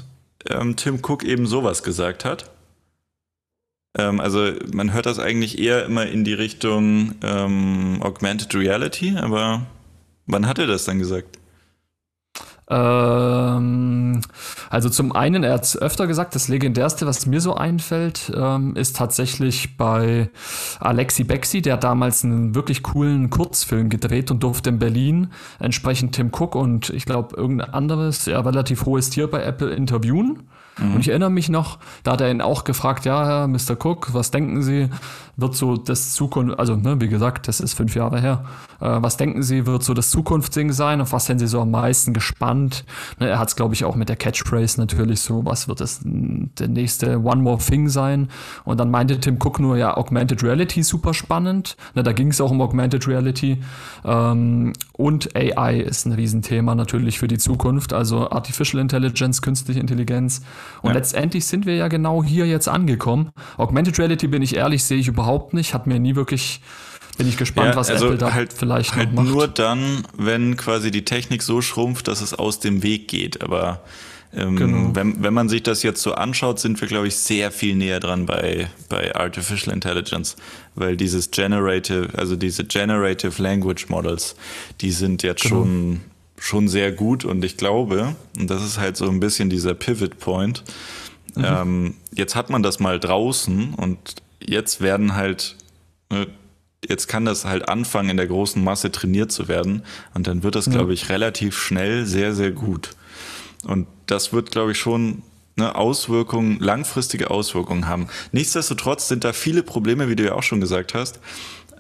ähm, 0.51 0.77
Tim 0.77 1.01
Cook 1.03 1.25
eben 1.25 1.47
sowas 1.47 1.83
gesagt 1.83 2.25
hat. 2.25 2.51
Ähm, 3.99 4.21
also 4.21 4.53
man 4.73 4.93
hört 4.93 5.07
das 5.07 5.19
eigentlich 5.19 5.59
eher 5.59 5.85
immer 5.85 6.07
in 6.07 6.25
die 6.25 6.35
Richtung 6.35 7.15
ähm, 7.23 7.99
Augmented 8.03 8.55
Reality, 8.55 9.17
aber 9.17 9.67
wann 10.27 10.47
hat 10.47 10.59
er 10.59 10.67
das 10.67 10.85
dann 10.85 10.99
gesagt? 10.99 11.39
Ähm, 12.69 14.21
also 14.71 14.89
zum 14.89 15.13
einen, 15.13 15.45
er 15.45 15.55
hat 15.55 15.65
es 15.65 15.81
öfter 15.81 16.07
gesagt, 16.07 16.35
das 16.35 16.49
legendärste, 16.49 17.07
was 17.07 17.27
mir 17.27 17.41
so 17.41 17.55
einfällt, 17.55 18.33
ähm, 18.37 18.75
ist 18.75 18.97
tatsächlich 18.97 19.77
bei 19.77 20.31
Alexi 20.81 21.25
Bexi, 21.25 21.63
der 21.63 21.75
hat 21.75 21.85
damals 21.85 22.25
einen 22.25 22.55
wirklich 22.55 22.83
coolen 22.83 23.31
Kurzfilm 23.31 23.89
gedreht 23.89 24.31
und 24.31 24.43
durfte 24.43 24.71
in 24.71 24.79
Berlin 24.81 25.29
entsprechend 25.61 26.17
Tim 26.17 26.31
Cook 26.33 26.57
und 26.57 26.91
ich 26.91 27.07
glaube 27.07 27.37
irgendein 27.37 27.73
anderes, 27.73 28.27
ja, 28.27 28.41
relativ 28.41 28.85
hohes 28.85 29.11
Tier 29.11 29.31
bei 29.31 29.43
Apple 29.43 29.71
interviewen. 29.71 30.49
Mhm. 30.79 30.95
Und 30.95 31.01
ich 31.01 31.09
erinnere 31.09 31.31
mich 31.31 31.49
noch, 31.49 31.79
da 32.03 32.13
hat 32.13 32.21
er 32.21 32.31
ihn 32.31 32.41
auch 32.41 32.65
gefragt, 32.65 33.05
ja, 33.05 33.25
Herr 33.25 33.49
Mr. 33.49 33.77
Cook, 33.83 34.13
was 34.13 34.31
denken 34.31 34.63
Sie, 34.63 34.89
wird 35.37 35.55
so 35.55 35.77
das 35.77 36.13
Zukunft, 36.13 36.59
also 36.59 36.77
ne, 36.77 37.01
wie 37.01 37.09
gesagt, 37.09 37.47
das 37.47 37.61
ist 37.61 37.75
fünf 37.75 37.95
Jahre 37.95 38.21
her, 38.21 38.45
äh, 38.81 38.87
was 39.01 39.17
denken 39.17 39.43
Sie, 39.43 39.67
wird 39.67 39.83
so 39.83 39.93
das 39.93 40.11
Zukunftsding 40.11 40.73
sein? 40.73 41.01
Auf 41.01 41.13
was 41.13 41.27
sind 41.27 41.39
Sie 41.39 41.47
so 41.47 41.61
am 41.61 41.71
meisten 41.71 42.15
gespannt? 42.15 42.85
Ne, 43.21 43.29
er 43.29 43.39
hat 43.39 43.49
es, 43.49 43.57
glaube 43.57 43.75
ich, 43.75 43.85
auch 43.85 43.97
mit 43.97 44.09
der 44.09 44.17
Catchphrase 44.17 44.81
natürlich 44.81 45.21
so, 45.21 45.45
was 45.45 45.69
wird 45.69 45.81
das 45.81 46.01
der 46.05 46.69
nächste 46.69 47.21
One 47.23 47.43
More 47.43 47.59
Thing 47.59 47.89
sein? 47.89 48.29
Und 48.65 48.81
dann 48.81 48.91
meinte 48.91 49.21
Tim 49.21 49.37
Cook 49.37 49.61
nur, 49.61 49.77
ja, 49.77 49.97
Augmented 49.97 50.43
Reality 50.43 50.83
super 50.83 51.13
spannend. 51.13 51.77
Ne, 51.95 52.03
da 52.03 52.13
ging 52.13 52.29
es 52.29 52.41
auch 52.41 52.51
um 52.51 52.61
Augmented 52.63 53.07
Reality. 53.07 53.59
Ähm, 54.05 54.73
und 54.93 55.37
AI 55.37 55.81
ist 55.81 56.07
ein 56.07 56.13
Riesenthema 56.13 56.75
natürlich 56.75 57.19
für 57.19 57.29
die 57.29 57.39
Zukunft, 57.39 57.93
also 57.93 58.31
Artificial 58.31 58.81
Intelligence, 58.81 59.43
künstliche 59.43 59.81
Intelligenz. 59.81 60.41
Und 60.81 60.91
ja. 60.91 60.95
letztendlich 60.95 61.45
sind 61.45 61.67
wir 61.67 61.77
ja 61.77 61.89
genau 61.89 62.25
hier 62.25 62.47
jetzt 62.47 62.69
angekommen. 62.69 63.31
Augmented 63.59 63.99
Reality, 63.99 64.29
bin 64.29 64.41
ich 64.41 64.57
ehrlich, 64.57 64.83
sehe 64.85 64.99
ich 64.99 65.09
überhaupt 65.09 65.26
nicht. 65.53 65.75
Hat 65.75 65.87
mir 65.87 65.99
nie 65.99 66.17
wirklich 66.17 66.61
bin 67.17 67.29
ich 67.29 67.37
gespannt, 67.37 67.71
ja, 67.71 67.77
was 67.77 67.91
also 67.91 68.07
Apple 68.07 68.19
da 68.19 68.35
halt, 68.35 68.53
vielleicht 68.53 68.95
halt 68.95 69.13
noch 69.13 69.23
macht. 69.23 69.33
Nur 69.33 69.49
dann, 69.49 70.07
wenn 70.17 70.57
quasi 70.57 70.91
die 70.91 71.05
Technik 71.05 71.43
so 71.43 71.63
schrumpft, 71.63 72.09
dass 72.09 72.21
es 72.21 72.35
aus 72.35 72.61
dem 72.61 72.83
Weg 72.83 73.09
geht. 73.09 73.43
Aber 73.43 73.81
ähm, 74.35 74.57
genau. 74.57 74.91
wenn, 74.95 75.23
wenn 75.23 75.33
man 75.33 75.49
sich 75.49 75.63
das 75.63 75.83
jetzt 75.83 76.03
so 76.03 76.13
anschaut, 76.13 76.61
sind 76.61 76.81
wir, 76.81 76.89
glaube 76.89 77.09
ich, 77.09 77.17
sehr 77.17 77.51
viel 77.51 77.75
näher 77.75 78.01
dran 78.01 78.27
bei, 78.27 78.69
bei 78.89 79.15
Artificial 79.15 79.75
Intelligence, 79.75 80.37
weil 80.75 80.97
dieses 80.97 81.31
Generative, 81.31 82.11
also 82.17 82.37
diese 82.37 82.65
Generative 82.65 83.43
Language 83.43 83.89
Models, 83.89 84.37
die 84.83 84.91
sind 84.91 85.23
jetzt 85.23 85.43
genau. 85.43 85.63
schon, 85.63 86.01
schon 86.39 86.69
sehr 86.69 86.93
gut 86.93 87.25
und 87.25 87.45
ich 87.45 87.57
glaube, 87.57 88.15
und 88.39 88.51
das 88.51 88.63
ist 88.63 88.79
halt 88.79 88.99
so 88.99 89.09
ein 89.09 89.21
bisschen 89.21 89.49
dieser 89.49 89.73
Pivot 89.73 90.19
Point, 90.19 90.65
mhm. 91.35 91.45
ähm, 91.45 91.95
jetzt 92.13 92.35
hat 92.35 92.51
man 92.51 92.63
das 92.63 92.79
mal 92.79 93.01
draußen 93.01 93.73
und 93.73 94.17
jetzt 94.47 94.81
werden 94.81 95.15
halt, 95.15 95.57
äh, 96.11 96.27
jetzt 96.89 97.09
kann 97.09 97.25
das 97.25 97.45
halt 97.45 97.69
anfangen, 97.69 98.11
in 98.11 98.17
der 98.17 98.27
großen 98.27 98.63
Masse 98.63 98.91
trainiert 98.93 99.33
zu 99.33 99.49
werden 99.49 99.83
und 100.15 100.27
dann 100.27 100.43
wird 100.43 100.55
das, 100.55 100.67
ja. 100.67 100.73
glaube 100.73 100.95
ich, 100.95 101.09
relativ 101.09 101.59
schnell 101.59 102.07
sehr, 102.07 102.35
sehr 102.35 102.53
gut. 102.53 102.91
Und 103.65 103.87
das 104.07 104.33
wird, 104.33 104.53
glaube 104.53 104.73
ich, 104.73 104.79
schon 104.79 105.23
eine 105.57 105.75
Auswirkungen, 105.75 106.59
langfristige 106.61 107.31
Auswirkungen 107.31 107.89
haben. 107.89 108.09
Nichtsdestotrotz 108.31 109.09
sind 109.09 109.25
da 109.25 109.33
viele 109.33 109.63
Probleme, 109.63 110.09
wie 110.09 110.17
du 110.17 110.25
ja 110.25 110.35
auch 110.35 110.43
schon 110.43 110.61
gesagt 110.61 110.95
hast. 110.95 111.19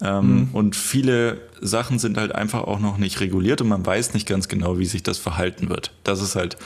Ähm, 0.02 0.26
mhm. 0.26 0.48
Und 0.52 0.76
viele 0.76 1.40
Sachen 1.60 1.98
sind 1.98 2.18
halt 2.18 2.34
einfach 2.34 2.62
auch 2.62 2.80
noch 2.80 2.98
nicht 2.98 3.20
reguliert 3.20 3.60
und 3.60 3.68
man 3.68 3.84
weiß 3.84 4.14
nicht 4.14 4.28
ganz 4.28 4.48
genau, 4.48 4.78
wie 4.78 4.84
sich 4.84 5.02
das 5.02 5.18
verhalten 5.18 5.70
wird. 5.70 5.92
Das 6.04 6.20
ist 6.20 6.36
halt 6.36 6.56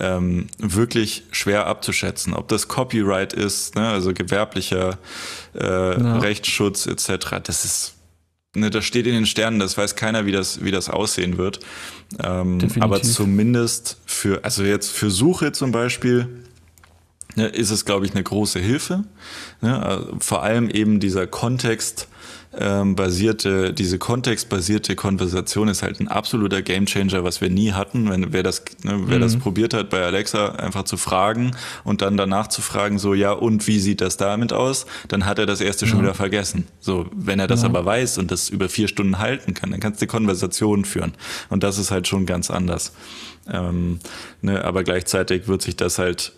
ähm, 0.00 0.48
wirklich 0.58 1.24
schwer 1.30 1.66
abzuschätzen, 1.66 2.34
ob 2.34 2.48
das 2.48 2.68
Copyright 2.68 3.32
ist, 3.32 3.76
ne, 3.76 3.88
also 3.88 4.12
gewerblicher 4.12 4.98
äh, 5.54 6.00
ja. 6.00 6.18
Rechtsschutz 6.18 6.86
etc. 6.86 7.36
Das 7.44 7.64
ist 7.64 7.94
ne, 8.54 8.70
das 8.70 8.84
steht 8.84 9.06
in 9.06 9.14
den 9.14 9.26
Sternen, 9.26 9.58
das 9.58 9.76
weiß 9.76 9.96
keiner, 9.96 10.26
wie 10.26 10.32
das, 10.32 10.64
wie 10.64 10.70
das 10.70 10.88
aussehen 10.88 11.38
wird. 11.38 11.60
Ähm, 12.22 12.58
aber 12.80 13.02
zumindest 13.02 13.98
für, 14.06 14.44
also 14.44 14.64
jetzt 14.64 14.90
für 14.90 15.10
Suche 15.10 15.52
zum 15.52 15.72
Beispiel, 15.72 16.28
ne, 17.36 17.46
ist 17.46 17.70
es, 17.70 17.84
glaube 17.84 18.06
ich, 18.06 18.12
eine 18.12 18.22
große 18.22 18.58
Hilfe. 18.58 19.04
Ne? 19.60 19.82
Also 19.82 20.16
vor 20.20 20.42
allem 20.42 20.68
eben 20.68 21.00
dieser 21.00 21.26
Kontext, 21.26 22.08
ähm, 22.58 22.96
basierte, 22.96 23.72
diese 23.72 23.98
kontextbasierte 23.98 24.94
Konversation 24.94 25.68
ist 25.68 25.82
halt 25.82 26.00
ein 26.00 26.08
absoluter 26.08 26.60
Gamechanger, 26.60 27.24
was 27.24 27.40
wir 27.40 27.48
nie 27.48 27.72
hatten. 27.72 28.10
Wenn 28.10 28.32
wer 28.32 28.42
das, 28.42 28.62
ne, 28.82 29.02
wer 29.06 29.16
mhm. 29.16 29.22
das 29.22 29.36
probiert 29.36 29.72
hat, 29.72 29.88
bei 29.90 30.04
Alexa 30.04 30.50
einfach 30.56 30.84
zu 30.84 30.96
fragen 30.96 31.52
und 31.84 32.02
dann 32.02 32.16
danach 32.16 32.48
zu 32.48 32.60
fragen, 32.60 32.98
so 32.98 33.14
ja 33.14 33.32
und 33.32 33.66
wie 33.66 33.78
sieht 33.78 34.00
das 34.00 34.18
damit 34.18 34.52
aus, 34.52 34.86
dann 35.08 35.24
hat 35.24 35.38
er 35.38 35.46
das 35.46 35.60
erste 35.60 35.86
schon 35.86 36.02
wieder 36.02 36.14
vergessen. 36.14 36.66
So, 36.80 37.06
wenn 37.14 37.38
er 37.38 37.46
das 37.46 37.62
ja. 37.62 37.68
aber 37.68 37.84
weiß 37.84 38.18
und 38.18 38.30
das 38.30 38.50
über 38.50 38.68
vier 38.68 38.88
Stunden 38.88 39.18
halten 39.18 39.54
kann, 39.54 39.70
dann 39.70 39.80
kannst 39.80 40.02
du 40.02 40.06
die 40.06 40.10
Konversation 40.10 40.84
führen. 40.84 41.14
Und 41.48 41.62
das 41.62 41.78
ist 41.78 41.90
halt 41.90 42.06
schon 42.06 42.26
ganz 42.26 42.50
anders. 42.50 42.92
Ähm, 43.50 43.98
ne, 44.40 44.64
aber 44.64 44.84
gleichzeitig 44.84 45.48
wird 45.48 45.62
sich 45.62 45.76
das 45.76 45.98
halt 45.98 46.32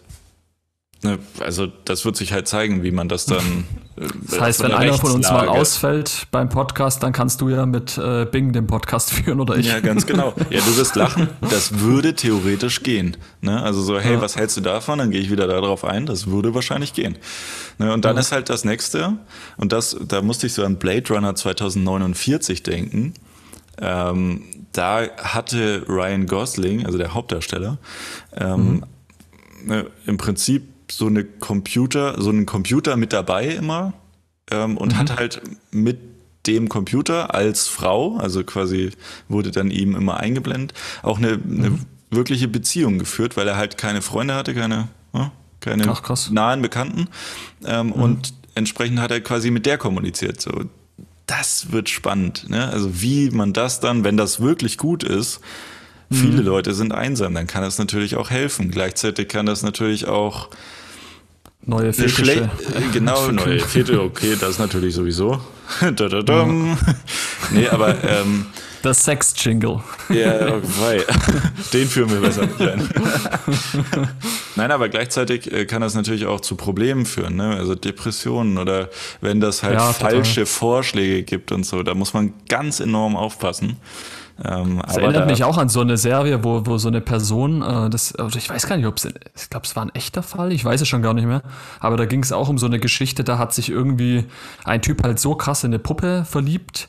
also 1.41 1.67
das 1.85 2.05
wird 2.05 2.17
sich 2.17 2.33
halt 2.33 2.49
zeigen, 2.49 2.83
wie 2.83 2.91
man 2.91 3.09
das 3.09 3.27
dann. 3.27 3.65
Äh, 3.97 4.09
das 4.29 4.41
heißt, 4.41 4.63
wenn 4.65 4.73
einer 4.73 4.95
von 4.95 5.13
uns 5.13 5.31
mal 5.31 5.47
ausfällt 5.47 6.27
beim 6.33 6.49
Podcast, 6.49 7.01
dann 7.05 7.13
kannst 7.13 7.41
du 7.41 7.49
ja 7.49 7.65
mit 7.65 7.97
äh, 7.97 8.25
Bing 8.25 8.53
den 8.53 8.67
Podcast 8.67 9.13
führen 9.13 9.39
oder 9.39 9.57
ich. 9.57 9.69
Ja, 9.69 9.79
ganz 9.79 10.05
genau. 10.05 10.35
Ja, 10.51 10.59
du 10.59 10.77
wirst 10.77 10.97
lachen. 10.97 11.29
Das 11.43 11.79
würde 11.79 12.15
theoretisch 12.15 12.83
gehen. 12.83 13.17
Ne? 13.41 13.63
Also 13.63 13.83
so, 13.83 14.01
hey, 14.01 14.15
ja. 14.15 14.21
was 14.21 14.35
hältst 14.35 14.57
du 14.57 14.63
davon? 14.63 14.99
Dann 14.99 15.13
gehe 15.13 15.21
ich 15.21 15.31
wieder 15.31 15.47
darauf 15.47 15.85
ein. 15.85 16.07
Das 16.07 16.27
würde 16.27 16.57
wahrscheinlich 16.57 16.93
gehen. 16.93 17.19
Ne? 17.79 17.93
Und 17.93 18.05
dann 18.05 18.17
ja. 18.17 18.21
ist 18.21 18.33
halt 18.33 18.51
das 18.51 18.65
nächste. 18.65 19.17
Und 19.59 19.71
das, 19.71 19.97
da 20.09 20.23
musste 20.23 20.49
ich 20.49 20.55
so 20.55 20.65
an 20.65 20.75
Blade 20.75 21.15
Runner 21.15 21.33
2049 21.33 22.65
denken. 22.65 23.15
Ähm, 23.81 24.43
da 24.73 25.03
hatte 25.19 25.85
Ryan 25.89 26.27
Gosling, 26.27 26.85
also 26.85 26.99
der 26.99 27.15
Hauptdarsteller, 27.15 27.79
ähm, 28.37 28.83
mhm. 29.63 29.69
ne, 29.69 29.87
im 30.07 30.17
Prinzip 30.17 30.74
so 30.91 31.07
eine 31.07 31.25
Computer, 31.25 32.21
so 32.21 32.31
einen 32.31 32.47
Computer 32.47 32.97
mit 32.97 33.13
dabei 33.13 33.49
immer 33.49 33.95
ähm, 34.51 34.77
und 34.77 34.93
mhm. 34.93 34.99
hat 34.99 35.17
halt 35.17 35.43
mit 35.71 35.99
dem 36.47 36.69
Computer 36.69 37.35
als 37.35 37.69
Frau, 37.69 38.19
also 38.19 38.45
quasi 38.45 38.91
wurde 39.29 39.51
dann 39.51 39.71
ihm 39.71 39.95
immer 39.95 40.19
eingeblendet, 40.19 40.75
auch 41.03 41.19
eine, 41.19 41.33
eine 41.33 41.71
mhm. 41.71 41.81
wirkliche 42.11 42.49
Beziehung 42.49 42.99
geführt, 42.99 43.37
weil 43.37 43.49
er 43.49 43.57
halt 43.57 43.79
keine 43.79 44.03
Freunde 44.03 44.35
hatte, 44.35 44.55
keine, 44.55 44.89
ja, 45.15 45.33
keine 45.61 45.89
Ach, 45.89 46.31
nahen 46.31 46.61
Bekannten. 46.61 47.09
Ähm, 47.65 47.87
mhm. 47.87 47.93
Und 47.93 48.35
entsprechend 48.55 49.01
hat 49.01 49.11
er 49.11 49.21
quasi 49.21 49.51
mit 49.51 49.67
der 49.67 49.79
kommuniziert. 49.79 50.41
So, 50.41 50.65
das 51.27 51.73
wird 51.73 51.89
spannend. 51.89 52.49
Ne? 52.51 52.69
Also 52.69 53.01
wie 53.01 53.31
man 53.31 53.53
das 53.53 53.81
dann, 53.81 54.05
wenn 54.05 54.17
das 54.17 54.41
wirklich 54.41 54.77
gut 54.77 55.03
ist, 55.03 55.41
viele 56.15 56.41
mhm. 56.41 56.47
Leute 56.47 56.75
sind 56.75 56.93
einsam, 56.93 57.35
dann 57.35 57.47
kann 57.47 57.63
das 57.63 57.79
natürlich 57.79 58.17
auch 58.17 58.31
helfen. 58.31 58.71
Gleichzeitig 58.71 59.29
kann 59.29 59.47
das 59.47 59.63
natürlich 59.63 60.07
auch 60.07 60.49
Neue 61.67 61.93
Fetische. 61.93 62.43
Äh, 62.43 62.49
genau, 62.93 63.29
neue 63.31 63.61
Fetische, 63.61 64.03
okay, 64.03 64.37
das 64.39 64.59
natürlich 64.59 64.95
sowieso. 64.95 65.41
da, 65.81 65.91
da, 65.91 66.21
da. 66.21 66.47
nee, 67.53 67.69
aber. 67.69 67.97
Ähm, 68.05 68.47
das 68.83 69.03
Sex-Jingle. 69.03 69.81
Ja, 70.11 70.57
okay. 70.57 71.05
den 71.73 71.89
führen 71.89 72.11
wir 72.11 72.21
besser 72.21 72.45
nicht 72.45 72.61
ein. 72.61 72.87
Nein, 74.57 74.71
aber 74.71 74.91
gleichzeitig 74.91 75.51
äh, 75.51 75.65
kann 75.65 75.81
das 75.81 75.95
natürlich 75.95 76.27
auch 76.27 76.41
zu 76.41 76.55
Problemen 76.55 77.07
führen, 77.07 77.37
ne? 77.37 77.57
also 77.57 77.75
Depressionen 77.75 78.59
oder 78.59 78.91
wenn 79.23 79.41
das 79.41 79.63
halt 79.63 79.77
ja, 79.77 79.91
falsche. 79.95 80.45
Vorschläge 80.45 81.23
gibt 81.23 81.51
und 81.51 81.65
so, 81.65 81.83
da 81.83 81.95
muss 81.95 82.13
man 82.13 82.35
ganz 82.51 82.81
enorm 82.81 83.17
aufpassen. 83.17 83.79
Ähm, 84.43 84.81
das 84.85 84.97
erinnert 84.97 85.23
da, 85.23 85.27
mich 85.27 85.45
auch 85.45 85.59
an 85.59 85.69
so 85.69 85.81
eine 85.81 85.97
Serie, 85.97 86.43
wo, 86.43 86.67
wo 86.67 86.77
so 86.77 86.89
eine 86.89 87.01
Person, 87.01 87.63
äh, 87.63 87.89
das, 87.89 88.17
also 88.17 88.37
ich 88.37 88.51
weiß 88.51 88.67
gar 88.67 88.77
nicht, 88.77 88.87
ob 88.87 88.97
es, 88.97 89.05
ich 89.05 89.51
glaube, 89.51 89.67
es 89.67 89.77
war 89.77 89.85
ein 89.85 89.95
echter 89.95 90.23
Fall, 90.23 90.53
ich 90.53 90.65
weiß 90.65 90.81
es 90.81 90.89
schon 90.89 91.03
gar 91.03 91.15
nicht 91.15 91.27
mehr, 91.27 91.43
aber 91.79 91.97
da 91.97 92.05
ging 92.05 92.23
es 92.23 92.33
auch 92.33 92.49
um 92.49 92.59
so 92.59 92.67
eine 92.67 92.81
Geschichte, 92.81 93.23
da 93.23 93.39
hat 93.39 93.55
sich 93.55 93.71
irgendwie 93.71 94.25
ein 94.65 94.83
Typ 94.83 95.05
halt 95.05 95.21
so 95.21 95.37
krass 95.37 95.63
in 95.63 95.71
eine 95.71 95.79
Puppe 95.79 96.25
verliebt, 96.25 96.89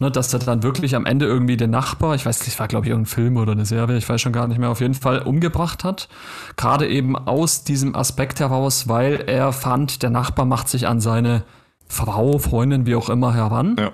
ne, 0.00 0.10
dass 0.10 0.32
er 0.32 0.40
dann 0.40 0.64
wirklich 0.64 0.96
am 0.96 1.06
Ende 1.06 1.26
irgendwie 1.26 1.56
den 1.56 1.70
Nachbar, 1.70 2.16
ich 2.16 2.26
weiß 2.26 2.44
nicht, 2.46 2.58
war 2.58 2.66
glaube 2.66 2.86
ich 2.86 2.90
irgendein 2.90 3.12
Film 3.12 3.36
oder 3.36 3.52
eine 3.52 3.66
Serie, 3.66 3.96
ich 3.96 4.08
weiß 4.08 4.20
schon 4.20 4.32
gar 4.32 4.48
nicht 4.48 4.58
mehr, 4.58 4.70
auf 4.70 4.80
jeden 4.80 4.94
Fall 4.94 5.20
umgebracht 5.20 5.84
hat. 5.84 6.08
Gerade 6.56 6.88
eben 6.88 7.16
aus 7.16 7.62
diesem 7.62 7.94
Aspekt 7.94 8.40
heraus, 8.40 8.88
weil 8.88 9.24
er 9.28 9.52
fand, 9.52 10.02
der 10.02 10.10
Nachbar 10.10 10.44
macht 10.44 10.68
sich 10.68 10.88
an 10.88 11.00
seine 11.00 11.44
Frau, 11.86 12.38
Freundin, 12.38 12.86
wie 12.86 12.96
auch 12.96 13.08
immer 13.10 13.32
heran. 13.32 13.76
Ja 13.78 13.92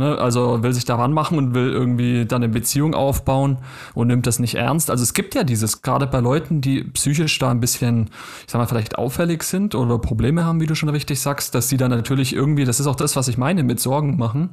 Ne? 0.00 0.16
Also 0.16 0.62
will 0.62 0.72
sich 0.72 0.86
daran 0.86 1.12
machen 1.12 1.36
und 1.36 1.54
will 1.54 1.70
irgendwie 1.70 2.24
dann 2.24 2.42
eine 2.42 2.50
Beziehung 2.50 2.94
aufbauen 2.94 3.58
und 3.92 4.06
nimmt 4.06 4.26
das 4.26 4.38
nicht 4.38 4.54
ernst. 4.54 4.90
Also 4.90 5.02
es 5.02 5.12
gibt 5.12 5.34
ja 5.34 5.44
dieses, 5.44 5.82
gerade 5.82 6.06
bei 6.06 6.20
Leuten, 6.20 6.62
die 6.62 6.84
psychisch 6.84 7.38
da 7.38 7.50
ein 7.50 7.60
bisschen, 7.60 8.08
ich 8.46 8.50
sag 8.50 8.58
mal, 8.58 8.66
vielleicht 8.66 8.96
auffällig 8.96 9.42
sind 9.42 9.74
oder 9.74 9.98
Probleme 9.98 10.46
haben, 10.46 10.58
wie 10.58 10.66
du 10.66 10.74
schon 10.74 10.88
richtig 10.88 11.20
sagst, 11.20 11.54
dass 11.54 11.68
sie 11.68 11.76
dann 11.76 11.90
natürlich 11.90 12.34
irgendwie, 12.34 12.64
das 12.64 12.80
ist 12.80 12.86
auch 12.86 12.96
das, 12.96 13.14
was 13.14 13.28
ich 13.28 13.36
meine, 13.36 13.62
mit 13.62 13.78
Sorgen 13.78 14.16
machen, 14.16 14.48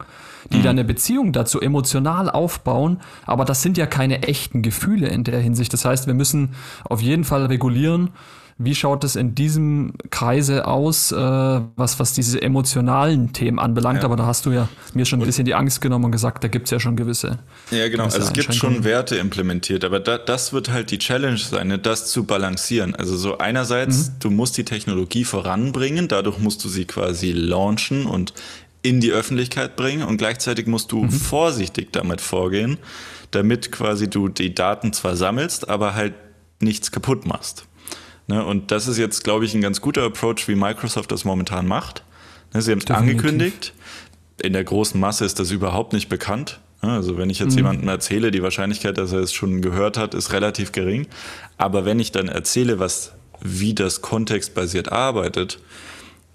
die 0.52 0.58
mhm. 0.58 0.64
dann 0.64 0.72
eine 0.72 0.84
Beziehung 0.84 1.32
dazu 1.32 1.62
emotional 1.62 2.30
aufbauen, 2.30 3.00
aber 3.26 3.46
das 3.46 3.62
sind 3.62 3.78
ja 3.78 3.86
keine 3.86 4.24
echten 4.24 4.62
Gefühle 4.62 5.08
in 5.08 5.24
der 5.24 5.40
Hinsicht. 5.40 5.72
Das 5.72 5.86
heißt, 5.86 6.08
wir 6.08 6.14
müssen 6.14 6.50
auf 6.84 7.02
jeden 7.02 7.24
Fall 7.24 7.46
regulieren, 7.46 8.10
wie 8.60 8.74
schaut 8.74 9.04
es 9.04 9.16
in 9.16 9.36
diesem 9.36 9.94
Kreise 10.10 10.66
aus, 10.66 11.12
äh, 11.12 11.16
was, 11.16 12.00
was 12.00 12.14
diese 12.14 12.42
emotionalen 12.42 13.32
Themen 13.32 13.60
anbelangt? 13.60 14.00
Ja. 14.00 14.06
Aber 14.06 14.16
da 14.16 14.26
hast 14.26 14.48
du 14.48 14.52
ja 14.52 14.68
mir 14.96 15.06
schon 15.06 15.22
ein 15.22 15.26
bisschen 15.28 15.46
die 15.46 15.54
Angst 15.54 15.80
genommen 15.80 16.06
und 16.06 16.12
gesagt, 16.12 16.44
da 16.44 16.48
gibt 16.48 16.66
es 16.66 16.72
ja 16.72 16.80
schon 16.80 16.96
gewisse. 16.96 17.38
Ja, 17.70 17.88
genau. 17.88 18.06
Also 18.06 18.18
es 18.18 18.34
gibt 18.34 18.56
schon 18.56 18.84
Werte 18.84 19.18
implementiert, 19.18 19.84
aber 19.84 20.00
da, 20.00 20.18
das 20.18 20.54
wird 20.54 20.72
halt 20.72 20.90
die 20.90 20.98
Challenge 20.98 21.38
sein, 21.38 21.68
ne, 21.68 21.78
das 21.78 22.10
zu 22.10 22.24
balancieren. 22.24 22.96
Also 22.96 23.16
so 23.16 23.38
einerseits, 23.38 24.10
mhm. 24.10 24.14
du 24.22 24.30
musst 24.32 24.58
die 24.58 24.66
Technologie 24.66 25.24
voranbringen, 25.24 26.08
dadurch 26.08 26.40
musst 26.40 26.64
du 26.66 26.70
sie 26.70 26.86
quasi 26.86 27.34
launchen 27.34 28.08
und 28.08 28.34
in 28.82 29.02
die 29.02 29.12
Öffentlichkeit 29.12 29.76
bringen 29.76 30.02
und 30.02 30.18
gleichzeitig 30.18 30.66
musst 30.66 30.92
du 30.92 31.04
mhm. 31.04 31.12
vorsichtig 31.12 31.90
damit 31.92 32.22
vorgehen, 32.22 32.80
damit 33.30 33.72
quasi 33.72 34.10
du 34.10 34.30
die 34.30 34.56
Daten 34.56 34.94
zwar 34.94 35.16
sammelst, 35.16 35.70
aber 35.70 35.94
halt 35.94 36.16
nichts 36.60 36.92
kaputt 36.92 37.28
machst. 37.28 37.67
Ne? 38.28 38.46
Und 38.46 38.72
das 38.72 38.88
ist 38.88 38.98
jetzt, 38.98 39.24
glaube 39.24 39.46
ich, 39.46 39.54
ein 39.56 39.62
ganz 39.62 39.82
guter 39.82 40.04
Approach, 40.04 40.48
wie 40.48 40.56
Microsoft 40.56 41.12
das 41.12 41.26
momentan 41.26 41.68
macht. 41.68 42.04
Ne? 42.54 42.62
Sie 42.62 42.72
haben 42.72 42.80
es 42.80 42.92
angekündigt. 42.92 43.74
In 44.42 44.54
der 44.54 44.64
großen 44.64 45.00
Masse 45.00 45.26
ist 45.26 45.40
das 45.40 45.52
überhaupt 45.52 45.94
nicht 45.94 46.10
bekannt. 46.10 46.60
Ne? 46.84 46.92
Also 46.92 47.18
wenn 47.18 47.30
ich 47.30 47.40
jetzt 47.40 47.54
mhm. 47.54 47.58
jemandem 47.58 47.88
erzähle, 47.88 48.32
die 48.32 48.44
Wahrscheinlichkeit, 48.44 48.98
dass 48.98 49.12
er 49.12 49.20
es 49.20 49.34
schon 49.34 49.62
gehört 49.62 49.98
hat, 49.98 50.14
ist 50.14 50.34
relativ 50.34 50.72
gering. 50.72 51.08
Aber 51.58 51.86
wenn 51.86 52.00
ich 52.00 52.12
dann 52.12 52.28
erzähle, 52.28 52.80
was, 52.80 53.14
wie 53.42 53.74
das 53.74 54.02
kontextbasiert 54.02 54.92
arbeitet, 54.92 55.60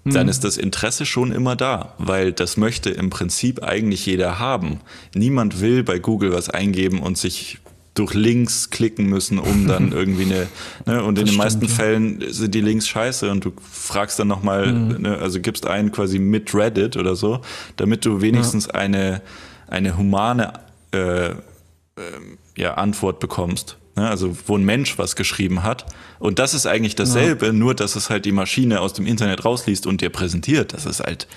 dann 0.05 0.23
mhm. 0.23 0.29
ist 0.29 0.43
das 0.43 0.57
Interesse 0.57 1.05
schon 1.05 1.31
immer 1.31 1.55
da, 1.55 1.93
weil 1.97 2.33
das 2.33 2.57
möchte 2.57 2.89
im 2.89 3.09
Prinzip 3.09 3.63
eigentlich 3.63 4.05
jeder 4.05 4.37
haben. 4.37 4.81
Niemand 5.15 5.61
will 5.61 5.83
bei 5.83 5.97
Google 5.97 6.33
was 6.33 6.49
eingeben 6.49 6.99
und 6.99 7.17
sich 7.17 7.59
durch 7.93 8.13
Links 8.13 8.69
klicken 8.69 9.05
müssen, 9.05 9.39
um 9.39 9.67
dann 9.67 9.91
irgendwie 9.93 10.25
eine, 10.25 10.47
ne, 10.85 11.03
und 11.03 11.17
das 11.17 11.23
in 11.23 11.27
den 11.31 11.37
meisten 11.37 11.65
ja. 11.65 11.67
Fällen 11.69 12.23
sind 12.29 12.55
die 12.55 12.61
Links 12.61 12.87
scheiße 12.87 13.29
und 13.29 13.45
du 13.45 13.53
fragst 13.71 14.19
dann 14.19 14.27
nochmal, 14.27 14.71
mhm. 14.71 15.01
ne, 15.01 15.17
also 15.17 15.39
gibst 15.39 15.67
einen 15.67 15.91
quasi 15.91 16.19
mit 16.19 16.53
Reddit 16.55 16.97
oder 16.97 17.15
so, 17.15 17.41
damit 17.75 18.05
du 18.05 18.21
wenigstens 18.21 18.67
ja. 18.67 18.73
eine, 18.75 19.21
eine 19.67 19.97
humane 19.97 20.53
äh, 20.91 21.29
äh, 21.29 21.35
ja, 22.57 22.75
Antwort 22.75 23.19
bekommst. 23.19 23.77
Ne? 23.95 24.09
Also 24.09 24.35
wo 24.47 24.57
ein 24.57 24.63
Mensch 24.63 24.97
was 24.97 25.15
geschrieben 25.15 25.63
hat. 25.63 25.85
Und 26.19 26.39
das 26.39 26.53
ist 26.53 26.65
eigentlich 26.65 26.95
dasselbe, 26.95 27.47
ja. 27.47 27.53
nur 27.53 27.75
dass 27.75 27.95
es 27.95 28.09
halt 28.09 28.25
die 28.25 28.31
Maschine 28.31 28.81
aus 28.81 28.93
dem 28.93 29.05
Internet 29.05 29.45
rausliest 29.45 29.85
und 29.85 30.01
dir 30.01 30.09
präsentiert. 30.09 30.73
Das 30.73 30.85
ist 30.85 31.01
halt, 31.01 31.27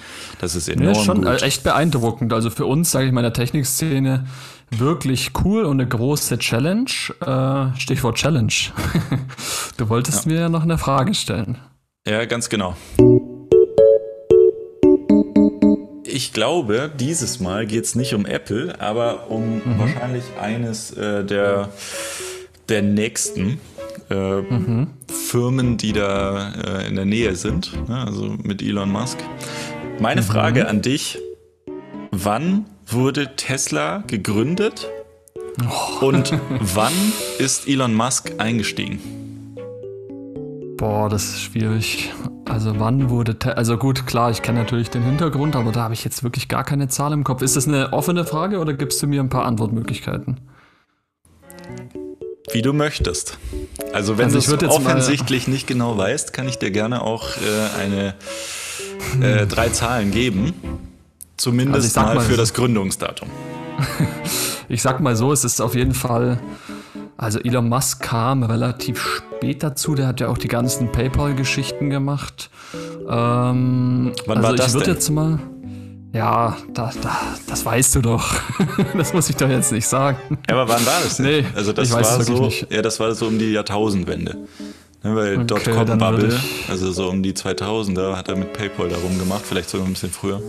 das 0.41 0.55
ist 0.55 0.69
enorm. 0.69 0.95
Ja, 0.95 1.05
schon 1.05 1.25
gut. 1.25 1.43
echt 1.43 1.65
beeindruckend. 1.65 2.33
Also 2.33 2.51
für 2.51 2.67
uns, 2.67 2.91
sage 2.91 3.07
ich 3.07 3.13
mal, 3.13 3.21
in 3.21 3.25
der 3.25 3.33
Technikszene 3.33 4.27
wirklich 4.71 5.33
cool 5.45 5.65
und 5.65 5.81
eine 5.81 5.89
große 5.89 6.39
Challenge. 6.39 6.91
Äh, 7.21 7.79
Stichwort 7.79 8.17
Challenge. 8.17 8.53
du 9.77 9.89
wolltest 9.89 10.27
ja. 10.27 10.33
mir 10.33 10.41
ja 10.41 10.49
noch 10.49 10.63
eine 10.63 10.79
Frage 10.79 11.15
stellen. 11.15 11.59
Ja, 12.07 12.25
ganz 12.25 12.49
genau. 12.49 12.77
Ich 16.05 16.33
glaube, 16.33 16.91
dieses 16.99 17.41
Mal 17.41 17.67
geht 17.67 17.85
es 17.85 17.95
nicht 17.95 18.15
um 18.15 18.27
Apple, 18.27 18.81
aber 18.81 19.31
um 19.31 19.57
mhm. 19.57 19.79
wahrscheinlich 19.79 20.25
eines 20.41 20.93
äh, 20.93 21.25
der, 21.25 21.71
der 22.69 22.83
nächsten 22.83 23.61
äh, 24.09 24.41
mhm. 24.41 24.89
Firmen, 25.09 25.77
die 25.77 25.93
da 25.93 26.53
äh, 26.53 26.89
in 26.89 26.97
der 26.97 27.05
Nähe 27.05 27.35
sind, 27.35 27.73
ne? 27.89 27.99
also 27.99 28.37
mit 28.43 28.63
Elon 28.63 28.91
Musk. 28.91 29.19
Meine 30.01 30.23
mhm. 30.23 30.27
Frage 30.27 30.69
an 30.69 30.81
dich, 30.81 31.19
wann 32.13 32.67
wurde 32.87 33.35
Tesla 33.37 34.05
gegründet 34.07 34.89
oh. 35.63 36.07
und 36.07 36.33
wann 36.61 36.93
ist 37.39 37.69
Elon 37.69 37.95
Musk 37.95 38.33
eingestiegen? 38.39 39.01
Boah, 40.77 41.09
das 41.09 41.25
ist 41.25 41.43
schwierig. 41.43 42.13
Also 42.45 42.79
wann 42.79 43.11
wurde, 43.11 43.39
Te 43.39 43.57
also 43.57 43.77
gut, 43.77 44.07
klar, 44.07 44.31
ich 44.31 44.43
kenne 44.43 44.61
natürlich 44.61 44.91
den 44.91 45.03
Hintergrund, 45.03 45.57
aber 45.57 45.73
da 45.73 45.85
habe 45.85 45.95
ich 45.95 46.05
jetzt 46.05 46.23
wirklich 46.23 46.49
gar 46.49 46.65
keine 46.65 46.89
Zahl 46.89 47.13
im 47.13 47.25
Kopf. 47.25 47.43
Ist 47.43 47.57
das 47.57 47.67
eine 47.67 47.93
offene 47.93 48.25
Frage 48.25 48.59
oder 48.59 48.75
gibst 48.75 49.03
du 49.03 49.07
mir 49.07 49.21
ein 49.21 49.31
paar 49.31 49.47
Antwortmöglichkeiten? 49.47 50.41
Wie 52.53 52.63
du 52.63 52.73
möchtest. 52.73 53.39
Also 53.93 54.19
wenn 54.19 54.27
also 54.27 54.57
du 54.57 54.67
es 54.67 54.73
offensichtlich 54.73 55.49
nicht 55.49 55.67
genau 55.67 55.99
weißt, 55.99 56.33
kann 56.33 56.49
ich 56.49 56.59
dir 56.59 56.71
gerne 56.71 57.03
auch 57.03 57.31
äh, 57.37 57.81
eine 57.81 58.15
äh, 59.21 59.47
drei 59.47 59.71
Zahlen 59.71 60.13
geben. 60.13 60.55
Zumindest 61.37 61.97
also 61.97 62.09
mal, 62.09 62.15
mal 62.17 62.25
für 62.25 62.33
so. 62.33 62.39
das 62.39 62.55
Gründungsdatum. 62.55 63.29
ich 64.69 64.83
sag 64.83 65.01
mal 65.01 65.17
so, 65.17 65.33
es 65.33 65.45
ist 65.45 65.61
auf 65.61 65.75
jeden 65.75 65.95
Fall. 65.95 66.41
Also 67.17 67.39
Elon 67.41 67.69
Musk 67.69 68.03
kam 68.03 68.43
relativ 68.43 69.01
spät 69.01 69.63
dazu, 69.63 69.95
der 69.95 70.07
hat 70.07 70.21
ja 70.21 70.29
auch 70.29 70.39
die 70.39 70.49
ganzen 70.49 70.93
PayPal-Geschichten 70.93 71.91
gemacht. 71.91 72.51
Ähm, 73.09 74.13
Wann 74.27 74.37
also 74.39 74.43
war 74.43 74.55
das 74.55 74.69
ich 74.69 74.75
würde 74.75 74.91
jetzt 74.91 75.11
mal. 75.11 75.39
Ja, 76.13 76.57
da, 76.73 76.91
da, 77.03 77.19
das 77.47 77.65
weißt 77.65 77.97
du 77.97 78.01
doch. 78.01 78.41
das 78.97 79.13
muss 79.13 79.29
ich 79.29 79.37
doch 79.37 79.49
jetzt 79.49 79.73
nicht 79.73 79.87
sagen. 79.87 80.39
Ja, 80.49 80.55
aber 80.55 80.73
wann 80.73 80.87
war 80.87 81.01
das 81.03 81.19
denn? 81.19 81.27
Nee, 81.27 81.45
also 81.55 81.73
das 81.73 81.93
war 81.93 82.23
so, 82.23 82.51
ja, 82.71 82.81
das 82.81 82.99
war 83.01 83.15
so 83.15 83.27
um 83.27 83.39
die 83.39 83.53
Jahrtausendwende. 83.53 84.37
Ja, 85.05 85.15
weil 85.15 85.37
okay, 85.37 85.45
Dotcom-Bubble, 85.47 86.41
also 86.69 86.91
so 86.91 87.09
um 87.09 87.23
die 87.23 87.35
2000er, 87.35 88.17
hat 88.17 88.29
er 88.29 88.37
mit 88.37 88.55
PayPal 88.55 88.89
darum 88.89 89.19
gemacht, 89.19 89.43
vielleicht 89.47 89.69
sogar 89.69 89.87
ein 89.87 89.93
bisschen 89.93 90.11
früher. 90.11 90.41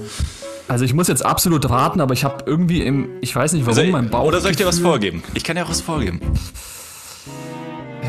Also 0.68 0.84
ich 0.84 0.94
muss 0.94 1.08
jetzt 1.08 1.26
absolut 1.26 1.70
raten, 1.70 2.02
aber 2.02 2.14
ich 2.14 2.24
habe 2.24 2.44
irgendwie 2.46 2.82
im, 2.82 3.10
ich 3.22 3.34
weiß 3.34 3.54
nicht 3.54 3.66
warum, 3.66 3.78
also, 3.78 3.92
mein 3.92 4.10
Bauch. 4.10 4.26
Oder 4.26 4.42
soll 4.42 4.52
ich 4.52 4.58
dir 4.58 4.66
was 4.66 4.80
vorgeben? 4.80 5.24
Ich 5.34 5.44
kann 5.44 5.56
ja 5.56 5.64
auch 5.64 5.70
was 5.70 5.82
vorgeben. 5.82 6.20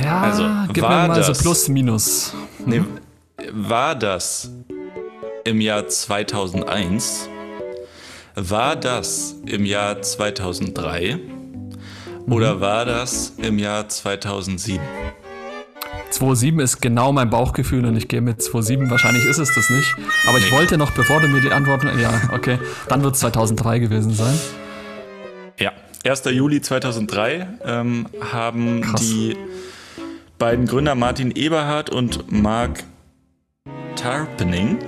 Ja, 0.02 0.22
also, 0.22 0.44
gib 0.72 0.82
mir 0.82 0.88
mal 0.88 1.08
das, 1.08 1.26
so 1.26 1.42
plus, 1.42 1.68
minus. 1.68 2.32
Hm? 2.64 2.66
Nee, 2.66 2.82
war 3.52 3.94
das 3.94 4.50
im 5.44 5.60
Jahr 5.60 5.86
2001? 5.86 7.28
War 8.34 8.76
das 8.76 9.36
im 9.46 9.64
Jahr 9.64 10.00
2003? 10.02 11.18
Oder 12.28 12.56
mhm. 12.56 12.60
war 12.60 12.84
das 12.84 13.32
im 13.38 13.58
Jahr 13.58 13.88
2007? 13.88 14.80
2.7 16.12 16.62
ist 16.62 16.80
genau 16.80 17.12
mein 17.12 17.30
Bauchgefühl 17.30 17.84
und 17.84 17.96
ich 17.96 18.08
gehe 18.08 18.20
mit 18.20 18.40
2.7. 18.40 18.90
Wahrscheinlich 18.90 19.24
ist 19.24 19.38
es 19.38 19.54
das 19.54 19.70
nicht. 19.70 19.94
Aber 20.26 20.38
ich 20.38 20.46
nee. 20.46 20.56
wollte 20.56 20.78
noch, 20.78 20.90
bevor 20.92 21.20
du 21.20 21.28
mir 21.28 21.40
die 21.40 21.50
Antworten. 21.50 21.98
Ja, 21.98 22.30
okay. 22.32 22.58
Dann 22.88 23.02
wird 23.02 23.14
es 23.14 23.20
2003 23.20 23.78
gewesen 23.78 24.12
sein. 24.12 24.38
Ja, 25.58 25.72
1. 26.04 26.24
Juli 26.32 26.60
2003 26.60 27.46
ähm, 27.64 28.06
haben 28.20 28.80
Krass. 28.82 29.00
die 29.00 29.36
beiden 30.38 30.66
Gründer 30.66 30.94
Martin 30.94 31.32
Eberhardt 31.32 31.90
und 31.90 32.30
Mark 32.32 32.84
Tarpening 33.96 34.78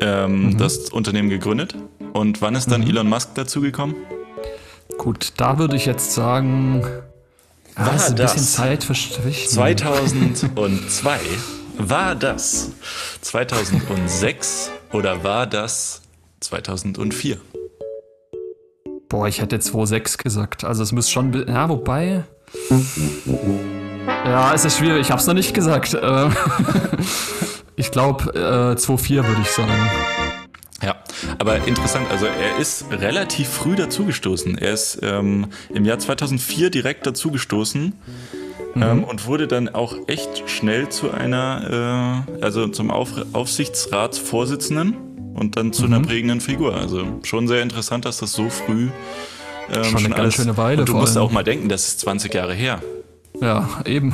ähm, 0.00 0.46
mhm. 0.46 0.58
das 0.58 0.90
Unternehmen 0.90 1.30
gegründet. 1.30 1.76
Und 2.12 2.42
wann 2.42 2.54
ist 2.54 2.70
dann 2.70 2.80
mhm. 2.82 2.88
Elon 2.88 3.08
Musk 3.08 3.34
dazugekommen? 3.34 3.94
Gut, 4.98 5.32
da 5.36 5.58
würde 5.58 5.76
ich 5.76 5.86
jetzt 5.86 6.14
sagen, 6.14 6.84
war 7.76 7.94
ist 7.94 8.10
ein 8.10 8.16
das 8.16 8.34
bisschen 8.34 8.46
Zeit 8.46 8.84
verstrichen. 8.84 9.50
2002 9.50 11.18
war 11.78 12.14
das 12.14 12.70
2006 13.20 14.70
oder 14.92 15.24
war 15.24 15.46
das 15.46 16.02
2004? 16.40 17.38
Boah, 19.08 19.28
ich 19.28 19.40
hätte 19.40 19.56
2,6 19.56 20.22
gesagt. 20.22 20.64
Also 20.64 20.82
es 20.82 20.92
muss 20.92 21.10
schon. 21.10 21.46
Ja, 21.48 21.68
wobei. 21.68 22.24
Ja, 24.24 24.54
es 24.54 24.64
ist 24.64 24.78
schwierig. 24.78 25.02
Ich 25.02 25.10
hab's 25.10 25.26
noch 25.26 25.34
nicht 25.34 25.54
gesagt. 25.54 25.94
Äh, 26.04 26.30
ich 27.76 27.90
glaube, 27.90 28.32
äh, 28.34 28.76
2,4 28.76 29.26
würde 29.26 29.40
ich 29.42 29.50
sagen. 29.50 29.72
Ja, 30.82 30.96
aber 31.38 31.66
interessant, 31.66 32.10
also 32.10 32.26
er 32.26 32.58
ist 32.58 32.86
relativ 32.90 33.48
früh 33.48 33.76
dazugestoßen. 33.76 34.58
Er 34.58 34.72
ist 34.72 34.98
ähm, 35.02 35.46
im 35.72 35.84
Jahr 35.84 35.98
2004 35.98 36.70
direkt 36.70 37.06
dazugestoßen 37.06 37.94
mhm. 38.74 38.82
ähm, 38.82 39.04
und 39.04 39.26
wurde 39.26 39.46
dann 39.46 39.68
auch 39.68 39.96
echt 40.08 40.48
schnell 40.50 40.88
zu 40.88 41.12
einer, 41.12 42.26
äh, 42.38 42.42
also 42.42 42.68
zum 42.68 42.90
Auf 42.90 43.12
Aufsichtsratsvorsitzenden 43.32 44.96
und 45.34 45.56
dann 45.56 45.72
zu 45.72 45.86
mhm. 45.86 45.94
einer 45.94 46.06
prägenden 46.06 46.40
Figur. 46.40 46.74
Also 46.74 47.20
schon 47.22 47.46
sehr 47.46 47.62
interessant, 47.62 48.04
dass 48.04 48.18
das 48.18 48.32
so 48.32 48.50
früh 48.50 48.88
ähm, 49.68 49.84
schon, 49.84 49.84
schon 49.84 50.06
eine 50.06 50.16
alles, 50.16 50.34
ganz 50.34 50.34
schöne 50.34 50.56
Weile. 50.56 50.80
Und 50.80 50.88
du 50.88 50.94
musst 50.94 51.16
auch 51.16 51.30
mal 51.30 51.44
denken, 51.44 51.68
das 51.68 51.88
ist 51.88 52.00
20 52.00 52.34
Jahre 52.34 52.54
her. 52.54 52.82
Ja, 53.40 53.68
eben. 53.84 54.12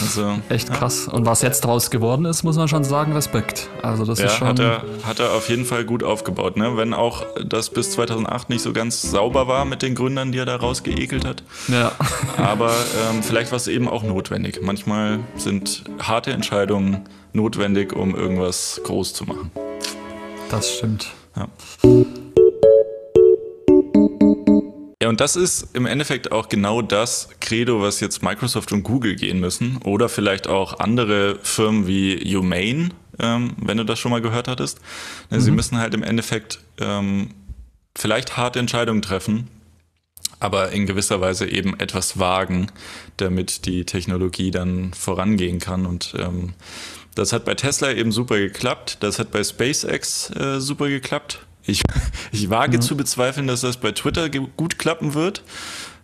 Also, 0.00 0.38
Echt 0.48 0.72
krass. 0.72 1.06
Ja. 1.06 1.12
Und 1.12 1.26
was 1.26 1.42
jetzt 1.42 1.64
draus 1.64 1.90
geworden 1.90 2.24
ist, 2.24 2.42
muss 2.42 2.56
man 2.56 2.68
schon 2.68 2.84
sagen, 2.84 3.12
Respekt. 3.12 3.68
Also 3.82 4.04
das 4.04 4.18
ja, 4.18 4.26
ist 4.26 4.36
schon. 4.36 4.48
Hat 4.48 4.58
er, 4.58 4.82
hat 5.04 5.20
er 5.20 5.32
auf 5.32 5.48
jeden 5.48 5.64
Fall 5.64 5.84
gut 5.84 6.02
aufgebaut, 6.02 6.56
ne? 6.56 6.76
Wenn 6.76 6.94
auch 6.94 7.24
das 7.44 7.70
bis 7.70 7.90
2008 7.92 8.48
nicht 8.48 8.62
so 8.62 8.72
ganz 8.72 9.02
sauber 9.02 9.46
war 9.46 9.64
mit 9.64 9.82
den 9.82 9.94
Gründern, 9.94 10.32
die 10.32 10.38
er 10.38 10.46
da 10.46 10.56
rausgeekelt 10.56 11.24
hat. 11.24 11.42
Ja. 11.68 11.92
Aber 12.38 12.70
ähm, 13.10 13.22
vielleicht 13.22 13.52
war 13.52 13.56
es 13.56 13.68
eben 13.68 13.88
auch 13.88 14.02
notwendig. 14.02 14.60
Manchmal 14.62 15.20
sind 15.36 15.84
harte 16.00 16.32
Entscheidungen 16.32 17.02
notwendig, 17.32 17.92
um 17.92 18.14
irgendwas 18.14 18.80
groß 18.84 19.12
zu 19.12 19.24
machen. 19.24 19.50
Das 20.50 20.70
stimmt. 20.70 21.08
Ja. 21.36 21.48
Ja, 25.02 25.08
und 25.08 25.20
das 25.20 25.36
ist 25.36 25.74
im 25.74 25.86
Endeffekt 25.86 26.32
auch 26.32 26.48
genau 26.48 26.80
das 26.80 27.28
Credo, 27.40 27.80
was 27.80 28.00
jetzt 28.00 28.22
Microsoft 28.22 28.72
und 28.72 28.84
Google 28.84 29.16
gehen 29.16 29.40
müssen. 29.40 29.78
Oder 29.78 30.08
vielleicht 30.08 30.46
auch 30.46 30.78
andere 30.78 31.38
Firmen 31.42 31.86
wie 31.86 32.16
Humane, 32.34 32.90
ähm, 33.18 33.52
wenn 33.56 33.76
du 33.76 33.84
das 33.84 33.98
schon 33.98 34.10
mal 34.10 34.22
gehört 34.22 34.48
hattest. 34.48 34.80
Mhm. 35.30 35.40
Sie 35.40 35.50
müssen 35.50 35.78
halt 35.78 35.94
im 35.94 36.02
Endeffekt 36.02 36.60
ähm, 36.78 37.30
vielleicht 37.96 38.36
harte 38.36 38.58
Entscheidungen 38.58 39.02
treffen, 39.02 39.48
aber 40.40 40.70
in 40.70 40.86
gewisser 40.86 41.20
Weise 41.20 41.48
eben 41.48 41.78
etwas 41.78 42.18
wagen, 42.18 42.68
damit 43.16 43.66
die 43.66 43.84
Technologie 43.84 44.50
dann 44.50 44.92
vorangehen 44.94 45.58
kann. 45.58 45.86
Und 45.86 46.14
ähm, 46.18 46.54
das 47.14 47.32
hat 47.32 47.44
bei 47.44 47.54
Tesla 47.54 47.92
eben 47.92 48.12
super 48.12 48.38
geklappt, 48.38 48.98
das 49.00 49.18
hat 49.18 49.30
bei 49.30 49.42
SpaceX 49.42 50.30
äh, 50.30 50.60
super 50.60 50.88
geklappt. 50.88 51.46
Ich, 51.66 51.82
ich 52.32 52.50
wage 52.50 52.74
ja. 52.74 52.80
zu 52.80 52.96
bezweifeln, 52.96 53.46
dass 53.46 53.62
das 53.62 53.78
bei 53.78 53.92
Twitter 53.92 54.28
gut 54.28 54.78
klappen 54.78 55.14
wird. 55.14 55.42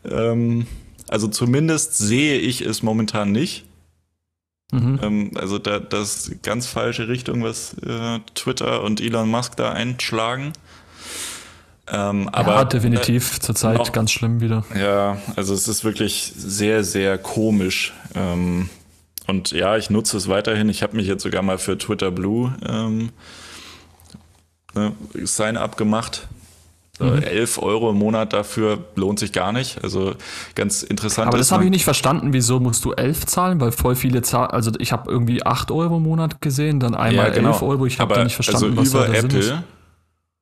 Ähm, 0.05 0.67
also 1.09 1.29
zumindest 1.29 1.99
sehe 1.99 2.39
ich 2.39 2.61
es 2.63 2.83
momentan 2.83 3.33
nicht. 3.33 3.65
Mhm. 4.73 5.01
Ähm, 5.03 5.31
also 5.35 5.59
da, 5.59 5.79
das 5.81 6.31
ganz 6.43 6.67
falsche 6.67 7.09
Richtung, 7.09 7.43
was 7.43 7.75
äh, 7.85 8.21
Twitter 8.35 8.83
und 8.83 9.01
Elon 9.01 9.29
Musk 9.29 9.57
da 9.57 9.73
einschlagen. 9.73 10.53
Ähm, 11.89 12.29
aber 12.29 12.55
ja, 12.55 12.65
definitiv 12.65 13.37
äh, 13.37 13.41
zurzeit 13.41 13.81
auch, 13.81 13.91
ganz 13.91 14.13
schlimm 14.13 14.41
wieder. 14.41 14.65
Ja, 14.79 15.19
also 15.35 15.55
es 15.55 15.67
ist 15.67 15.85
wirklich 15.85 16.33
sehr, 16.37 16.85
sehr 16.85 17.19
komisch. 17.19 17.93
Ähm, 18.15 18.71
und 19.27 19.51
ja, 19.51 19.77
ich 19.77 19.91
nutze 19.91 20.17
es 20.17 20.29
weiterhin. 20.29 20.69
Ich 20.69 20.83
habe 20.83 20.97
mich 20.97 21.07
jetzt 21.07 21.23
sogar 21.23 21.43
mal 21.43 21.59
für 21.59 21.77
Twitter 21.77 22.11
Blue 22.13 22.55
ähm, 22.67 23.11
ne, 24.75 24.93
Sign-up 25.14 25.77
gemacht. 25.77 26.29
Mhm. 27.01 27.23
11 27.23 27.59
Euro 27.62 27.91
im 27.91 27.97
Monat 27.97 28.33
dafür 28.33 28.79
lohnt 28.95 29.18
sich 29.18 29.33
gar 29.33 29.53
nicht. 29.53 29.83
Also 29.83 30.14
ganz 30.55 30.83
interessant. 30.83 31.29
Aber 31.29 31.39
das 31.39 31.51
habe 31.51 31.64
ich 31.64 31.71
nicht 31.71 31.85
verstanden. 31.85 32.33
Wieso 32.33 32.61
musst 32.61 32.85
du 32.85 32.93
11 32.93 33.27
zahlen? 33.27 33.61
Weil 33.61 33.73
voll 33.73 33.97
viele 33.97 34.23
zahlen. 34.23 34.51
Also 34.51 34.71
ich 34.79 34.93
habe 34.93 35.11
irgendwie 35.11 35.45
8 35.45 35.71
Euro 35.71 35.97
im 35.97 36.03
Monat 36.03 36.41
gesehen, 36.41 36.79
dann 36.79 36.95
einmal 36.95 37.29
ja, 37.29 37.35
genau. 37.35 37.53
11 37.53 37.62
Euro. 37.62 37.87
Ich 37.87 37.99
habe 38.01 38.23
nicht 38.23 38.35
verstanden, 38.35 38.79
also 38.79 38.95
was 38.95 39.07
über 39.07 39.07
da 39.07 39.18
Apple 39.18 39.64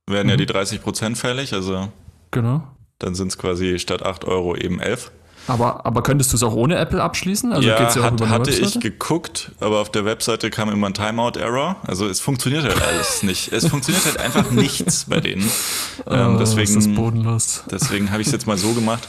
werden 0.08 0.26
mhm. 0.26 0.30
ja 0.30 0.36
die 0.36 0.46
30 0.46 0.82
Prozent 0.82 1.18
fällig. 1.18 1.52
Also 1.52 1.88
genau. 2.30 2.62
Dann 2.98 3.14
sind 3.14 3.28
es 3.28 3.38
quasi 3.38 3.78
statt 3.78 4.04
8 4.04 4.24
Euro 4.24 4.56
eben 4.56 4.80
11. 4.80 5.12
Aber, 5.48 5.86
aber 5.86 6.02
könntest 6.02 6.32
du 6.32 6.36
es 6.36 6.42
auch 6.42 6.52
ohne 6.52 6.76
Apple 6.76 7.02
abschließen? 7.02 7.52
Also 7.52 7.66
ja, 7.66 7.78
geht's 7.78 7.94
ja 7.94 8.02
auch 8.02 8.06
hat, 8.06 8.14
über 8.14 8.28
hatte 8.28 8.50
Webseite? 8.50 8.78
ich 8.78 8.80
geguckt, 8.80 9.52
aber 9.60 9.80
auf 9.80 9.90
der 9.90 10.04
Webseite 10.04 10.50
kam 10.50 10.70
immer 10.70 10.88
ein 10.88 10.94
Timeout-Error. 10.94 11.76
Also 11.86 12.06
es 12.06 12.20
funktioniert 12.20 12.64
halt 12.64 12.80
alles 12.82 13.22
nicht. 13.22 13.50
Es 13.52 13.66
funktioniert 13.66 14.04
halt 14.04 14.18
einfach 14.18 14.50
nichts 14.50 15.06
bei 15.08 15.20
denen. 15.20 15.50
Ähm, 16.06 16.36
oh, 16.36 16.38
deswegen, 16.38 16.78
ist 16.78 16.86
das 16.86 16.94
bodenlos. 16.94 17.64
Deswegen 17.70 18.10
habe 18.10 18.22
ich 18.22 18.28
es 18.28 18.32
jetzt 18.32 18.46
mal 18.46 18.56
so 18.56 18.72
gemacht. 18.72 19.08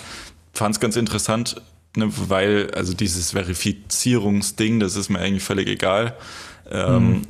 Fand 0.53 0.75
es 0.75 0.79
ganz 0.79 0.95
interessant, 0.95 1.61
ne, 1.95 2.09
weil 2.27 2.71
also 2.75 2.93
dieses 2.93 3.31
Verifizierungsding, 3.31 4.79
das 4.79 4.95
ist 4.95 5.09
mir 5.09 5.19
eigentlich 5.19 5.43
völlig 5.43 5.67
egal. 5.67 6.17
Ähm, 6.69 7.09
mhm. 7.09 7.21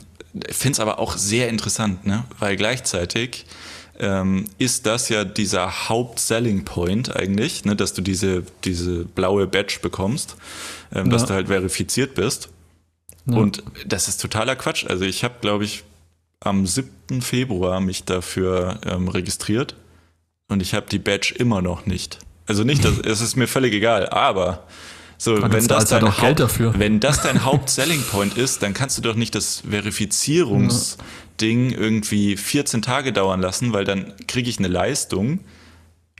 Finde 0.50 0.74
es 0.74 0.80
aber 0.80 1.00
auch 1.00 1.18
sehr 1.18 1.50
interessant, 1.50 2.06
ne? 2.06 2.24
weil 2.40 2.56
gleichzeitig 2.56 3.46
ähm, 4.00 4.46
ist 4.58 4.86
das 4.86 5.10
ja 5.10 5.26
dieser 5.26 5.90
Haupt-Selling 5.90 6.66
Point 6.66 7.16
eigentlich, 7.16 7.66
ne, 7.66 7.76
dass 7.76 7.94
du 7.94 8.02
diese, 8.02 8.44
diese 8.64 9.06
blaue 9.06 9.48
Badge 9.48 9.80
bekommst, 9.82 10.38
ähm, 10.94 11.06
ja. 11.06 11.12
dass 11.12 11.26
du 11.26 11.34
halt 11.34 11.48
verifiziert 11.48 12.16
bist. 12.16 12.50
Ja. 13.26 13.38
Und 13.38 13.64
das 13.86 14.08
ist 14.08 14.22
totaler 14.22 14.56
Quatsch. 14.56 14.86
Also 14.88 15.06
ich 15.06 15.24
habe, 15.24 15.36
glaube 15.42 15.66
ich, 15.66 15.84
am 16.40 16.66
7. 16.66 17.22
Februar 17.22 17.82
mich 17.82 18.06
dafür 18.06 18.80
ähm, 18.86 19.10
registriert 19.10 19.76
und 20.48 20.62
ich 20.62 20.74
habe 20.74 20.88
die 20.90 21.00
Badge 21.00 21.36
immer 21.38 21.62
noch 21.62 21.86
nicht. 21.86 22.20
Also 22.46 22.64
nicht, 22.64 22.84
dass, 22.86 22.98
es 23.04 23.22
ist 23.22 23.36
mir 23.36 23.48
völlig 23.48 23.74
egal, 23.74 24.10
aber 24.10 24.64
so, 25.20 25.40
wenn 25.42 25.68
das, 25.68 25.86
dein 25.86 26.18
halt 26.18 26.40
Haupt, 26.40 26.80
wenn 26.80 27.00
das 27.00 27.22
dein 27.22 27.46
Haupt-Selling 27.46 28.02
Point 28.04 28.38
ist, 28.38 28.64
dann 28.64 28.74
kannst 28.74 28.98
du 28.98 29.02
doch 29.02 29.16
nicht 29.16 29.36
das 29.36 29.64
Verifizierungs- 29.70 30.98
Ding 31.40 31.72
irgendwie 31.72 32.38
14 32.38 32.82
Tage 32.82 33.14
dauern 33.14 33.42
lassen, 33.42 33.74
weil 33.74 33.86
dann 33.86 34.14
kriege 34.28 34.50
ich 34.50 34.60
eine 34.60 34.68
Leistung, 34.68 35.40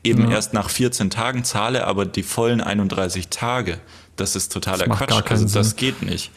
eben 0.04 0.26
ja. 0.26 0.32
erst 0.32 0.54
nach 0.54 0.70
14 0.70 1.10
Tagen 1.10 1.44
zahle 1.44 1.86
aber 1.86 2.06
die 2.06 2.24
vollen 2.24 2.62
31 2.62 3.28
Tage. 3.30 3.80
Das 4.20 4.36
ist 4.36 4.52
totaler 4.52 4.86
das 4.86 4.98
Quatsch. 4.98 5.32
Also 5.32 5.46
das 5.46 5.70
Sinn. 5.70 5.78
geht 5.78 6.02
nicht. 6.02 6.32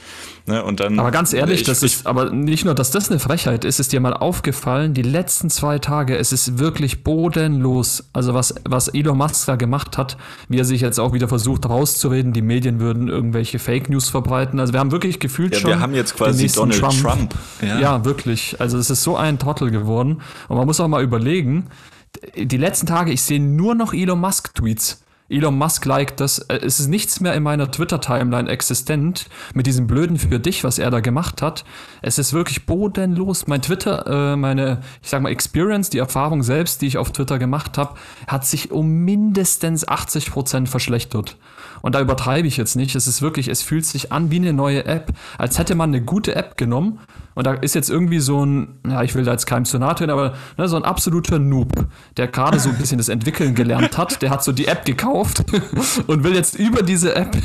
Ne? 0.47 0.65
Und 0.65 0.81
dann, 0.81 0.99
aber 0.99 1.11
ganz 1.13 1.33
ehrlich, 1.33 1.61
ich, 1.61 1.67
das 1.67 1.83
ist, 1.83 2.07
aber 2.07 2.31
nicht 2.31 2.65
nur, 2.65 2.75
dass 2.75 2.91
das 2.91 3.11
eine 3.11 3.21
Frechheit 3.21 3.65
ist, 3.65 3.79
ist 3.79 3.93
dir 3.93 4.01
mal 4.01 4.13
aufgefallen, 4.13 4.93
die 4.93 5.03
letzten 5.03 5.51
zwei 5.51 5.79
Tage, 5.79 6.17
es 6.17 6.33
ist 6.33 6.59
wirklich 6.59 7.05
bodenlos. 7.05 8.09
Also 8.13 8.35
was, 8.35 8.55
was 8.65 8.89
Elon 8.89 9.19
Musk 9.19 9.47
da 9.47 9.57
gemacht 9.57 9.99
hat, 9.99 10.17
wie 10.49 10.59
er 10.59 10.65
sich 10.65 10.81
jetzt 10.81 10.99
auch 10.99 11.13
wieder 11.13 11.29
versucht 11.29 11.69
rauszureden, 11.69 12.33
die 12.33 12.43
Medien 12.43 12.81
würden 12.81 13.09
irgendwelche 13.09 13.59
Fake 13.59 13.89
News 13.89 14.09
verbreiten. 14.09 14.59
Also 14.59 14.73
wir 14.73 14.81
haben 14.81 14.91
wirklich 14.91 15.21
gefühlt 15.21 15.55
ja, 15.55 15.61
schon. 15.61 15.71
Wir 15.71 15.81
haben 15.81 15.95
jetzt 15.95 16.17
quasi 16.17 16.49
Donald 16.49 16.81
Trump. 16.81 17.01
Trump. 17.01 17.35
Ja. 17.61 17.79
ja, 17.79 18.05
wirklich. 18.05 18.57
Also 18.61 18.79
es 18.79 18.91
ist 18.91 19.03
so 19.03 19.17
ein 19.17 19.39
Trottel 19.39 19.71
geworden. 19.71 20.23
Und 20.49 20.57
man 20.57 20.67
muss 20.67 20.81
auch 20.81 20.89
mal 20.89 21.05
überlegen, 21.05 21.69
die 22.37 22.57
letzten 22.57 22.87
Tage, 22.87 23.13
ich 23.13 23.23
sehe 23.23 23.41
nur 23.41 23.75
noch 23.75 23.93
Elon 23.93 24.21
Musk-Tweets. 24.21 25.03
Elon 25.33 25.57
Musk 25.57 25.85
liked 25.87 26.21
das. 26.21 26.39
Äh, 26.39 26.61
es 26.63 26.79
ist 26.79 26.89
nichts 26.89 27.21
mehr 27.21 27.35
in 27.35 27.43
meiner 27.43 27.71
Twitter-Timeline 27.71 28.49
existent 28.49 29.27
mit 29.55 29.67
diesem 29.67 29.87
blöden 29.87 30.19
für 30.19 30.39
dich, 30.39 30.63
was 30.65 30.79
er 30.79 30.91
da 30.91 31.01
gemacht 31.01 31.43
hat. 31.43 31.65
Es 32.03 32.19
ist 32.19 32.33
wirklich 32.33 32.67
bodenlos. 32.67 33.47
Mein 33.47 33.63
Twitter, 33.63 34.33
äh, 34.33 34.37
meine, 34.37 34.81
ich 35.03 35.09
sag 35.09 35.23
mal, 35.23 35.31
Experience, 35.31 35.91
die 35.91 35.99
Erfahrung 35.99 36.43
selbst, 36.43 36.83
die 36.83 36.87
ich 36.87 36.99
auf 36.99 37.13
Twitter 37.13 37.39
gemacht 37.39 37.79
habe, 37.79 37.95
hat 38.27 38.45
sich 38.45 38.71
um 38.71 38.89
mindestens 39.05 39.89
80 39.89 40.31
Prozent 40.31 40.69
verschlechtert. 40.69 41.37
Und 41.83 41.95
da 41.95 42.01
übertreibe 42.01 42.49
ich 42.49 42.57
jetzt 42.57 42.77
nicht. 42.77 42.95
Es 42.95 43.07
ist 43.07 43.21
wirklich, 43.23 43.49
es 43.49 43.63
fühlt 43.63 43.85
sich 43.85 44.13
an 44.13 44.31
wie 44.31 44.37
eine 44.37 44.53
neue 44.53 44.85
App, 44.87 45.13
als 45.37 45.59
hätte 45.59 45.75
man 45.75 45.91
eine 45.91 46.03
gute 46.03 46.35
App 46.35 46.57
genommen 46.57 47.01
und 47.35 47.47
da 47.47 47.55
ist 47.55 47.75
jetzt 47.75 47.89
irgendwie 47.89 48.21
so 48.21 48.45
ein, 48.45 48.79
ja, 48.87 49.03
ich 49.03 49.15
will 49.15 49.25
da 49.25 49.33
jetzt 49.33 49.47
keinem 49.47 49.65
zu 49.65 49.79
nahe 49.79 49.95
treten, 49.95 50.11
aber 50.11 50.35
ne, 50.59 50.69
so 50.69 50.77
ein 50.77 50.85
absoluter 50.85 51.39
Noob, 51.39 51.73
der 52.17 52.29
gerade 52.29 52.59
so 52.59 52.69
ein 52.69 52.77
bisschen 52.77 52.99
das 52.99 53.09
Entwickeln 53.09 53.55
gelernt 53.55 53.97
hat, 53.97 54.21
der 54.21 54.31
hat 54.31 54.45
so 54.45 54.53
die 54.53 54.67
App 54.67 54.85
gekauft 54.85 55.45
und 56.07 56.25
will 56.25 56.35
jetzt 56.35 56.59
über 56.59 56.83
diese 56.83 57.17
App, 57.17 57.37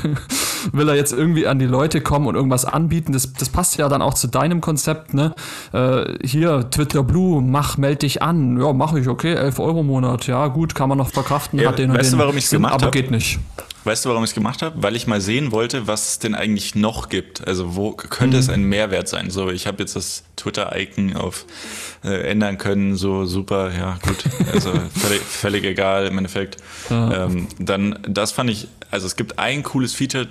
will 0.73 0.89
er 0.89 0.95
jetzt 0.95 1.13
irgendwie 1.13 1.47
an 1.47 1.59
die 1.59 1.65
Leute 1.65 2.01
kommen 2.01 2.27
und 2.27 2.35
irgendwas 2.35 2.65
anbieten. 2.65 3.13
Das, 3.13 3.31
das 3.33 3.49
passt 3.49 3.77
ja 3.77 3.87
dann 3.87 4.01
auch 4.01 4.13
zu 4.13 4.27
deinem 4.27 4.59
Konzept, 4.59 5.13
ne? 5.13 5.33
Äh, 5.71 6.15
hier, 6.25 6.69
Twitter 6.69 7.03
Blue, 7.03 7.41
mach, 7.41 7.77
meld 7.77 8.01
dich 8.01 8.21
an. 8.21 8.59
Ja, 8.59 8.73
mache 8.73 8.99
ich, 8.99 9.07
okay, 9.07 9.35
11 9.35 9.59
Euro 9.59 9.81
im 9.81 9.87
Monat. 9.87 10.27
Ja, 10.27 10.47
gut, 10.47 10.75
kann 10.75 10.89
man 10.89 10.97
noch 10.97 11.09
verkraften. 11.11 11.59
Ja, 11.59 11.69
hat 11.69 11.79
den 11.79 11.93
weißt 11.93 12.11
den, 12.11 12.17
du, 12.17 12.23
warum 12.23 12.37
ich 12.37 12.45
es 12.45 12.49
gemacht 12.49 12.73
habe? 12.73 12.85
Aber 12.85 12.91
geht 12.91 13.11
nicht. 13.11 13.39
Weißt 13.87 14.03
du, 14.03 14.09
warum 14.09 14.25
ich 14.25 14.31
es 14.31 14.33
gemacht 14.33 14.61
habe? 14.61 14.83
Weil 14.83 14.97
ich 14.97 15.07
mal 15.07 15.21
sehen 15.21 15.53
wollte, 15.53 15.87
was 15.87 16.09
es 16.09 16.19
denn 16.19 16.35
eigentlich 16.35 16.75
noch 16.75 17.07
gibt. 17.07 17.47
Also 17.47 17.77
wo 17.77 17.93
könnte 17.93 18.35
mhm. 18.35 18.41
es 18.41 18.49
ein 18.49 18.63
Mehrwert 18.63 19.07
sein? 19.07 19.29
So, 19.29 19.49
ich 19.49 19.65
habe 19.65 19.81
jetzt 19.81 19.95
das 19.95 20.25
Twitter-Icon 20.35 21.15
auf 21.15 21.45
äh, 22.03 22.29
ändern 22.29 22.57
können, 22.57 22.97
so 22.97 23.25
super, 23.25 23.71
ja 23.73 23.97
gut. 24.05 24.25
Also 24.53 24.71
völlig, 24.93 25.21
völlig 25.21 25.63
egal 25.63 26.05
im 26.07 26.17
Endeffekt. 26.17 26.57
Ähm, 26.91 27.47
dann, 27.59 27.97
das 28.05 28.33
fand 28.33 28.49
ich, 28.49 28.67
also 28.91 29.07
es 29.07 29.15
gibt 29.15 29.39
ein 29.39 29.63
cooles 29.63 29.93
Feature, 29.93 30.27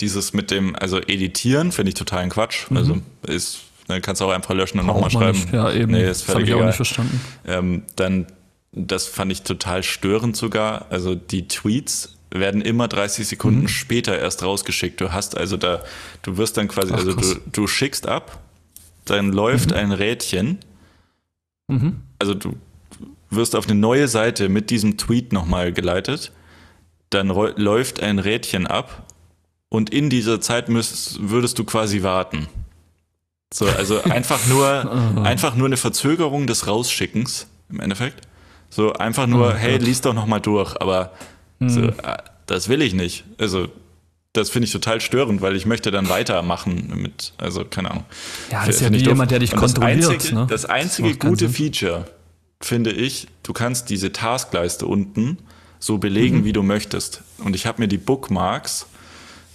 dieses 0.00 0.32
mit 0.32 0.50
dem, 0.50 0.74
also 0.74 0.98
editieren, 0.98 1.72
finde 1.72 1.90
ich 1.90 1.94
totalen 1.96 2.30
Quatsch. 2.30 2.70
Mhm. 2.70 2.76
Also 2.78 2.98
ist, 3.26 3.60
dann 3.86 3.96
ne, 3.98 4.00
kannst 4.00 4.22
du 4.22 4.24
auch 4.24 4.32
einfach 4.32 4.54
löschen 4.54 4.80
und 4.80 4.86
nochmal 4.86 5.10
schreiben. 5.10 5.38
Nicht. 5.38 5.52
Ja, 5.52 5.70
eben. 5.70 5.92
Nee, 5.92 6.08
ist 6.08 6.22
völlig 6.22 6.40
das 6.40 6.48
ich 6.48 6.54
egal. 6.54 6.62
auch 6.62 6.66
nicht 6.68 6.76
verstanden. 6.76 7.20
Ähm, 7.46 7.82
dann, 7.96 8.26
das 8.72 9.06
fand 9.06 9.30
ich 9.30 9.42
total 9.42 9.82
störend 9.82 10.38
sogar. 10.38 10.86
Also 10.88 11.14
die 11.14 11.48
Tweets 11.48 12.13
werden 12.40 12.60
immer 12.60 12.88
30 12.88 13.26
Sekunden 13.26 13.62
mhm. 13.62 13.68
später 13.68 14.18
erst 14.18 14.42
rausgeschickt. 14.42 15.00
Du 15.00 15.12
hast 15.12 15.36
also 15.36 15.56
da, 15.56 15.82
du 16.22 16.36
wirst 16.36 16.56
dann 16.56 16.68
quasi, 16.68 16.92
Ach, 16.92 16.98
also 16.98 17.14
du, 17.14 17.40
du 17.52 17.66
schickst 17.66 18.08
ab, 18.08 18.40
dann 19.04 19.32
läuft 19.32 19.70
mhm. 19.70 19.76
ein 19.76 19.92
Rädchen. 19.92 20.58
Mhm. 21.68 22.02
Also 22.18 22.34
du 22.34 22.56
wirst 23.30 23.56
auf 23.56 23.66
eine 23.66 23.78
neue 23.78 24.08
Seite 24.08 24.48
mit 24.48 24.70
diesem 24.70 24.96
Tweet 24.96 25.32
nochmal 25.32 25.72
geleitet. 25.72 26.32
Dann 27.10 27.28
läuft 27.28 28.02
ein 28.02 28.18
Rädchen 28.18 28.66
ab 28.66 29.04
und 29.68 29.90
in 29.90 30.10
dieser 30.10 30.40
Zeit 30.40 30.68
müsst, 30.68 31.18
würdest 31.20 31.58
du 31.58 31.64
quasi 31.64 32.02
warten. 32.02 32.48
So, 33.52 33.66
also 33.66 34.02
einfach 34.04 34.46
nur, 34.48 35.22
einfach 35.24 35.54
nur 35.54 35.66
eine 35.66 35.76
Verzögerung 35.76 36.46
des 36.46 36.66
Rausschickens 36.66 37.46
im 37.70 37.80
Endeffekt. 37.80 38.26
So 38.70 38.92
einfach 38.94 39.28
nur, 39.28 39.48
oh, 39.48 39.54
hey, 39.54 39.76
lies 39.76 40.00
doch 40.00 40.14
nochmal 40.14 40.40
durch, 40.40 40.80
aber 40.80 41.12
Mhm. 41.64 41.68
So, 41.70 41.80
äh, 41.82 42.16
das 42.46 42.68
will 42.68 42.82
ich 42.82 42.94
nicht. 42.94 43.24
Also, 43.38 43.68
das 44.32 44.50
finde 44.50 44.66
ich 44.66 44.72
total 44.72 45.00
störend, 45.00 45.42
weil 45.42 45.54
ich 45.54 45.64
möchte 45.64 45.90
dann 45.90 46.08
weitermachen 46.08 46.92
mit, 46.96 47.32
also 47.38 47.64
keine 47.64 47.92
Ahnung. 47.92 48.04
Ja, 48.50 48.66
das 48.66 48.76
ist 48.76 48.80
ja 48.82 48.90
nicht 48.90 49.06
jemand, 49.06 49.30
der 49.30 49.38
dich 49.38 49.52
Und 49.52 49.60
kontrolliert. 49.60 50.02
Das 50.02 50.10
einzige, 50.10 50.34
ne? 50.34 50.46
das 50.48 50.64
einzige 50.64 51.08
das 51.10 51.18
gute 51.20 51.48
Feature, 51.48 52.06
finde 52.60 52.90
ich, 52.90 53.28
du 53.44 53.52
kannst 53.52 53.90
diese 53.90 54.12
Taskleiste 54.12 54.86
unten 54.86 55.38
so 55.78 55.98
belegen, 55.98 56.38
mhm. 56.38 56.44
wie 56.44 56.52
du 56.52 56.62
möchtest. 56.62 57.22
Und 57.38 57.54
ich 57.54 57.66
habe 57.66 57.82
mir 57.82 57.88
die 57.88 57.98
Bookmarks 57.98 58.86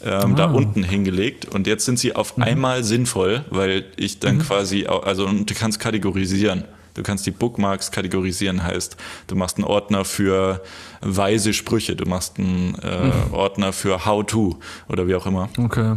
ähm, 0.01 0.11
ah. 0.11 0.35
da 0.35 0.45
unten 0.45 0.83
hingelegt 0.83 1.45
und 1.45 1.67
jetzt 1.67 1.85
sind 1.85 1.99
sie 1.99 2.15
auf 2.15 2.37
mhm. 2.37 2.43
einmal 2.43 2.83
sinnvoll, 2.83 3.43
weil 3.49 3.85
ich 3.97 4.19
dann 4.19 4.37
mhm. 4.37 4.41
quasi, 4.41 4.85
also 4.85 5.27
du 5.27 5.53
kannst 5.53 5.79
kategorisieren. 5.79 6.63
Du 6.93 7.03
kannst 7.03 7.25
die 7.25 7.31
Bookmarks 7.31 7.91
kategorisieren, 7.91 8.63
heißt, 8.63 8.97
du 9.27 9.35
machst 9.35 9.57
einen 9.57 9.65
Ordner 9.65 10.05
für 10.05 10.61
weise 11.01 11.53
Sprüche, 11.53 11.95
du 11.95 12.05
machst 12.05 12.39
einen 12.39 12.75
äh, 12.83 13.05
mhm. 13.05 13.33
Ordner 13.33 13.73
für 13.73 14.05
How-to 14.05 14.59
oder 14.87 15.07
wie 15.07 15.15
auch 15.15 15.25
immer. 15.25 15.49
Okay. 15.57 15.95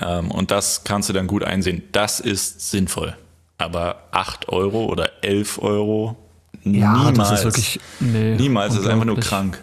Ähm, 0.00 0.30
und 0.30 0.50
das 0.50 0.84
kannst 0.84 1.08
du 1.08 1.12
dann 1.12 1.26
gut 1.26 1.44
einsehen. 1.44 1.82
Das 1.92 2.20
ist 2.20 2.70
sinnvoll. 2.70 3.16
Aber 3.58 4.08
8 4.12 4.48
Euro 4.48 4.86
oder 4.86 5.22
11 5.22 5.58
Euro, 5.62 6.16
ja, 6.64 7.10
niemals. 7.10 7.30
Das 7.30 7.38
ist 7.38 7.44
wirklich, 7.44 7.80
nee, 8.00 8.36
niemals, 8.36 8.74
das 8.74 8.84
ist 8.84 8.88
einfach 8.88 9.04
nur 9.04 9.18
krank. 9.20 9.62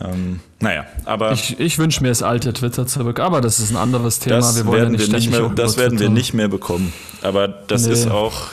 Ähm, 0.00 0.40
naja, 0.60 0.84
aber. 1.04 1.32
Ich, 1.32 1.58
ich 1.58 1.78
wünsche 1.78 2.02
mir 2.02 2.08
das 2.08 2.22
alte 2.22 2.52
Twitter 2.52 2.86
zurück, 2.86 3.20
aber 3.20 3.40
das 3.40 3.58
ist 3.58 3.70
ein 3.70 3.76
anderes 3.76 4.18
Thema. 4.18 4.36
Das 4.36 4.56
wir 4.56 4.70
werden, 4.72 4.94
ja 4.94 5.00
nicht 5.00 5.10
wir 5.10 5.18
nicht 5.18 5.30
mehr, 5.30 5.48
das 5.48 5.76
werden 5.78 5.98
wir 5.98 6.10
nicht 6.10 6.34
mehr 6.34 6.48
bekommen. 6.48 6.92
Aber 7.22 7.48
das 7.48 7.86
nee. 7.86 7.92
ist 7.92 8.10
auch 8.10 8.48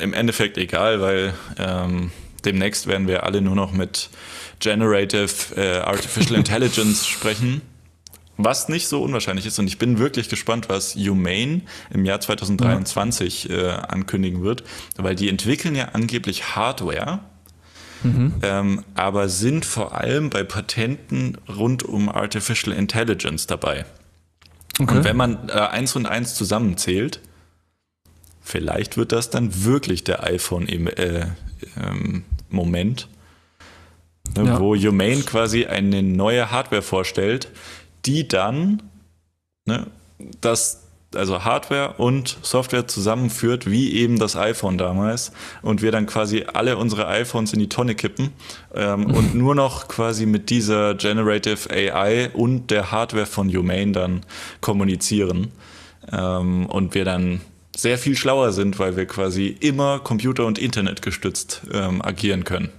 im 0.00 0.12
Endeffekt 0.12 0.58
egal, 0.58 1.00
weil 1.00 1.34
ähm, 1.58 2.10
demnächst 2.44 2.86
werden 2.86 3.06
wir 3.06 3.24
alle 3.24 3.40
nur 3.40 3.54
noch 3.54 3.72
mit 3.72 4.10
Generative 4.58 5.56
äh, 5.56 5.78
Artificial 5.78 6.36
Intelligence 6.38 7.06
sprechen. 7.06 7.62
Was 8.42 8.68
nicht 8.70 8.88
so 8.88 9.02
unwahrscheinlich 9.02 9.44
ist. 9.44 9.58
Und 9.58 9.66
ich 9.66 9.76
bin 9.76 9.98
wirklich 9.98 10.30
gespannt, 10.30 10.70
was 10.70 10.94
Humane 10.94 11.62
im 11.90 12.06
Jahr 12.06 12.20
2023 12.20 13.44
ja. 13.44 13.56
äh, 13.56 13.70
ankündigen 13.88 14.42
wird, 14.42 14.64
weil 14.96 15.14
die 15.14 15.28
entwickeln 15.28 15.74
ja 15.74 15.90
angeblich 15.92 16.56
Hardware, 16.56 17.20
mhm. 18.02 18.34
ähm, 18.42 18.84
aber 18.94 19.28
sind 19.28 19.66
vor 19.66 19.94
allem 19.94 20.30
bei 20.30 20.42
Patenten 20.42 21.36
rund 21.54 21.82
um 21.82 22.08
Artificial 22.08 22.74
Intelligence 22.74 23.46
dabei. 23.46 23.84
Okay. 24.78 24.96
Und 24.96 25.04
wenn 25.04 25.16
man 25.16 25.50
äh, 25.50 25.52
eins 25.52 25.94
und 25.94 26.06
eins 26.06 26.34
zusammenzählt, 26.34 27.20
Vielleicht 28.50 28.96
wird 28.96 29.12
das 29.12 29.30
dann 29.30 29.64
wirklich 29.64 30.02
der 30.02 30.24
iPhone-Moment, 30.24 30.98
äh, 30.98 31.26
ähm, 34.36 34.44
ne, 34.44 34.50
ja. 34.50 34.58
wo 34.58 34.74
Humane 34.74 35.22
quasi 35.22 35.66
eine 35.66 36.02
neue 36.02 36.50
Hardware 36.50 36.82
vorstellt, 36.82 37.48
die 38.06 38.26
dann 38.26 38.82
ne, 39.66 39.86
das 40.40 40.82
also 41.14 41.44
Hardware 41.44 41.94
und 41.98 42.38
Software 42.42 42.88
zusammenführt, 42.88 43.70
wie 43.70 43.94
eben 43.94 44.18
das 44.18 44.34
iPhone 44.34 44.78
damals, 44.78 45.30
und 45.62 45.80
wir 45.80 45.92
dann 45.92 46.06
quasi 46.06 46.44
alle 46.52 46.76
unsere 46.76 47.06
iPhones 47.06 47.52
in 47.52 47.60
die 47.60 47.68
Tonne 47.68 47.94
kippen 47.94 48.30
ähm, 48.74 49.06
und 49.06 49.32
nur 49.36 49.54
noch 49.54 49.86
quasi 49.86 50.26
mit 50.26 50.50
dieser 50.50 50.96
Generative 50.96 51.70
AI 51.70 52.30
und 52.32 52.72
der 52.72 52.90
Hardware 52.90 53.26
von 53.26 53.48
Humane 53.48 53.92
dann 53.92 54.22
kommunizieren 54.60 55.52
ähm, 56.10 56.66
und 56.66 56.94
wir 56.94 57.04
dann 57.04 57.42
sehr 57.82 57.98
viel 57.98 58.16
schlauer 58.16 58.52
sind, 58.52 58.78
weil 58.78 58.96
wir 58.96 59.06
quasi 59.06 59.46
immer 59.48 59.98
Computer- 60.00 60.46
und 60.46 60.58
Internet 60.58 61.02
gestützt 61.02 61.62
ähm, 61.72 62.02
agieren 62.02 62.44
können. 62.44 62.70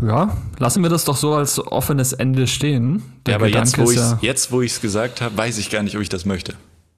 Ja, 0.00 0.36
lassen 0.58 0.82
wir 0.82 0.90
das 0.90 1.04
doch 1.04 1.16
so 1.16 1.34
als 1.34 1.58
offenes 1.58 2.12
Ende 2.12 2.46
stehen. 2.46 3.02
Der 3.26 3.32
ja, 3.32 3.36
aber 3.38 3.48
jetzt 3.48 3.78
wo, 3.78 3.90
ja 3.90 4.18
jetzt, 4.22 4.52
wo 4.52 4.62
ich 4.62 4.72
es 4.72 4.80
gesagt 4.80 5.20
habe, 5.20 5.36
weiß 5.36 5.58
ich 5.58 5.70
gar 5.70 5.82
nicht, 5.82 5.96
ob 5.96 6.02
ich 6.02 6.08
das 6.08 6.24
möchte. 6.24 6.54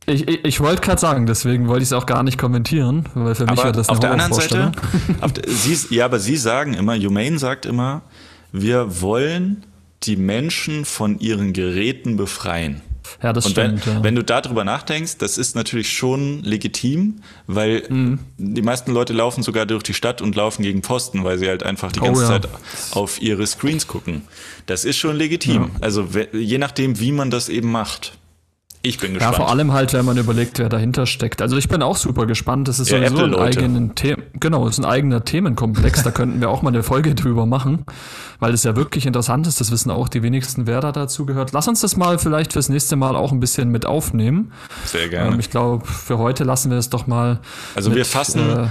Ich, 0.06 0.28
ich, 0.28 0.44
ich 0.44 0.60
wollte 0.60 0.82
gerade 0.82 1.00
sagen, 1.00 1.26
deswegen 1.26 1.68
wollte 1.68 1.82
ich 1.82 1.88
es 1.88 1.92
auch 1.92 2.06
gar 2.06 2.22
nicht 2.22 2.38
kommentieren, 2.38 3.08
weil 3.14 3.34
für 3.34 3.44
aber 3.44 3.52
mich 3.52 3.64
war 3.64 3.72
das 3.72 3.88
eine 3.88 3.96
Auf 3.96 4.00
der 4.00 4.12
anderen 4.12 4.32
Seite, 4.32 4.72
der, 5.18 5.42
Sie, 5.46 5.94
ja, 5.94 6.04
aber 6.04 6.18
Sie 6.18 6.36
sagen 6.36 6.74
immer, 6.74 6.96
Humane 6.96 7.38
sagt 7.38 7.64
immer, 7.64 8.02
wir 8.52 9.00
wollen 9.00 9.64
die 10.02 10.16
Menschen 10.16 10.84
von 10.84 11.18
ihren 11.18 11.52
Geräten 11.52 12.16
befreien. 12.16 12.80
Ja, 13.22 13.32
das 13.32 13.46
und 13.46 13.52
stimmt. 13.52 13.86
Wenn, 13.86 13.94
ja. 13.94 14.04
wenn 14.04 14.14
du 14.14 14.24
darüber 14.24 14.64
nachdenkst, 14.64 15.18
das 15.18 15.38
ist 15.38 15.56
natürlich 15.56 15.92
schon 15.92 16.42
legitim, 16.42 17.20
weil 17.46 17.84
mhm. 17.88 18.18
die 18.38 18.62
meisten 18.62 18.92
Leute 18.92 19.12
laufen 19.12 19.42
sogar 19.42 19.66
durch 19.66 19.82
die 19.82 19.94
Stadt 19.94 20.22
und 20.22 20.36
laufen 20.36 20.62
gegen 20.62 20.82
Posten, 20.82 21.24
weil 21.24 21.38
sie 21.38 21.48
halt 21.48 21.62
einfach 21.62 21.92
die 21.92 22.00
oh, 22.00 22.04
ganze 22.04 22.22
ja. 22.22 22.28
Zeit 22.28 22.48
auf 22.92 23.20
ihre 23.20 23.46
Screens 23.46 23.86
gucken. 23.86 24.22
Das 24.66 24.84
ist 24.84 24.96
schon 24.96 25.16
legitim. 25.16 25.62
Ja. 25.62 25.70
Also 25.80 26.08
je 26.32 26.58
nachdem, 26.58 27.00
wie 27.00 27.12
man 27.12 27.30
das 27.30 27.48
eben 27.48 27.70
macht. 27.70 28.12
Ich 28.82 28.98
bin 28.98 29.12
gespannt. 29.12 29.36
Ja, 29.36 29.44
vor 29.44 29.50
allem 29.50 29.72
halt, 29.72 29.92
wenn 29.92 30.06
man 30.06 30.16
überlegt, 30.16 30.58
wer 30.58 30.70
dahinter 30.70 31.04
steckt. 31.04 31.42
Also 31.42 31.58
ich 31.58 31.68
bin 31.68 31.82
auch 31.82 31.96
super 31.96 32.24
gespannt. 32.24 32.66
Das 32.66 32.78
ist 32.78 32.90
ja, 32.90 33.06
sowieso 33.06 33.24
ein, 33.24 33.34
eigenen 33.34 33.92
The 34.00 34.16
genau, 34.38 34.66
ist 34.68 34.78
ein 34.78 34.86
eigener 34.86 35.22
Themenkomplex. 35.22 36.02
da 36.02 36.10
könnten 36.10 36.40
wir 36.40 36.48
auch 36.48 36.62
mal 36.62 36.70
eine 36.70 36.82
Folge 36.82 37.14
drüber 37.14 37.44
machen, 37.44 37.84
weil 38.38 38.54
es 38.54 38.64
ja 38.64 38.76
wirklich 38.76 39.04
interessant 39.04 39.46
ist. 39.46 39.60
Das 39.60 39.70
wissen 39.70 39.90
auch 39.90 40.08
die 40.08 40.22
wenigsten, 40.22 40.66
wer 40.66 40.80
da 40.80 40.92
dazu 40.92 41.26
gehört. 41.26 41.52
Lass 41.52 41.68
uns 41.68 41.80
das 41.80 41.98
mal 41.98 42.18
vielleicht 42.18 42.54
fürs 42.54 42.70
nächste 42.70 42.96
Mal 42.96 43.16
auch 43.16 43.32
ein 43.32 43.40
bisschen 43.40 43.68
mit 43.68 43.84
aufnehmen. 43.84 44.52
Sehr 44.86 45.10
gerne. 45.10 45.34
Ähm, 45.34 45.40
ich 45.40 45.50
glaube, 45.50 45.86
für 45.86 46.16
heute 46.16 46.44
lassen 46.44 46.70
wir 46.70 46.78
es 46.78 46.88
doch 46.88 47.06
mal. 47.06 47.40
Also 47.74 47.90
mit, 47.90 47.98
wir 47.98 48.06
fassen. 48.06 48.40
Äh, 48.40 48.66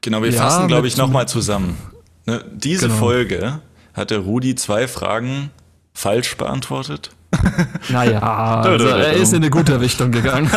genau, 0.00 0.22
wir 0.22 0.30
ja, 0.30 0.40
fassen, 0.40 0.68
glaube 0.68 0.86
ich, 0.86 0.96
nochmal 0.96 1.28
zusammen. 1.28 1.76
Ne, 2.24 2.42
diese 2.54 2.86
genau. 2.86 2.98
Folge 2.98 3.60
hatte 3.92 4.16
Rudi 4.16 4.54
zwei 4.54 4.88
Fragen 4.88 5.50
falsch 5.92 6.38
beantwortet. 6.38 7.10
Naja, 7.88 8.20
also 8.20 8.86
er 8.86 9.14
ist 9.14 9.32
in 9.32 9.42
eine 9.42 9.50
gute 9.50 9.80
Richtung 9.80 10.12
gegangen. 10.12 10.48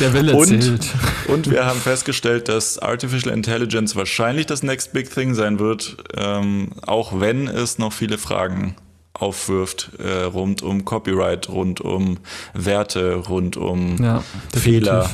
Der 0.00 0.12
Wille 0.12 0.40
zählt. 0.44 0.88
Und 1.26 1.50
wir 1.50 1.66
haben 1.66 1.80
festgestellt, 1.80 2.48
dass 2.48 2.78
Artificial 2.78 3.34
Intelligence 3.34 3.96
wahrscheinlich 3.96 4.46
das 4.46 4.62
Next 4.62 4.92
Big 4.92 5.12
Thing 5.12 5.34
sein 5.34 5.58
wird, 5.58 5.96
ähm, 6.16 6.70
auch 6.86 7.18
wenn 7.20 7.48
es 7.48 7.78
noch 7.78 7.92
viele 7.92 8.18
Fragen 8.18 8.76
aufwirft 9.12 9.90
äh, 9.98 10.22
rund 10.22 10.62
um 10.62 10.84
Copyright, 10.84 11.48
rund 11.48 11.80
um 11.80 12.18
Werte, 12.54 13.16
rund 13.16 13.56
um 13.56 14.02
ja, 14.02 14.22
Fehler 14.54 15.10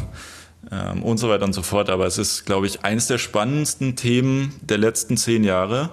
ähm, 0.70 1.02
und 1.02 1.18
so 1.18 1.28
weiter 1.28 1.44
und 1.44 1.54
so 1.54 1.62
fort. 1.62 1.90
Aber 1.90 2.06
es 2.06 2.18
ist, 2.18 2.46
glaube 2.46 2.66
ich, 2.66 2.84
eines 2.84 3.06
der 3.06 3.18
spannendsten 3.18 3.96
Themen 3.96 4.54
der 4.60 4.78
letzten 4.78 5.16
zehn 5.16 5.44
Jahre. 5.44 5.90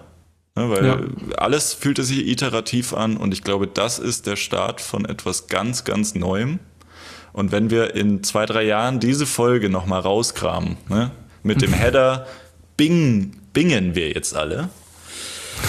Ne, 0.56 0.70
weil 0.70 0.86
ja. 0.86 1.00
alles 1.38 1.74
fühlte 1.74 2.04
sich 2.04 2.28
iterativ 2.28 2.94
an 2.94 3.18
und 3.18 3.34
ich 3.34 3.44
glaube, 3.44 3.66
das 3.66 3.98
ist 3.98 4.28
der 4.28 4.36
Start 4.36 4.82
von 4.82 5.06
etwas 5.06 5.48
ganz, 5.48 5.84
ganz 5.84 6.14
Neuem. 6.14 6.60
Und 7.32 7.52
wenn 7.52 7.72
wir 7.72 7.96
in 7.96 8.24
zwei, 8.24 8.46
drei 8.46 8.64
Jahren 8.64 9.00
diese 9.00 9.26
Folge 9.26 9.70
nochmal 9.70 10.02
rauskramen, 10.02 10.78
ne, 10.90 11.10
mit 11.42 11.64
dem 11.64 11.74
Header 11.74 12.28
Bing, 12.78 13.36
bingen 13.52 13.96
wir 13.96 14.10
jetzt 14.12 14.36
alle, 14.36 14.70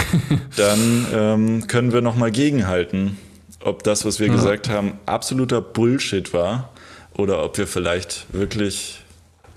dann 0.56 1.06
ähm, 1.14 1.66
können 1.66 1.92
wir 1.92 2.02
nochmal 2.02 2.30
gegenhalten, 2.30 3.16
ob 3.60 3.84
das, 3.84 4.04
was 4.04 4.20
wir 4.20 4.26
ja. 4.26 4.34
gesagt 4.34 4.68
haben, 4.68 4.98
absoluter 5.06 5.62
Bullshit 5.62 6.34
war 6.34 6.74
oder 7.14 7.42
ob 7.42 7.56
wir 7.56 7.66
vielleicht 7.66 8.26
wirklich 8.34 9.00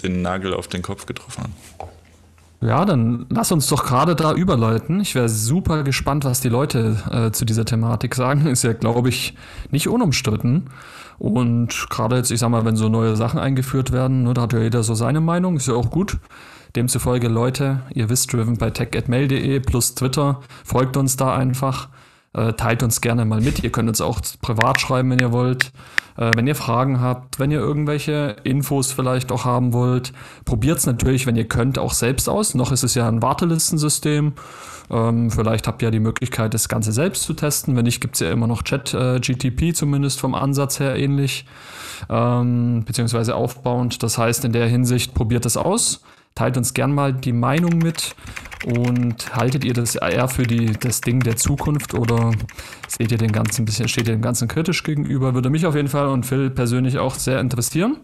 den 0.04 0.22
Nagel 0.22 0.54
auf 0.54 0.70
den 0.70 0.82
Kopf 0.82 1.06
getroffen 1.06 1.44
haben. 1.44 1.56
Ja, 2.60 2.86
dann 2.86 3.28
lass 3.30 3.52
uns 3.52 3.68
doch 3.68 3.86
gerade 3.86 4.16
da 4.16 4.34
überleiten. 4.34 5.00
Ich 5.00 5.14
wäre 5.14 5.30
super 5.30 5.84
gespannt, 5.84 6.26
was 6.26 6.42
die 6.42 6.50
Leute 6.50 6.98
äh, 7.12 7.32
zu 7.32 7.46
dieser 7.46 7.66
Thematik 7.66 8.16
sagen. 8.16 8.46
Ist 8.48 8.64
ja, 8.64 8.74
glaube 8.74 9.10
ich, 9.10 9.36
nicht 9.70 9.88
unumstritten. 9.88 10.70
Und 11.20 11.88
gerade 11.90 12.18
jetzt, 12.18 12.32
ich 12.32 12.40
sag 12.40 12.50
mal, 12.50 12.66
wenn 12.66 12.76
so 12.76 12.90
neue 12.90 13.16
Sachen 13.16 13.40
eingeführt 13.40 13.92
werden, 13.92 14.24
ne, 14.24 14.34
da 14.34 14.44
hat 14.44 14.54
ja 14.54 14.60
jeder 14.60 14.84
so 14.84 14.96
seine 14.96 15.22
Meinung, 15.22 15.58
ist 15.58 15.68
ja 15.68 15.76
auch 15.76 15.92
gut. 15.92 16.18
Demzufolge, 16.76 17.28
Leute, 17.28 17.82
ihr 17.94 18.10
wisst, 18.10 18.34
driven 18.34 18.58
bei 18.58 18.70
tech.mail.de 18.72 19.60
plus 19.62 19.96
Twitter, 19.96 20.42
folgt 20.64 20.98
uns 20.98 21.16
da 21.16 21.36
einfach, 21.36 21.90
äh, 22.38 22.54
teilt 22.54 22.84
uns 22.84 23.02
gerne 23.02 23.26
mal 23.26 23.42
mit. 23.42 23.64
Ihr 23.64 23.72
könnt 23.72 23.90
uns 23.90 24.00
auch 24.00 24.22
privat 24.42 24.80
schreiben, 24.80 25.10
wenn 25.10 25.20
ihr 25.20 25.32
wollt. 25.32 25.72
Äh, 26.18 26.32
wenn 26.36 26.48
ihr 26.48 26.56
Fragen 26.56 27.02
habt, 27.02 27.40
wenn 27.40 27.52
ihr 27.52 27.60
irgendwelche 27.60 28.38
Infos 28.44 28.92
vielleicht 28.92 29.32
auch 29.32 29.44
haben 29.44 29.74
wollt, 29.74 30.14
probiert 30.46 30.78
es 30.78 30.86
natürlich, 30.86 31.26
wenn 31.26 31.36
ihr 31.36 31.48
könnt, 31.48 31.80
auch 31.80 31.94
selbst 31.94 32.30
aus. 32.30 32.54
Noch 32.54 32.72
ist 32.72 32.84
es 32.84 32.94
ja 32.96 33.08
ein 33.08 33.22
Wartelistensystem. 33.22 34.34
Ähm, 34.90 35.32
vielleicht 35.32 35.68
habt 35.68 35.82
ihr 35.82 35.88
ja 35.88 35.92
die 35.92 36.00
Möglichkeit, 36.00 36.54
das 36.54 36.70
Ganze 36.70 36.92
selbst 36.92 37.24
zu 37.24 37.34
testen. 37.34 37.76
Wenn 37.76 37.86
nicht, 37.86 38.02
gibt 38.02 38.16
es 38.16 38.22
ja 38.22 38.32
immer 38.32 38.48
noch 38.48 38.64
Chat 38.64 38.94
äh, 38.94 39.20
zumindest 39.74 40.20
vom 40.20 40.34
Ansatz 40.34 40.80
her 40.80 40.96
ähnlich, 40.96 41.46
ähm, 42.10 42.84
beziehungsweise 42.86 43.36
aufbauend. 43.36 44.02
Das 44.04 44.18
heißt, 44.18 44.46
in 44.46 44.54
der 44.54 44.68
Hinsicht 44.68 45.14
probiert 45.14 45.46
es 45.46 45.58
aus. 45.58 46.02
Teilt 46.36 46.56
uns 46.56 46.74
gern 46.74 46.94
mal 46.94 47.14
die 47.14 47.34
Meinung 47.34 47.80
mit 47.80 48.16
und 48.66 49.36
haltet 49.36 49.64
ihr 49.64 49.74
das 49.74 49.96
eher 49.96 50.28
für 50.28 50.44
die, 50.44 50.74
das 50.74 51.02
Ding 51.02 51.20
der 51.20 51.36
Zukunft 51.36 51.94
oder 51.94 52.32
seht 52.88 53.12
ihr 53.12 53.18
den 53.18 53.32
ganzen 53.32 53.66
bisschen, 53.66 53.88
steht 53.88 54.08
ihr 54.08 54.16
dem 54.16 54.22
Ganzen 54.22 54.48
kritisch 54.48 54.84
gegenüber? 54.84 55.34
Würde 55.34 55.50
mich 55.50 55.66
auf 55.66 55.76
jeden 55.76 55.88
Fall 55.88 56.08
und 56.08 56.26
Phil 56.26 56.50
persönlich 56.50 56.98
auch 56.98 57.16
sehr 57.16 57.40
interessieren. 57.40 57.98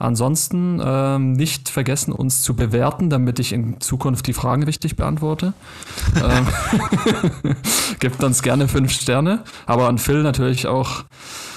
Ansonsten 0.00 0.80
ähm, 0.82 1.34
nicht 1.34 1.68
vergessen, 1.68 2.12
uns 2.12 2.42
zu 2.42 2.56
bewerten, 2.56 3.10
damit 3.10 3.38
ich 3.38 3.52
in 3.52 3.82
Zukunft 3.82 4.26
die 4.26 4.32
Fragen 4.32 4.62
richtig 4.62 4.96
beantworte. 4.96 5.52
ähm, 6.16 6.46
Gebt 8.00 8.24
uns 8.24 8.42
gerne 8.42 8.66
fünf 8.66 8.92
Sterne, 8.92 9.44
aber 9.66 9.88
an 9.88 9.98
Phil 9.98 10.22
natürlich 10.22 10.66
auch 10.66 11.04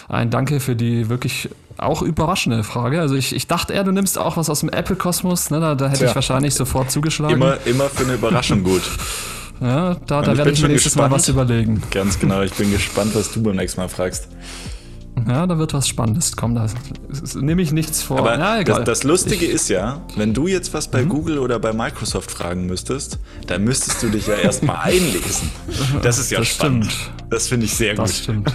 ein 0.09 0.29
Danke 0.29 0.59
für 0.59 0.75
die 0.75 1.07
wirklich 1.07 1.49
auch 1.77 2.01
überraschende 2.01 2.65
Frage. 2.65 2.99
Also 2.99 3.15
ich, 3.15 3.33
ich 3.33 3.47
dachte 3.47 3.71
eher, 3.71 3.85
du 3.85 3.93
nimmst 3.93 4.17
auch 4.17 4.35
was 4.35 4.49
aus 4.49 4.59
dem 4.59 4.69
Apple-Kosmos. 4.69 5.49
Ne? 5.49 5.61
Da, 5.61 5.75
da 5.75 5.87
hätte 5.87 5.99
Tja. 5.99 6.09
ich 6.09 6.15
wahrscheinlich 6.15 6.53
sofort 6.53 6.91
zugeschlagen. 6.91 7.35
Immer, 7.35 7.57
immer 7.65 7.85
für 7.85 8.03
eine 8.03 8.15
Überraschung 8.15 8.61
gut. 8.61 8.83
ja, 9.61 9.95
da, 10.05 10.21
da 10.21 10.37
werde 10.37 10.51
ich 10.51 10.61
mir 10.61 10.67
nächstes 10.67 10.93
gespannt. 10.93 11.11
Mal 11.11 11.17
was 11.17 11.29
überlegen. 11.29 11.81
Ganz 11.91 12.19
genau. 12.19 12.41
Ich 12.41 12.53
bin 12.53 12.71
gespannt, 12.71 13.15
was 13.15 13.31
du 13.31 13.41
beim 13.41 13.55
nächsten 13.55 13.79
Mal 13.79 13.87
fragst. 13.87 14.27
Ja, 15.27 15.45
da 15.47 15.57
wird 15.57 15.73
was 15.73 15.87
Spannendes 15.87 16.35
kommen. 16.35 16.55
Da 16.55 16.67
nehme 17.39 17.61
ich 17.61 17.71
nichts 17.71 18.01
vor. 18.01 18.19
Aber 18.19 18.37
ja, 18.37 18.59
egal. 18.59 18.83
Das, 18.83 18.99
das 18.99 19.03
Lustige 19.03 19.45
ich, 19.45 19.51
ist 19.51 19.69
ja, 19.69 20.01
wenn 20.15 20.33
du 20.33 20.47
jetzt 20.47 20.73
was 20.73 20.87
bei 20.87 21.03
mhm. 21.03 21.09
Google 21.09 21.39
oder 21.39 21.59
bei 21.59 21.71
Microsoft 21.71 22.31
fragen 22.31 22.65
müsstest, 22.65 23.19
dann 23.47 23.63
müsstest 23.63 24.01
du 24.01 24.09
dich 24.09 24.27
ja 24.27 24.35
erstmal 24.35 24.77
einlesen. 24.77 25.51
Das 26.01 26.17
ist 26.17 26.31
ja 26.31 26.39
das 26.39 26.47
spannend. 26.49 26.91
Stimmt. 26.91 27.13
Das 27.29 27.47
finde 27.47 27.65
ich 27.65 27.75
sehr 27.75 27.95
das 27.95 28.11
gut. 28.11 28.23
Stimmt. 28.23 28.53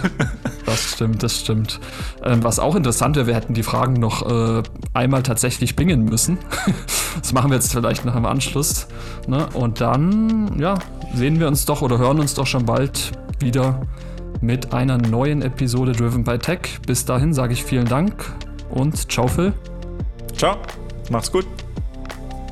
Das 0.65 0.91
stimmt, 0.91 1.23
das 1.23 1.39
stimmt. 1.39 1.79
Ähm, 2.23 2.43
was 2.43 2.59
auch 2.59 2.75
interessant 2.75 3.15
wäre, 3.15 3.25
wir 3.25 3.33
hätten 3.33 3.55
die 3.55 3.63
Fragen 3.63 3.93
noch 3.93 4.29
äh, 4.29 4.61
einmal 4.93 5.23
tatsächlich 5.23 5.75
bingen 5.75 6.05
müssen. 6.05 6.37
das 7.19 7.33
machen 7.33 7.49
wir 7.49 7.55
jetzt 7.55 7.71
vielleicht 7.71 8.05
noch 8.05 8.15
im 8.15 8.25
Anschluss. 8.25 8.87
Ne? 9.27 9.47
Und 9.53 9.81
dann, 9.81 10.59
ja, 10.59 10.77
sehen 11.15 11.39
wir 11.39 11.47
uns 11.47 11.65
doch 11.65 11.81
oder 11.81 11.97
hören 11.97 12.19
uns 12.19 12.35
doch 12.35 12.45
schon 12.45 12.65
bald 12.65 13.13
wieder 13.39 13.81
mit 14.41 14.73
einer 14.73 14.97
neuen 14.97 15.41
Episode 15.41 15.91
Driven 15.91 16.23
by 16.23 16.37
Tech. 16.37 16.79
Bis 16.85 17.05
dahin 17.05 17.33
sage 17.33 17.53
ich 17.53 17.63
vielen 17.63 17.85
Dank 17.85 18.13
und 18.69 19.11
ciao 19.11 19.27
Phil. 19.27 19.53
Ciao, 20.35 20.57
mach's 21.09 21.31
gut. 21.31 21.45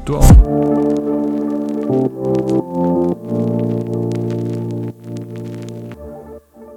Du 0.05 0.17
auch. 0.17 0.27